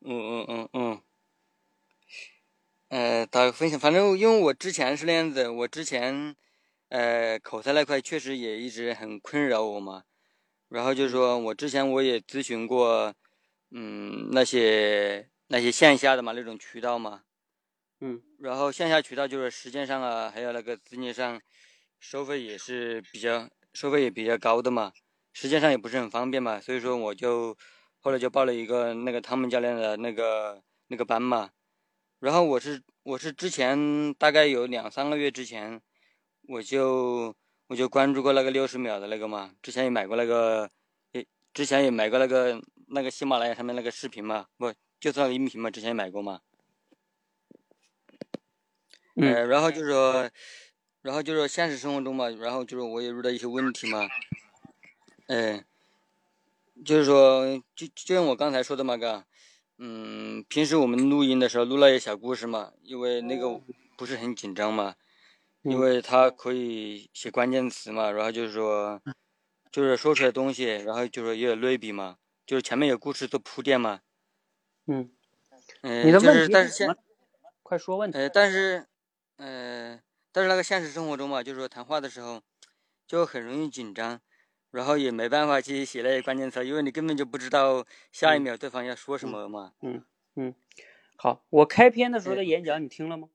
[0.04, 1.02] 嗯嗯嗯嗯，
[2.88, 6.34] 呃，打个分享，反正因为我之前是那样子，我之前
[6.88, 10.04] 呃口才那块确实也一直很困扰我嘛，
[10.72, 13.14] 然后就是说我之前我也咨询过，
[13.72, 17.24] 嗯，那些那些线下的嘛那种渠道嘛，
[18.00, 21.38] 嗯，然后线下渠道就是时间上啊，还有那个资金上，
[22.00, 24.92] 收费也是比较收费也比较高的嘛，
[25.34, 27.54] 时间上也不是很方便嘛，所以说我就
[28.00, 31.50] 后来就报了一个那个汤姆教练的那个那个班嘛，
[32.18, 35.82] 然后我是我是之前大概有两三个月之前，
[36.48, 37.34] 我就
[37.72, 40.70] 我就关注过那个六十秒的那个嘛，之前也买过那个，
[41.12, 44.70] 诶，之前也买过那个那个喜马拉雅上面那个视频嘛，不
[45.00, 46.42] 就是那个音频嘛，之前也买过嘛。
[49.16, 50.30] 嗯呃，然后就是说，
[51.00, 54.06] 然后就是说现实生活中嘛，然后就是我也遇到一些问题嘛，
[55.28, 55.64] 哎，
[56.84, 59.24] 就是说，就就像我刚才说的嘛，哥，
[59.78, 63.58] 嗯，平时我们录音的时候录那些小故事嘛，因为那个
[63.96, 64.94] 不是很紧张嘛，
[65.62, 69.00] 因为它可以写关键词嘛，然后就是说，
[69.70, 74.00] 就是说出来的东西，然后就是也有类比嘛，就是前面有故事做铺垫嘛，
[74.86, 75.10] 嗯，
[75.82, 76.96] 嗯，就是但是现？
[77.62, 78.18] 快说问题。
[78.18, 78.86] 呃，但是，
[79.36, 79.98] 呃，
[80.30, 82.42] 但是那个现实生活中嘛，就是说谈话的时候，
[83.06, 84.20] 就很容易紧张，
[84.72, 89.72] 然后也没办法去写那些关键词，因为你根本就不知道下一秒对方要说什么嘛。
[89.80, 90.54] 嗯嗯，
[91.16, 93.28] 好，我开篇的时候的演讲你听了吗？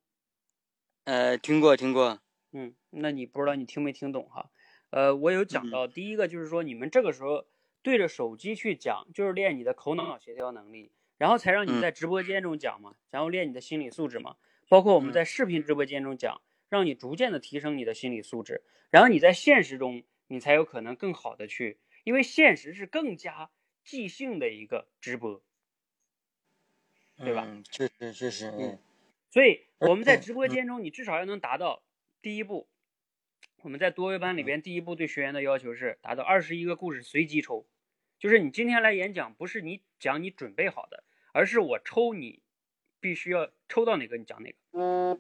[1.08, 2.20] 呃，听过听过。
[2.52, 4.52] 嗯，那你不知道你听没听懂哈？
[4.90, 7.46] 呃，我有讲到，第一个就是说你们这个时候
[7.82, 14.36] 对着手机去讲，就是练你的口脑协调能力，然后才让你在直播间中讲嘛，然后练你的心理素质嘛。
[14.68, 20.04] 包括我们在视频直播间中讲，让你逐渐的提升你的心理素质，然后你在现实中。
[20.30, 23.50] 你才有可能更好的去，因为现实是更加
[23.86, 25.42] 即兴的一个直播，
[27.16, 27.46] 对吧？
[27.48, 28.78] 嗯，确实确实，嗯。
[29.30, 31.84] 所以我们在直播间中，你至少要能达到
[32.22, 32.68] 第一步。
[33.64, 37.66] 我们在多维班里边，第一步对学员的要求是达到二十一个故事随机抽，
[38.20, 42.42] 就是你今天来演讲，不是你讲你准备好的，而是我抽你，
[43.00, 45.20] 必须要抽到哪个你讲哪个。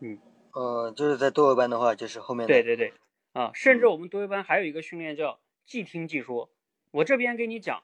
[0.00, 0.18] 嗯。
[0.52, 2.46] 呃，就是在多维班的话，就是后面。
[2.46, 2.94] 对对对。
[3.32, 6.48] 啊，甚至我们多维班还有一个训练叫即听即说，
[6.92, 7.82] 我这边给你讲，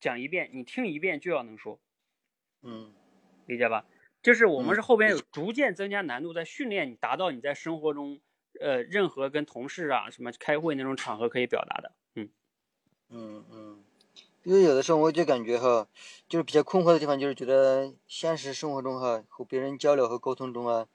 [0.00, 1.80] 讲一遍，你听一遍就要能说，
[2.62, 2.92] 嗯，
[3.46, 3.86] 理解吧？
[4.22, 8.20] 就是我们是后边有逐渐增加难度，在训练你达到你在生活中，
[8.60, 12.28] 呃，任何跟同事啊什么开会那种场合可以表达的，嗯，
[13.08, 13.84] 嗯嗯，
[14.42, 15.88] 因为有的时候我就感觉哈，
[16.28, 20.86] 就是比较困惑的地方，就是觉得现实生活中哈和别人交流和沟通中啊，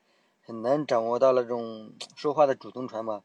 [0.44, 3.24] 很难掌握到那种说话的主动权嘛。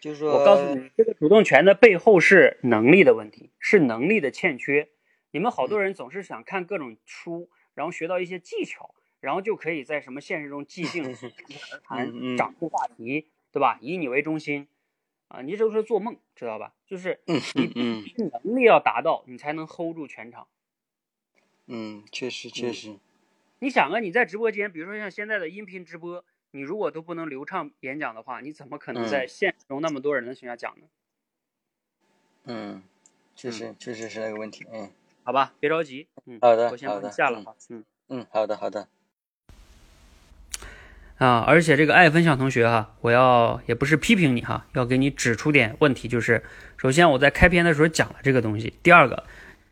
[0.00, 4.90] 就是说，我告诉你，这个主动权的背后是能力的问题，是能力的欠缺。
[5.30, 8.94] 你们好多人总是想看各种书，然后学到一些技巧，
[9.24, 13.78] 然后就可以在什么现实中即兴而谈，掌控话题，对吧？
[13.80, 14.68] 以你为中心，
[15.28, 16.74] 啊，你这是做梦，知道吧？
[16.86, 20.46] 就是你能力要达到，你才能 hold 住全场。
[21.66, 22.98] 嗯，确实确实。
[23.60, 26.22] 你想啊，你在直播间，比如说像现在的音频直播。
[26.50, 30.86] 你如果都不能流畅演讲的话，你怎么可能在现实中那么多人的情况下讲呢？
[32.44, 32.82] 嗯，
[33.34, 34.64] 确实，确实是那个问题。
[34.70, 34.92] 嗯，
[35.24, 36.06] 好吧，别着急。
[36.26, 37.56] 嗯，好的，我先帮你下了哈。
[37.70, 38.88] 嗯嗯，好的好的。
[41.18, 46.42] 啊，而且这个爱分享同学哈，我要也不是批评你哈，要给你指出点问题，就是
[46.76, 49.24] 首先我在开篇的时候讲了这个东西，第二个，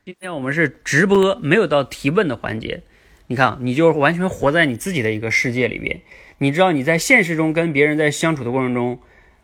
[0.05, 2.83] 今天我们是直播，没有到提问的环节，
[3.27, 6.01] 你看你就完全活在你自己的一个世界里边。
[6.39, 9.01] 你知道你在现实中跟别人在相处的过程中，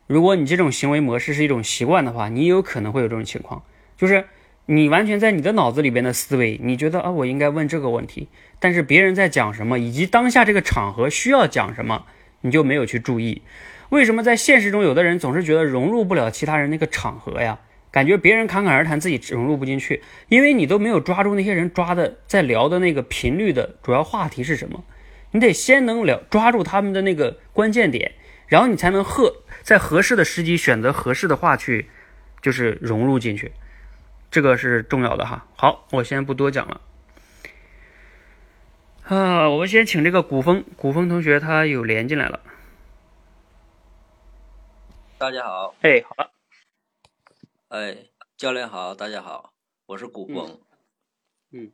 [0.06, 3.64] 如果你这种行为模式是一种习惯的话，你有可能会有这种情况，
[3.96, 4.24] 就是
[4.70, 8.28] 你完全在你的脑子里边的思维，你觉得啊，我应该问这个问题，
[8.60, 12.04] 但是别人在讲什么，以及当下这个场合需要讲什么，
[12.42, 13.40] 你就没有去注意。
[13.88, 17.60] 为什么在现实中有的人总是觉得融入不了其他人那个场合呀？
[17.90, 24.84] 感觉别人侃侃而谈，自己融入不进去，因为你都没有抓住那些人抓的在聊的那个频率的主要话题是什么。
[25.30, 28.12] 你得先能了抓住他们的那个关键点，
[28.46, 29.32] 然后你才能合
[29.62, 31.86] 在合适的时机选择合适的话去，
[32.42, 33.52] 就是融入进去，
[34.30, 35.46] 这个是重要的哈。
[35.56, 36.80] 好，我先不多讲了。
[39.04, 42.42] 啊，我们先请这个古风古风同学，他有连进来了。
[45.16, 45.74] 大家好。
[45.80, 46.30] 哎，好了。
[47.68, 47.96] 哎，
[48.36, 49.54] 教练好，大家好，
[49.86, 50.60] 我是古风。
[51.50, 51.72] 嗯。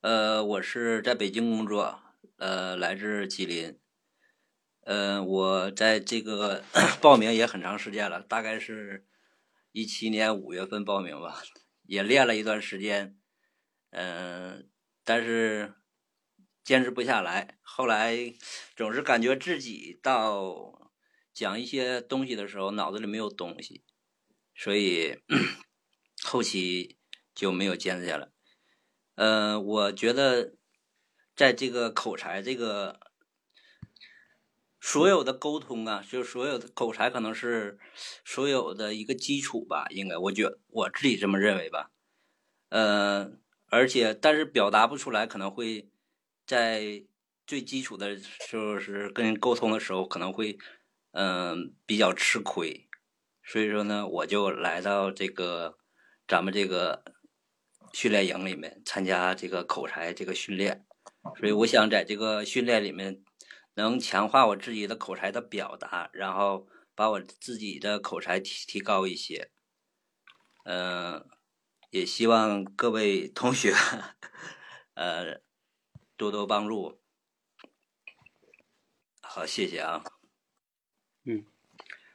[0.00, 2.00] 呃，我是在北京工作。
[2.38, 3.78] 呃，来自吉林。
[4.84, 6.64] 呃，我在这个
[7.02, 9.04] 报名也很长时间了，大概是
[9.72, 11.42] 一七年五月份报名吧，
[11.82, 13.16] 也练了一段时间。
[13.90, 14.68] 嗯，
[15.04, 15.74] 但是
[16.62, 17.58] 坚持不下来。
[17.62, 18.34] 后来
[18.76, 20.92] 总是感觉自己到
[21.32, 23.84] 讲一些东西的时候，脑子里没有东西，
[24.54, 25.18] 所以
[26.24, 26.98] 后期
[27.34, 28.28] 就没有坚持下来。
[29.16, 30.54] 嗯，我觉得。
[31.36, 33.00] 在这个口才，这个
[34.80, 37.78] 所有的沟通啊，就所有的口才可能是
[38.24, 41.90] 所有的一个基础吧，应该我觉我自己这么认为吧。
[42.70, 43.30] 呃，
[43.66, 45.90] 而且但是表达不出来，可能会
[46.46, 47.04] 在
[47.46, 48.16] 最基础的，
[48.48, 50.56] 就是跟人沟通的时候，可能会
[51.12, 52.88] 嗯比较吃亏。
[53.44, 55.76] 所以说呢，我就来到这个
[56.26, 57.04] 咱们这个
[57.92, 60.86] 训练营里面参加这个口才这个训练。
[61.38, 63.22] 所以我想在这个训练里面，
[63.74, 69.50] 能强化我自己的口才的表达，然后把我自己的口才提提高一些。
[70.64, 71.28] 嗯，
[71.90, 73.72] 也希望各位同学，
[74.94, 75.40] 呃，
[76.16, 77.00] 多多帮助。
[79.22, 80.02] 好，谢谢啊。
[81.24, 81.44] 嗯，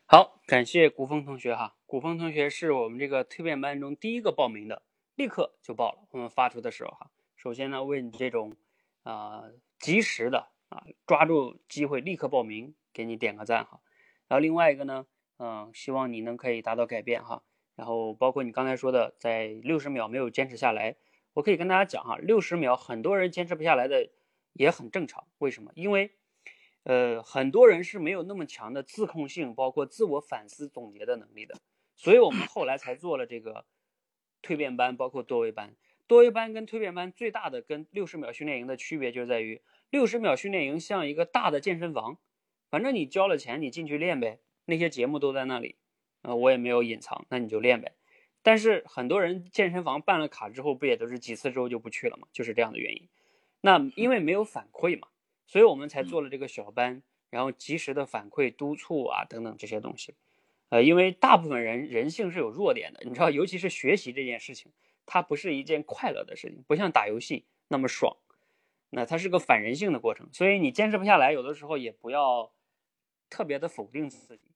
[0.05, 1.77] 好，感谢古风同学哈。
[1.85, 4.83] 古风同学是我们这个蜕变班中第一个报名的，
[5.15, 6.07] 立刻就报了。
[6.11, 8.55] 我们发出的时候哈，首先呢，为你这种。
[9.03, 9.43] 啊，
[9.77, 13.79] 及时的啊，抓住机会立刻报名，给你点个赞哈。
[14.27, 15.07] 然后另外一个呢，
[15.39, 17.43] 嗯，希望你能可以达到改变哈。
[17.75, 20.97] 然后包括你刚才说的，在六十秒没有坚持下来，
[21.33, 24.09] 我可以跟大家讲哈，六十秒很多人坚持不下来的
[24.53, 25.25] 也很正常。
[25.37, 25.71] 为什么？
[25.75, 26.11] 因为，
[26.83, 31.55] 呃，很多人是没有那么强的自控性，包括自我反思总结的能力的。
[31.95, 33.65] 所以我们后来才做了这个
[34.41, 35.73] 蜕变班，包括多维班。
[36.07, 42.17] 多维班跟蜕变班最大的跟六十秒训练营的区别就在于，六十秒训练营像一个大的健身房，
[42.69, 45.75] 反正你交了钱，你进去练呗，那些节目都在那里，
[46.21, 47.93] 呃，我也没有隐藏，那你就练呗。
[48.41, 52.27] 但是很多人健身房办了卡之后，不也都是几次之后就不去了吗？
[52.31, 53.07] 就是这样的原因。
[53.61, 55.07] 那因为没有反馈嘛，
[55.47, 60.13] 所以我们才做了这个小班，然后及时的反馈、督促啊等等这些东西。
[60.69, 64.71] 呃，因为大部分人人性是有弱点的，你知道，尤其是学习这件事情，
[65.05, 68.17] 它不是一件快乐的事情，不像打游戏那么爽。
[68.95, 72.53] 那它是个反人性的过程，所以你坚持不下来，有的时候也不要
[73.29, 74.51] 特别的否定自己。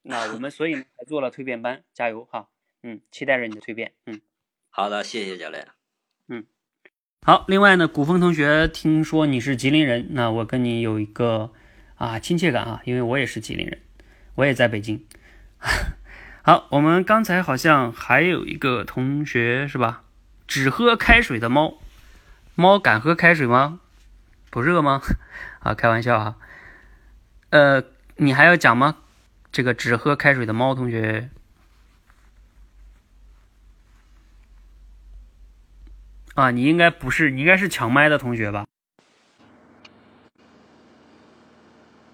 [0.00, 2.48] 那我们 所以才做了蜕变班，加油哈！
[2.82, 3.92] 嗯，期待着你的蜕变。
[4.06, 4.22] 嗯，
[4.70, 5.68] 好的，谢谢教练。
[6.28, 6.46] 嗯，
[7.20, 7.44] 好。
[7.48, 11.52] 另外呢，古风同学，听说你是吉林人，那我跟你有一个
[11.96, 13.82] 啊亲切感啊，因为我也是吉林人，
[14.36, 15.06] 我也在北京。
[16.42, 20.04] 好，我们刚才好像还有一个同学是吧？
[20.46, 21.78] 只喝开水的猫，
[22.56, 23.80] 猫敢喝开水吗？
[24.50, 25.02] 不热吗？
[25.60, 26.36] 啊，开玩笑哈。
[27.50, 27.84] 呃，
[28.16, 28.96] 你还要讲吗？
[29.52, 31.30] 这个只喝开水的猫同学
[36.34, 38.66] 啊，你应该不是，你应该是抢麦的同学吧？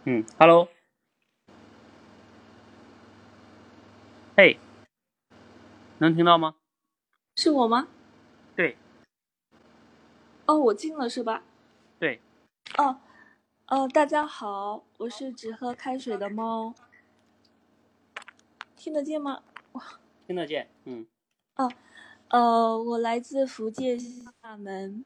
[0.04, 0.68] 嗯，Hello。
[4.36, 4.58] 嘿，
[5.98, 6.54] 能听到吗？
[7.36, 7.86] 是我吗？
[10.46, 10.54] 对。
[10.54, 11.42] 哦，我进了是吧？
[11.98, 12.20] 对。
[12.78, 12.96] 哦，
[13.66, 16.74] 呃，大家好，我是只喝开水的猫，
[18.76, 19.42] 听得见吗？
[19.72, 19.82] 哇，
[20.26, 21.06] 听得见，嗯。
[21.56, 21.70] 哦，
[22.28, 25.04] 呃，我来自福建厦门，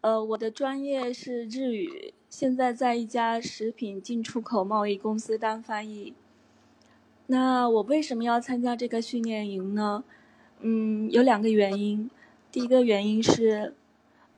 [0.00, 6.14] 呃，我的专业是日语，现在在一家食品进出口贸易公司当翻译。
[7.26, 10.02] 那我为什么要参加这个训练营呢？
[10.60, 12.10] 嗯，有两个原因。
[12.50, 13.74] 第一个原因是，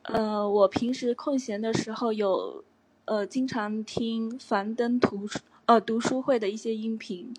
[0.02, 2.64] 呃，我平时空闲的时候有，
[3.04, 5.28] 呃，经常听樊登图
[5.66, 7.32] 呃读书会的一些音频。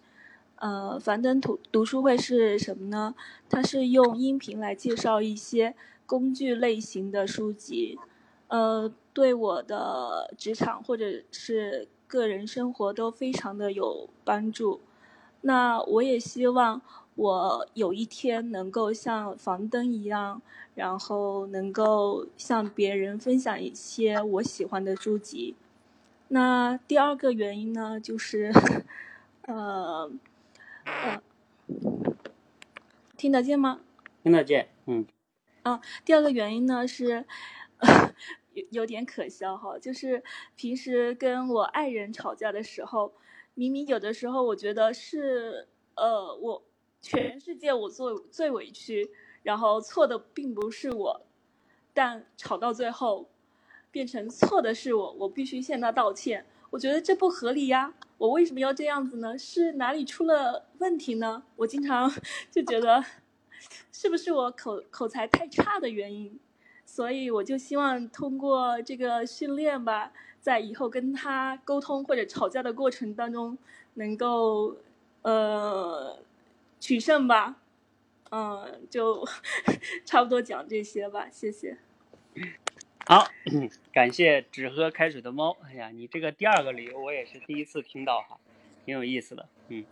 [0.56, 3.16] 呃，樊登读读书会是什么呢？
[3.50, 5.76] 它是用音频来介绍一些
[6.06, 8.00] 工具类型的书籍，
[8.48, 14.80] 呃，对我的职场或者是个人生活都非常的有帮助。
[15.42, 16.82] 那我也希望
[17.16, 20.42] 我有一天能够像房灯一样，
[20.76, 25.56] 然后能够向别人分享一些我喜欢的书籍。
[26.30, 28.52] 那第二个原因呢，就是，
[29.44, 30.12] 呃，
[30.86, 31.22] 呃，
[33.16, 33.82] 听得见吗？
[34.24, 35.06] 听得见，嗯。
[35.62, 37.26] 啊，第二个原因呢是，
[38.54, 40.24] 有 有点可笑哈，就是
[40.56, 43.14] 平时跟我爱人吵架的时候。
[43.56, 46.64] 明明有的时候，我觉得是，呃，我
[47.04, 49.12] 全世界我做最委屈，
[49.44, 51.22] 然后错的并不是我，
[51.94, 53.28] 但吵到最后，
[53.92, 56.46] 变成错的是我，我必须向他道歉。
[56.72, 59.38] 我觉得这不合理呀，我为什么要这样子呢？
[59.38, 61.44] 是哪里出了问题呢？
[61.58, 62.10] 我经常
[62.50, 63.04] 就觉得，
[63.92, 66.40] 是不是我口口才太差的原因？
[66.86, 70.14] 所以我就希望通过这个训练吧。
[70.40, 73.58] 在以后跟他沟通或者吵架的过程当中，
[73.94, 74.76] 能够
[75.22, 76.18] 呃
[76.84, 77.62] 取胜吧，
[78.30, 79.26] 嗯，就
[80.04, 81.78] 差不多讲这些吧，谢谢。
[83.06, 83.26] 好，
[83.94, 85.56] 感谢只喝开水的猫。
[85.64, 88.38] 哎呀，你这个第二个理由我也是第一次听到哈，
[88.84, 89.48] 挺有意思的。
[89.70, 89.86] 嗯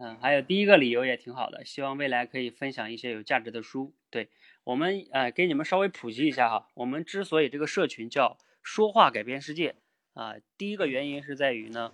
[0.00, 3.94] 嗯，还有第一个理由也挺好的，希望未来可以分享一些有价值的书。
[4.10, 4.28] 对
[4.64, 8.36] 我们呃，给你们稍微普及一下哈，我们之所以这个社群叫。
[8.64, 9.74] 说话改变世界
[10.14, 10.36] 啊！
[10.56, 11.92] 第一个原因是在于呢，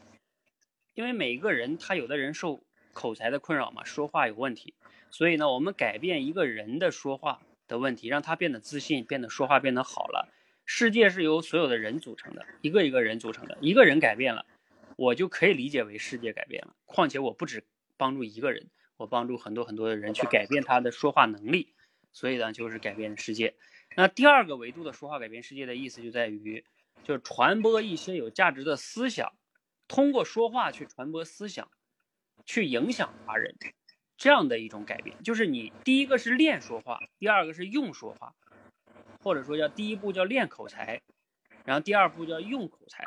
[0.93, 2.61] 因为每一个人他有的人受
[2.99, 4.75] 口才的困扰嘛，说话有问题，
[5.09, 10.29] 所以呢，我们改变一个人的说话的问题，让他变得自信，变得说话变得好了。
[10.67, 14.45] 世界是由所有的人组成的，一个一个人组成的，一个人改变了，
[14.97, 16.75] 我就可以理解为世界改变了。
[16.87, 17.63] 况且我不止
[17.97, 21.73] 帮助一个人，我帮助很多很多的人去改变他的说话能力，
[22.13, 23.55] 所以呢，就是改变世界。
[23.95, 26.65] 那第二个维度的说话改变世界的意思就在于，
[27.05, 29.33] 就是传播一些有价值的思想，
[29.87, 31.71] 通过说话去传播思想，
[32.49, 33.55] 去影响他人，
[34.17, 35.23] 这样的一种改变。
[35.23, 38.35] 就是你第一个是练说话，第二个是用说话，
[39.23, 41.03] 或者说叫第一步叫练口才，
[41.67, 43.07] 然后第二步叫用口才。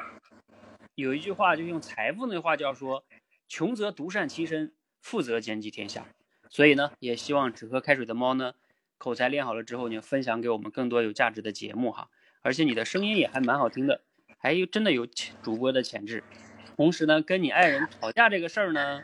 [0.94, 3.04] 有一句话就用财富那话叫说：
[3.48, 6.06] 穷则独善其身，富则兼济天下。
[6.48, 8.54] 所以呢，也希望只喝开水的猫呢，
[9.00, 12.12] 口才练好了之后，你分享给我们更多有价值的节目哈。
[12.44, 14.04] 而且你的声音也还蛮好听的，
[14.38, 15.08] 还有真的有
[15.42, 16.24] 主播的潜质。
[16.76, 19.04] 同时呢，跟你爱人吵架这个事儿呢，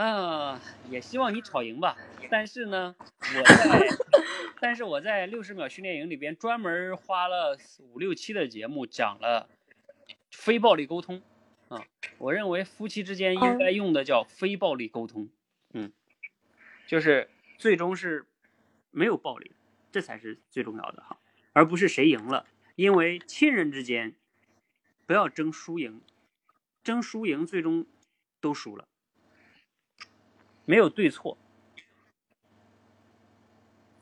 [0.00, 0.58] 啊，
[0.88, 1.94] 也希望你吵赢吧。
[2.30, 3.88] 但是呢，我在，
[4.58, 9.46] 但是我在六十秒训练营里边专门花了五六期的节目讲了
[10.30, 11.20] 非暴力沟通
[11.68, 11.84] 啊。
[12.16, 15.28] 我认为夫妻之间应该用的叫非暴力沟通，
[15.74, 15.92] 嗯，
[16.86, 17.28] 就是
[17.58, 18.24] 最终是
[18.90, 19.52] 没有暴力，
[19.92, 21.18] 这才是最重要的哈，
[21.52, 22.46] 而不是谁赢了。
[22.74, 24.14] 因为亲人之间
[25.04, 26.00] 不要争输赢。
[26.82, 27.84] 争输赢，最终
[28.40, 28.88] 都输了，
[30.64, 31.36] 没有对错。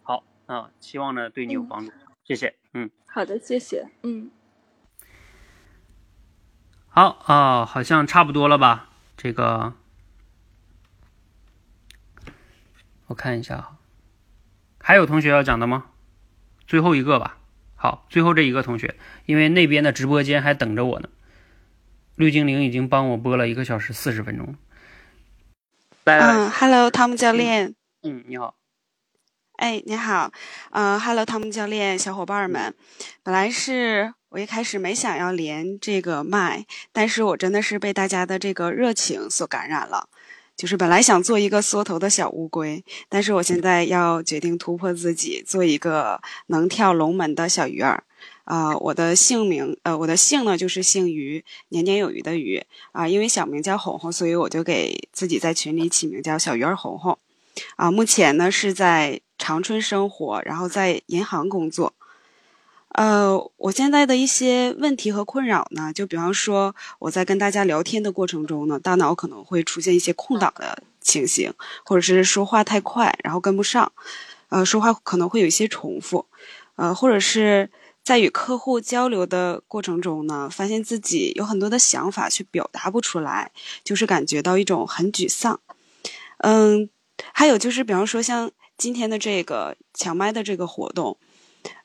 [0.03, 1.93] 好啊，希望呢对你有帮助，
[2.25, 2.55] 谢谢。
[2.73, 3.89] 嗯，好的，谢谢。
[4.03, 4.31] 嗯，
[6.89, 8.91] 好啊，好像差不多了吧？
[9.17, 9.73] 这个
[13.07, 13.79] 我看一下啊，
[14.81, 15.91] 还有同学要讲的吗？
[16.67, 17.39] 最后一个吧。
[17.75, 21.09] 好，最后这一个同学，因为那边的直播间还等着我呢。
[22.17, 24.57] 绿精灵已经帮我播了一个小时四十分钟。
[26.17, 27.75] 嗯，Hello，汤姆教练。
[28.03, 28.55] 嗯，你好。
[29.57, 30.33] 哎，你好。
[30.71, 32.75] 嗯，Hello，汤姆教练，小伙伴们。
[33.23, 40.09] 本来是我一开始没想要连这个麦，但是我真的是被大家的这个热情所感染了。
[40.57, 48.05] 就是本来想做一个缩头的小乌龟，但是我现在要决定突破自己，做一个能跳龙门的小鱼儿。
[48.49, 53.07] 啊，我的姓名，呃，我的姓呢就是姓于，年年有余的余啊。
[53.07, 57.19] 因为小名叫红红，所以我就给自己在群里起名叫小鱼儿红红。
[57.77, 61.93] 啊，目前呢是在长春生活，然后在银行工作。
[62.93, 71.53] 呃，我现在的一些问题和困扰呢，就比方说我在跟大家聊天的过程中呢，大脑可能会出现一些空档的情形，
[71.85, 73.93] 或者是说话太快，然后跟不上，
[74.49, 76.25] 呃，说话可能会有一些重复，
[76.77, 77.69] 呃，或者是。
[78.09, 83.53] 在与客户交流的过程中呢，发现自己有很多的想法却表达不出来，
[83.85, 85.61] 就是感觉到一种很沮丧。
[86.39, 86.89] 嗯，
[87.35, 91.19] 还有就是，比方说像今天的这个抢麦的这个活动，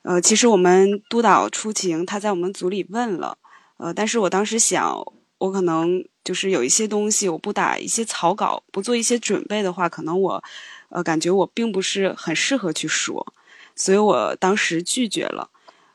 [0.03, 3.37] 呃，其实我们督导出勤他在我们组里问了，
[3.75, 4.95] 呃，但是我当时想，
[5.39, 10.41] 我可能就是有一些东西我不打一些草稿，不做一些准备的话，可能我，
[10.87, 13.33] 呃，感觉我并不是很适合去说，
[13.75, 15.49] 所以我当时拒绝了。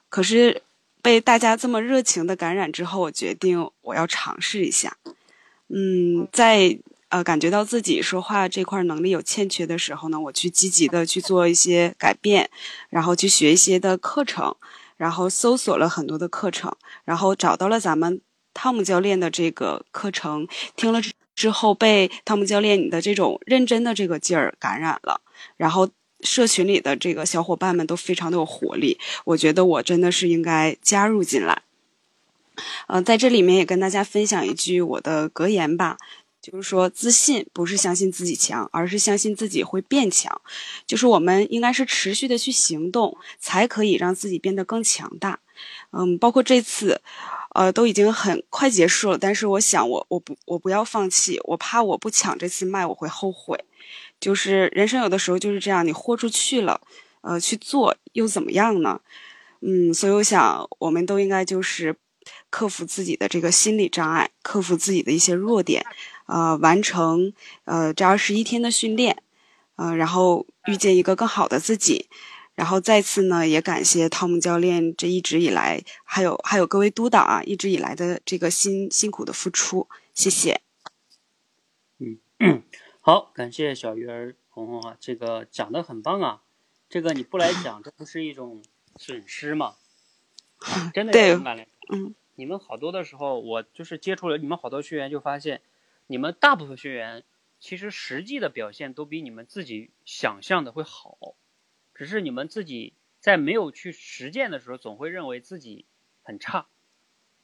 [0.09, 0.62] 可是
[1.02, 4.97] 被大家这么热情的感染之后，我决定我要尝试一下。
[5.68, 6.78] 嗯，在
[7.10, 12.51] 呃感觉到自己说话这块能力有欠缺的时候呢，我去积极的去做一些改变，
[12.89, 14.56] 然后去学一些的课程，
[14.97, 16.74] 然后搜索了很多的课程，
[17.05, 18.20] 然后找到了咱们
[18.55, 21.01] 汤姆教练的这个课程，听了
[21.35, 25.20] 之后被汤姆教练你的这种认真的这个劲儿感染了，
[25.56, 25.89] 然后。
[26.20, 31.62] 社群里的这个小伙伴们都非常的有活力，我觉得我真的是应该加入进来。
[32.89, 35.97] 呃，在这里面也跟大家分享一句我的格言吧，
[36.43, 40.40] 就是说自信不是相信自己强，而是相信自己会变强。
[40.85, 45.39] 就是我们应该是持续的去行动，才可以让自己变得更强大。
[45.93, 47.01] 嗯，包括这次，
[47.55, 53.65] 呃，都已经很快结束了，但是我想我我不我不要放弃，我怕我不抢这次麦我会后悔。
[54.20, 56.81] 就是人生有的时候就是这样，你豁出去了，
[57.20, 59.01] 呃，去做又怎么样呢？
[59.61, 61.97] 嗯，所以我想，我们都应该就是
[62.51, 65.85] 克服自己的这个心理障碍，克服自己的一些弱点，
[66.27, 67.32] 呃，完成
[67.65, 69.23] 呃这二十一天的训练，
[69.77, 72.09] 呃，然后遇见一个更好的自己，
[72.55, 80.61] 然后再次呢，也感谢汤姆教练这一直以来，还有还有各位督导啊，一直以来的这个辛辛苦的付出，谢谢。
[82.39, 82.62] 嗯。
[83.09, 86.43] 好，感谢小鱼儿红红啊，这个讲的很棒啊，
[86.90, 88.62] 这个你不来讲，这不是一种
[88.97, 89.76] 损失吗？
[90.93, 91.32] 真的对，
[91.90, 95.62] 嗯，你们好多的时候，我就是接触了你们好多学员，就发现
[96.06, 97.24] 你们大部分学员
[97.59, 101.35] 其实实际的表现都比你们自己想象的会好，
[101.94, 105.86] 只是你们自己在没有去实践的时候，总会认为自己
[106.22, 106.66] 很差，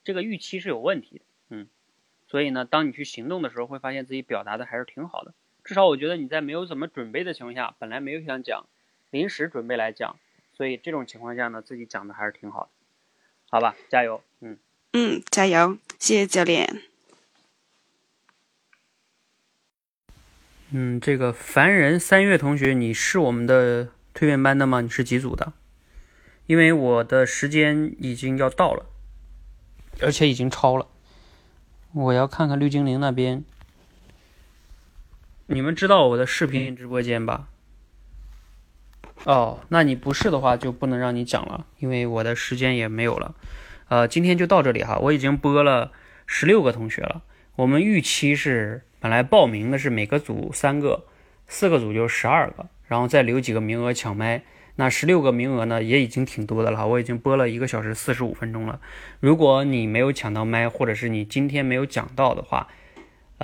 [0.03, 1.69] 这个预期是有问题的，嗯，
[2.27, 5.33] 所以呢，当你去行动的时候，会发现自己表达的还是挺好的。
[5.65, 8.67] 至少我觉得你在没有怎么准备的情况下，本来没有想讲，
[9.11, 10.17] 临时准备来讲，
[10.53, 12.71] 所以这种情况下呢，自己讲的还是挺好的，
[13.49, 14.59] 好吧，加油，嗯
[14.93, 16.83] 嗯，加油，谢谢教练。
[20.71, 24.83] 嗯，这个凡人三月同学，你是我们的蜕变班的吗？
[24.83, 25.55] 你是几组的？
[26.47, 28.85] 因为我的时间已经要到了，
[30.03, 30.89] 而且已经超了，
[31.95, 33.43] 我要看看绿精灵那边。
[35.47, 37.49] 你们知道我的视频直播间吧？
[39.25, 43.35] 哦，那你不是的话就不能让你讲了，因为我的时间也没有了。
[43.89, 45.93] 呃，今天就到这里哈，我已经播了
[46.27, 47.23] 十六个同学了。
[47.57, 51.05] 我们预期是本来报名的是每个组三个，
[51.47, 54.43] 四个组就十二个，然后再留几个名额抢麦。
[54.77, 56.87] 那十六个名额呢，也已经挺多的了。
[56.87, 58.81] 我已经播了一个小时四十五分钟了。
[59.21, 62.67] 如果你没有抢到麦，或者是你今天没有讲到的话，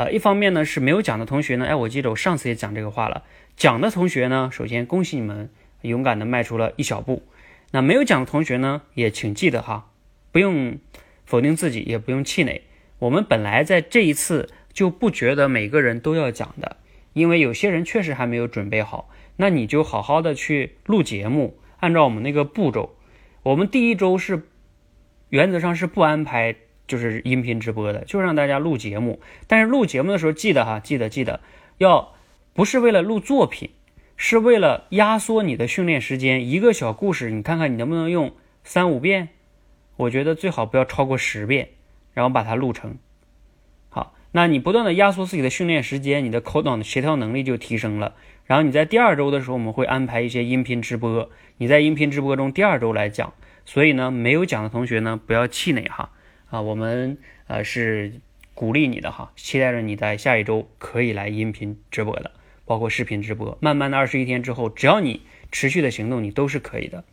[0.01, 3.23] 呃，一方面呢是没有讲的同学呢，哎，我记得我上次也讲这个话了。
[3.55, 5.51] 讲的同学呢，首先恭喜你们
[5.83, 7.23] 勇敢的迈出了一小步。
[7.73, 9.91] 那没有讲的同学呢，也请记得哈，
[10.33, 10.79] 不用
[11.27, 12.63] 否定自己，也不用气馁。
[13.01, 16.79] 我们本来在这一次就不觉得每个人都要讲的，
[17.13, 19.11] 因为有些人确实还没有准备好。
[19.37, 22.97] 那你就好好的去录节目，按照我们那个步骤。
[23.43, 24.45] 我们第一周是
[25.29, 26.57] 原则上是不安排
[26.91, 29.21] 就是音频直播的，就是让大家录节目。
[29.47, 31.41] 但是录节目的时候记得哈，记得记得
[31.79, 32.15] 要
[32.53, 33.71] 不是为了录作品，
[34.17, 36.49] 是为了压缩你的训练时间。
[36.49, 38.33] 一个小故事，你看看你能不能用
[38.65, 39.29] 三五遍？
[39.97, 41.69] 我觉得最好不要超过十遍，
[42.13, 42.97] 然后把它录成。
[43.89, 48.17] 好，那你不断的压缩自己的训练时间，你的口脑的协调能力就提升了。
[48.47, 53.33] 然后你在第二周的时候，我们会安排一些音频直播，你在音频直播中第二周来讲。
[53.67, 56.11] 所以呢，没有讲的同学呢，不要气馁哈
[56.51, 57.17] 啊，我们
[57.47, 58.13] 呃是
[58.55, 62.33] 鼓励你的哈，期待着你在下一周可以来音频直播的，
[62.67, 63.57] 包括视频直播。
[63.61, 65.23] 慢慢的二十一天之后，只要你
[65.53, 67.05] 持续的行动，你都是可以的。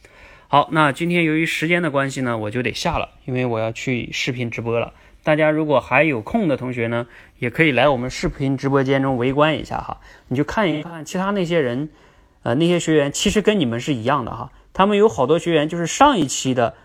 [0.47, 4.93] 好，那今天由于时间的关系呢，我就得下了，因为我要去视频直播了。
[5.23, 7.05] 大家如果还有空的同学呢，
[7.38, 9.99] 也可以来我们视频直播间中围观一下哈，
[10.30, 11.89] 你就看一看其他那些人，
[12.43, 16.76] 呃，那些学员其实跟你们是一样的哈，他们有好多学员就是上一期的，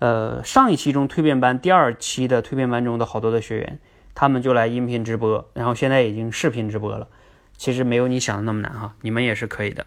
[0.00, 3.78] 呃，上一期中蜕变班第二期的蜕变班中的好多的学员，
[4.16, 7.06] 他们就来音频直播，然后现在已经视频直播了，
[7.56, 9.86] 其实没有你想的那么难哈，你们也是可以的。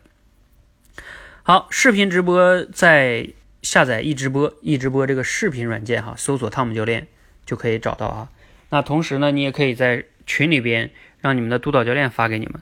[1.43, 3.27] 好，视频直播在
[3.61, 7.07] 下载易直播，易直播这个视频软件哈，搜索汤姆教练。
[7.45, 8.29] 就可以找到啊。
[8.69, 12.61] 那同时呢，你也可以在群里边让你们的督导教练发给你们。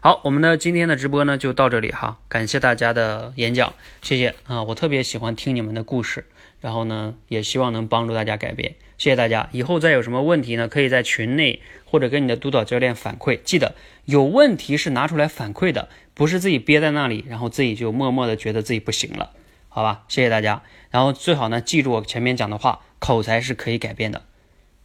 [0.00, 4.62] 好，我们的今天的直播呢就到这里哈，感谢大家的演讲，谢谢啊！
[4.62, 6.26] 我特别喜欢听你们的故事，
[6.60, 9.48] 然后呢也希望能帮助大家改变，谢谢大家。
[9.52, 13.40] 以后再有什么问题呢，可以在群内或者跟你的督导教练反馈。
[13.42, 13.74] 记得
[14.04, 19.30] 有问题是拿出来反馈的，不是自己憋在那里，然后自己就默默的觉得自己不行了，
[19.68, 20.04] 好吧？
[20.08, 20.62] 谢谢大家。
[20.90, 22.80] 然后最好呢记住我前面讲的话。
[23.00, 24.24] 口才是可以改变的，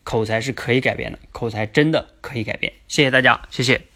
[0.06, 2.72] 口才是可以改变的，口才真的可以改变。
[2.88, 3.95] 谢谢大家，谢谢。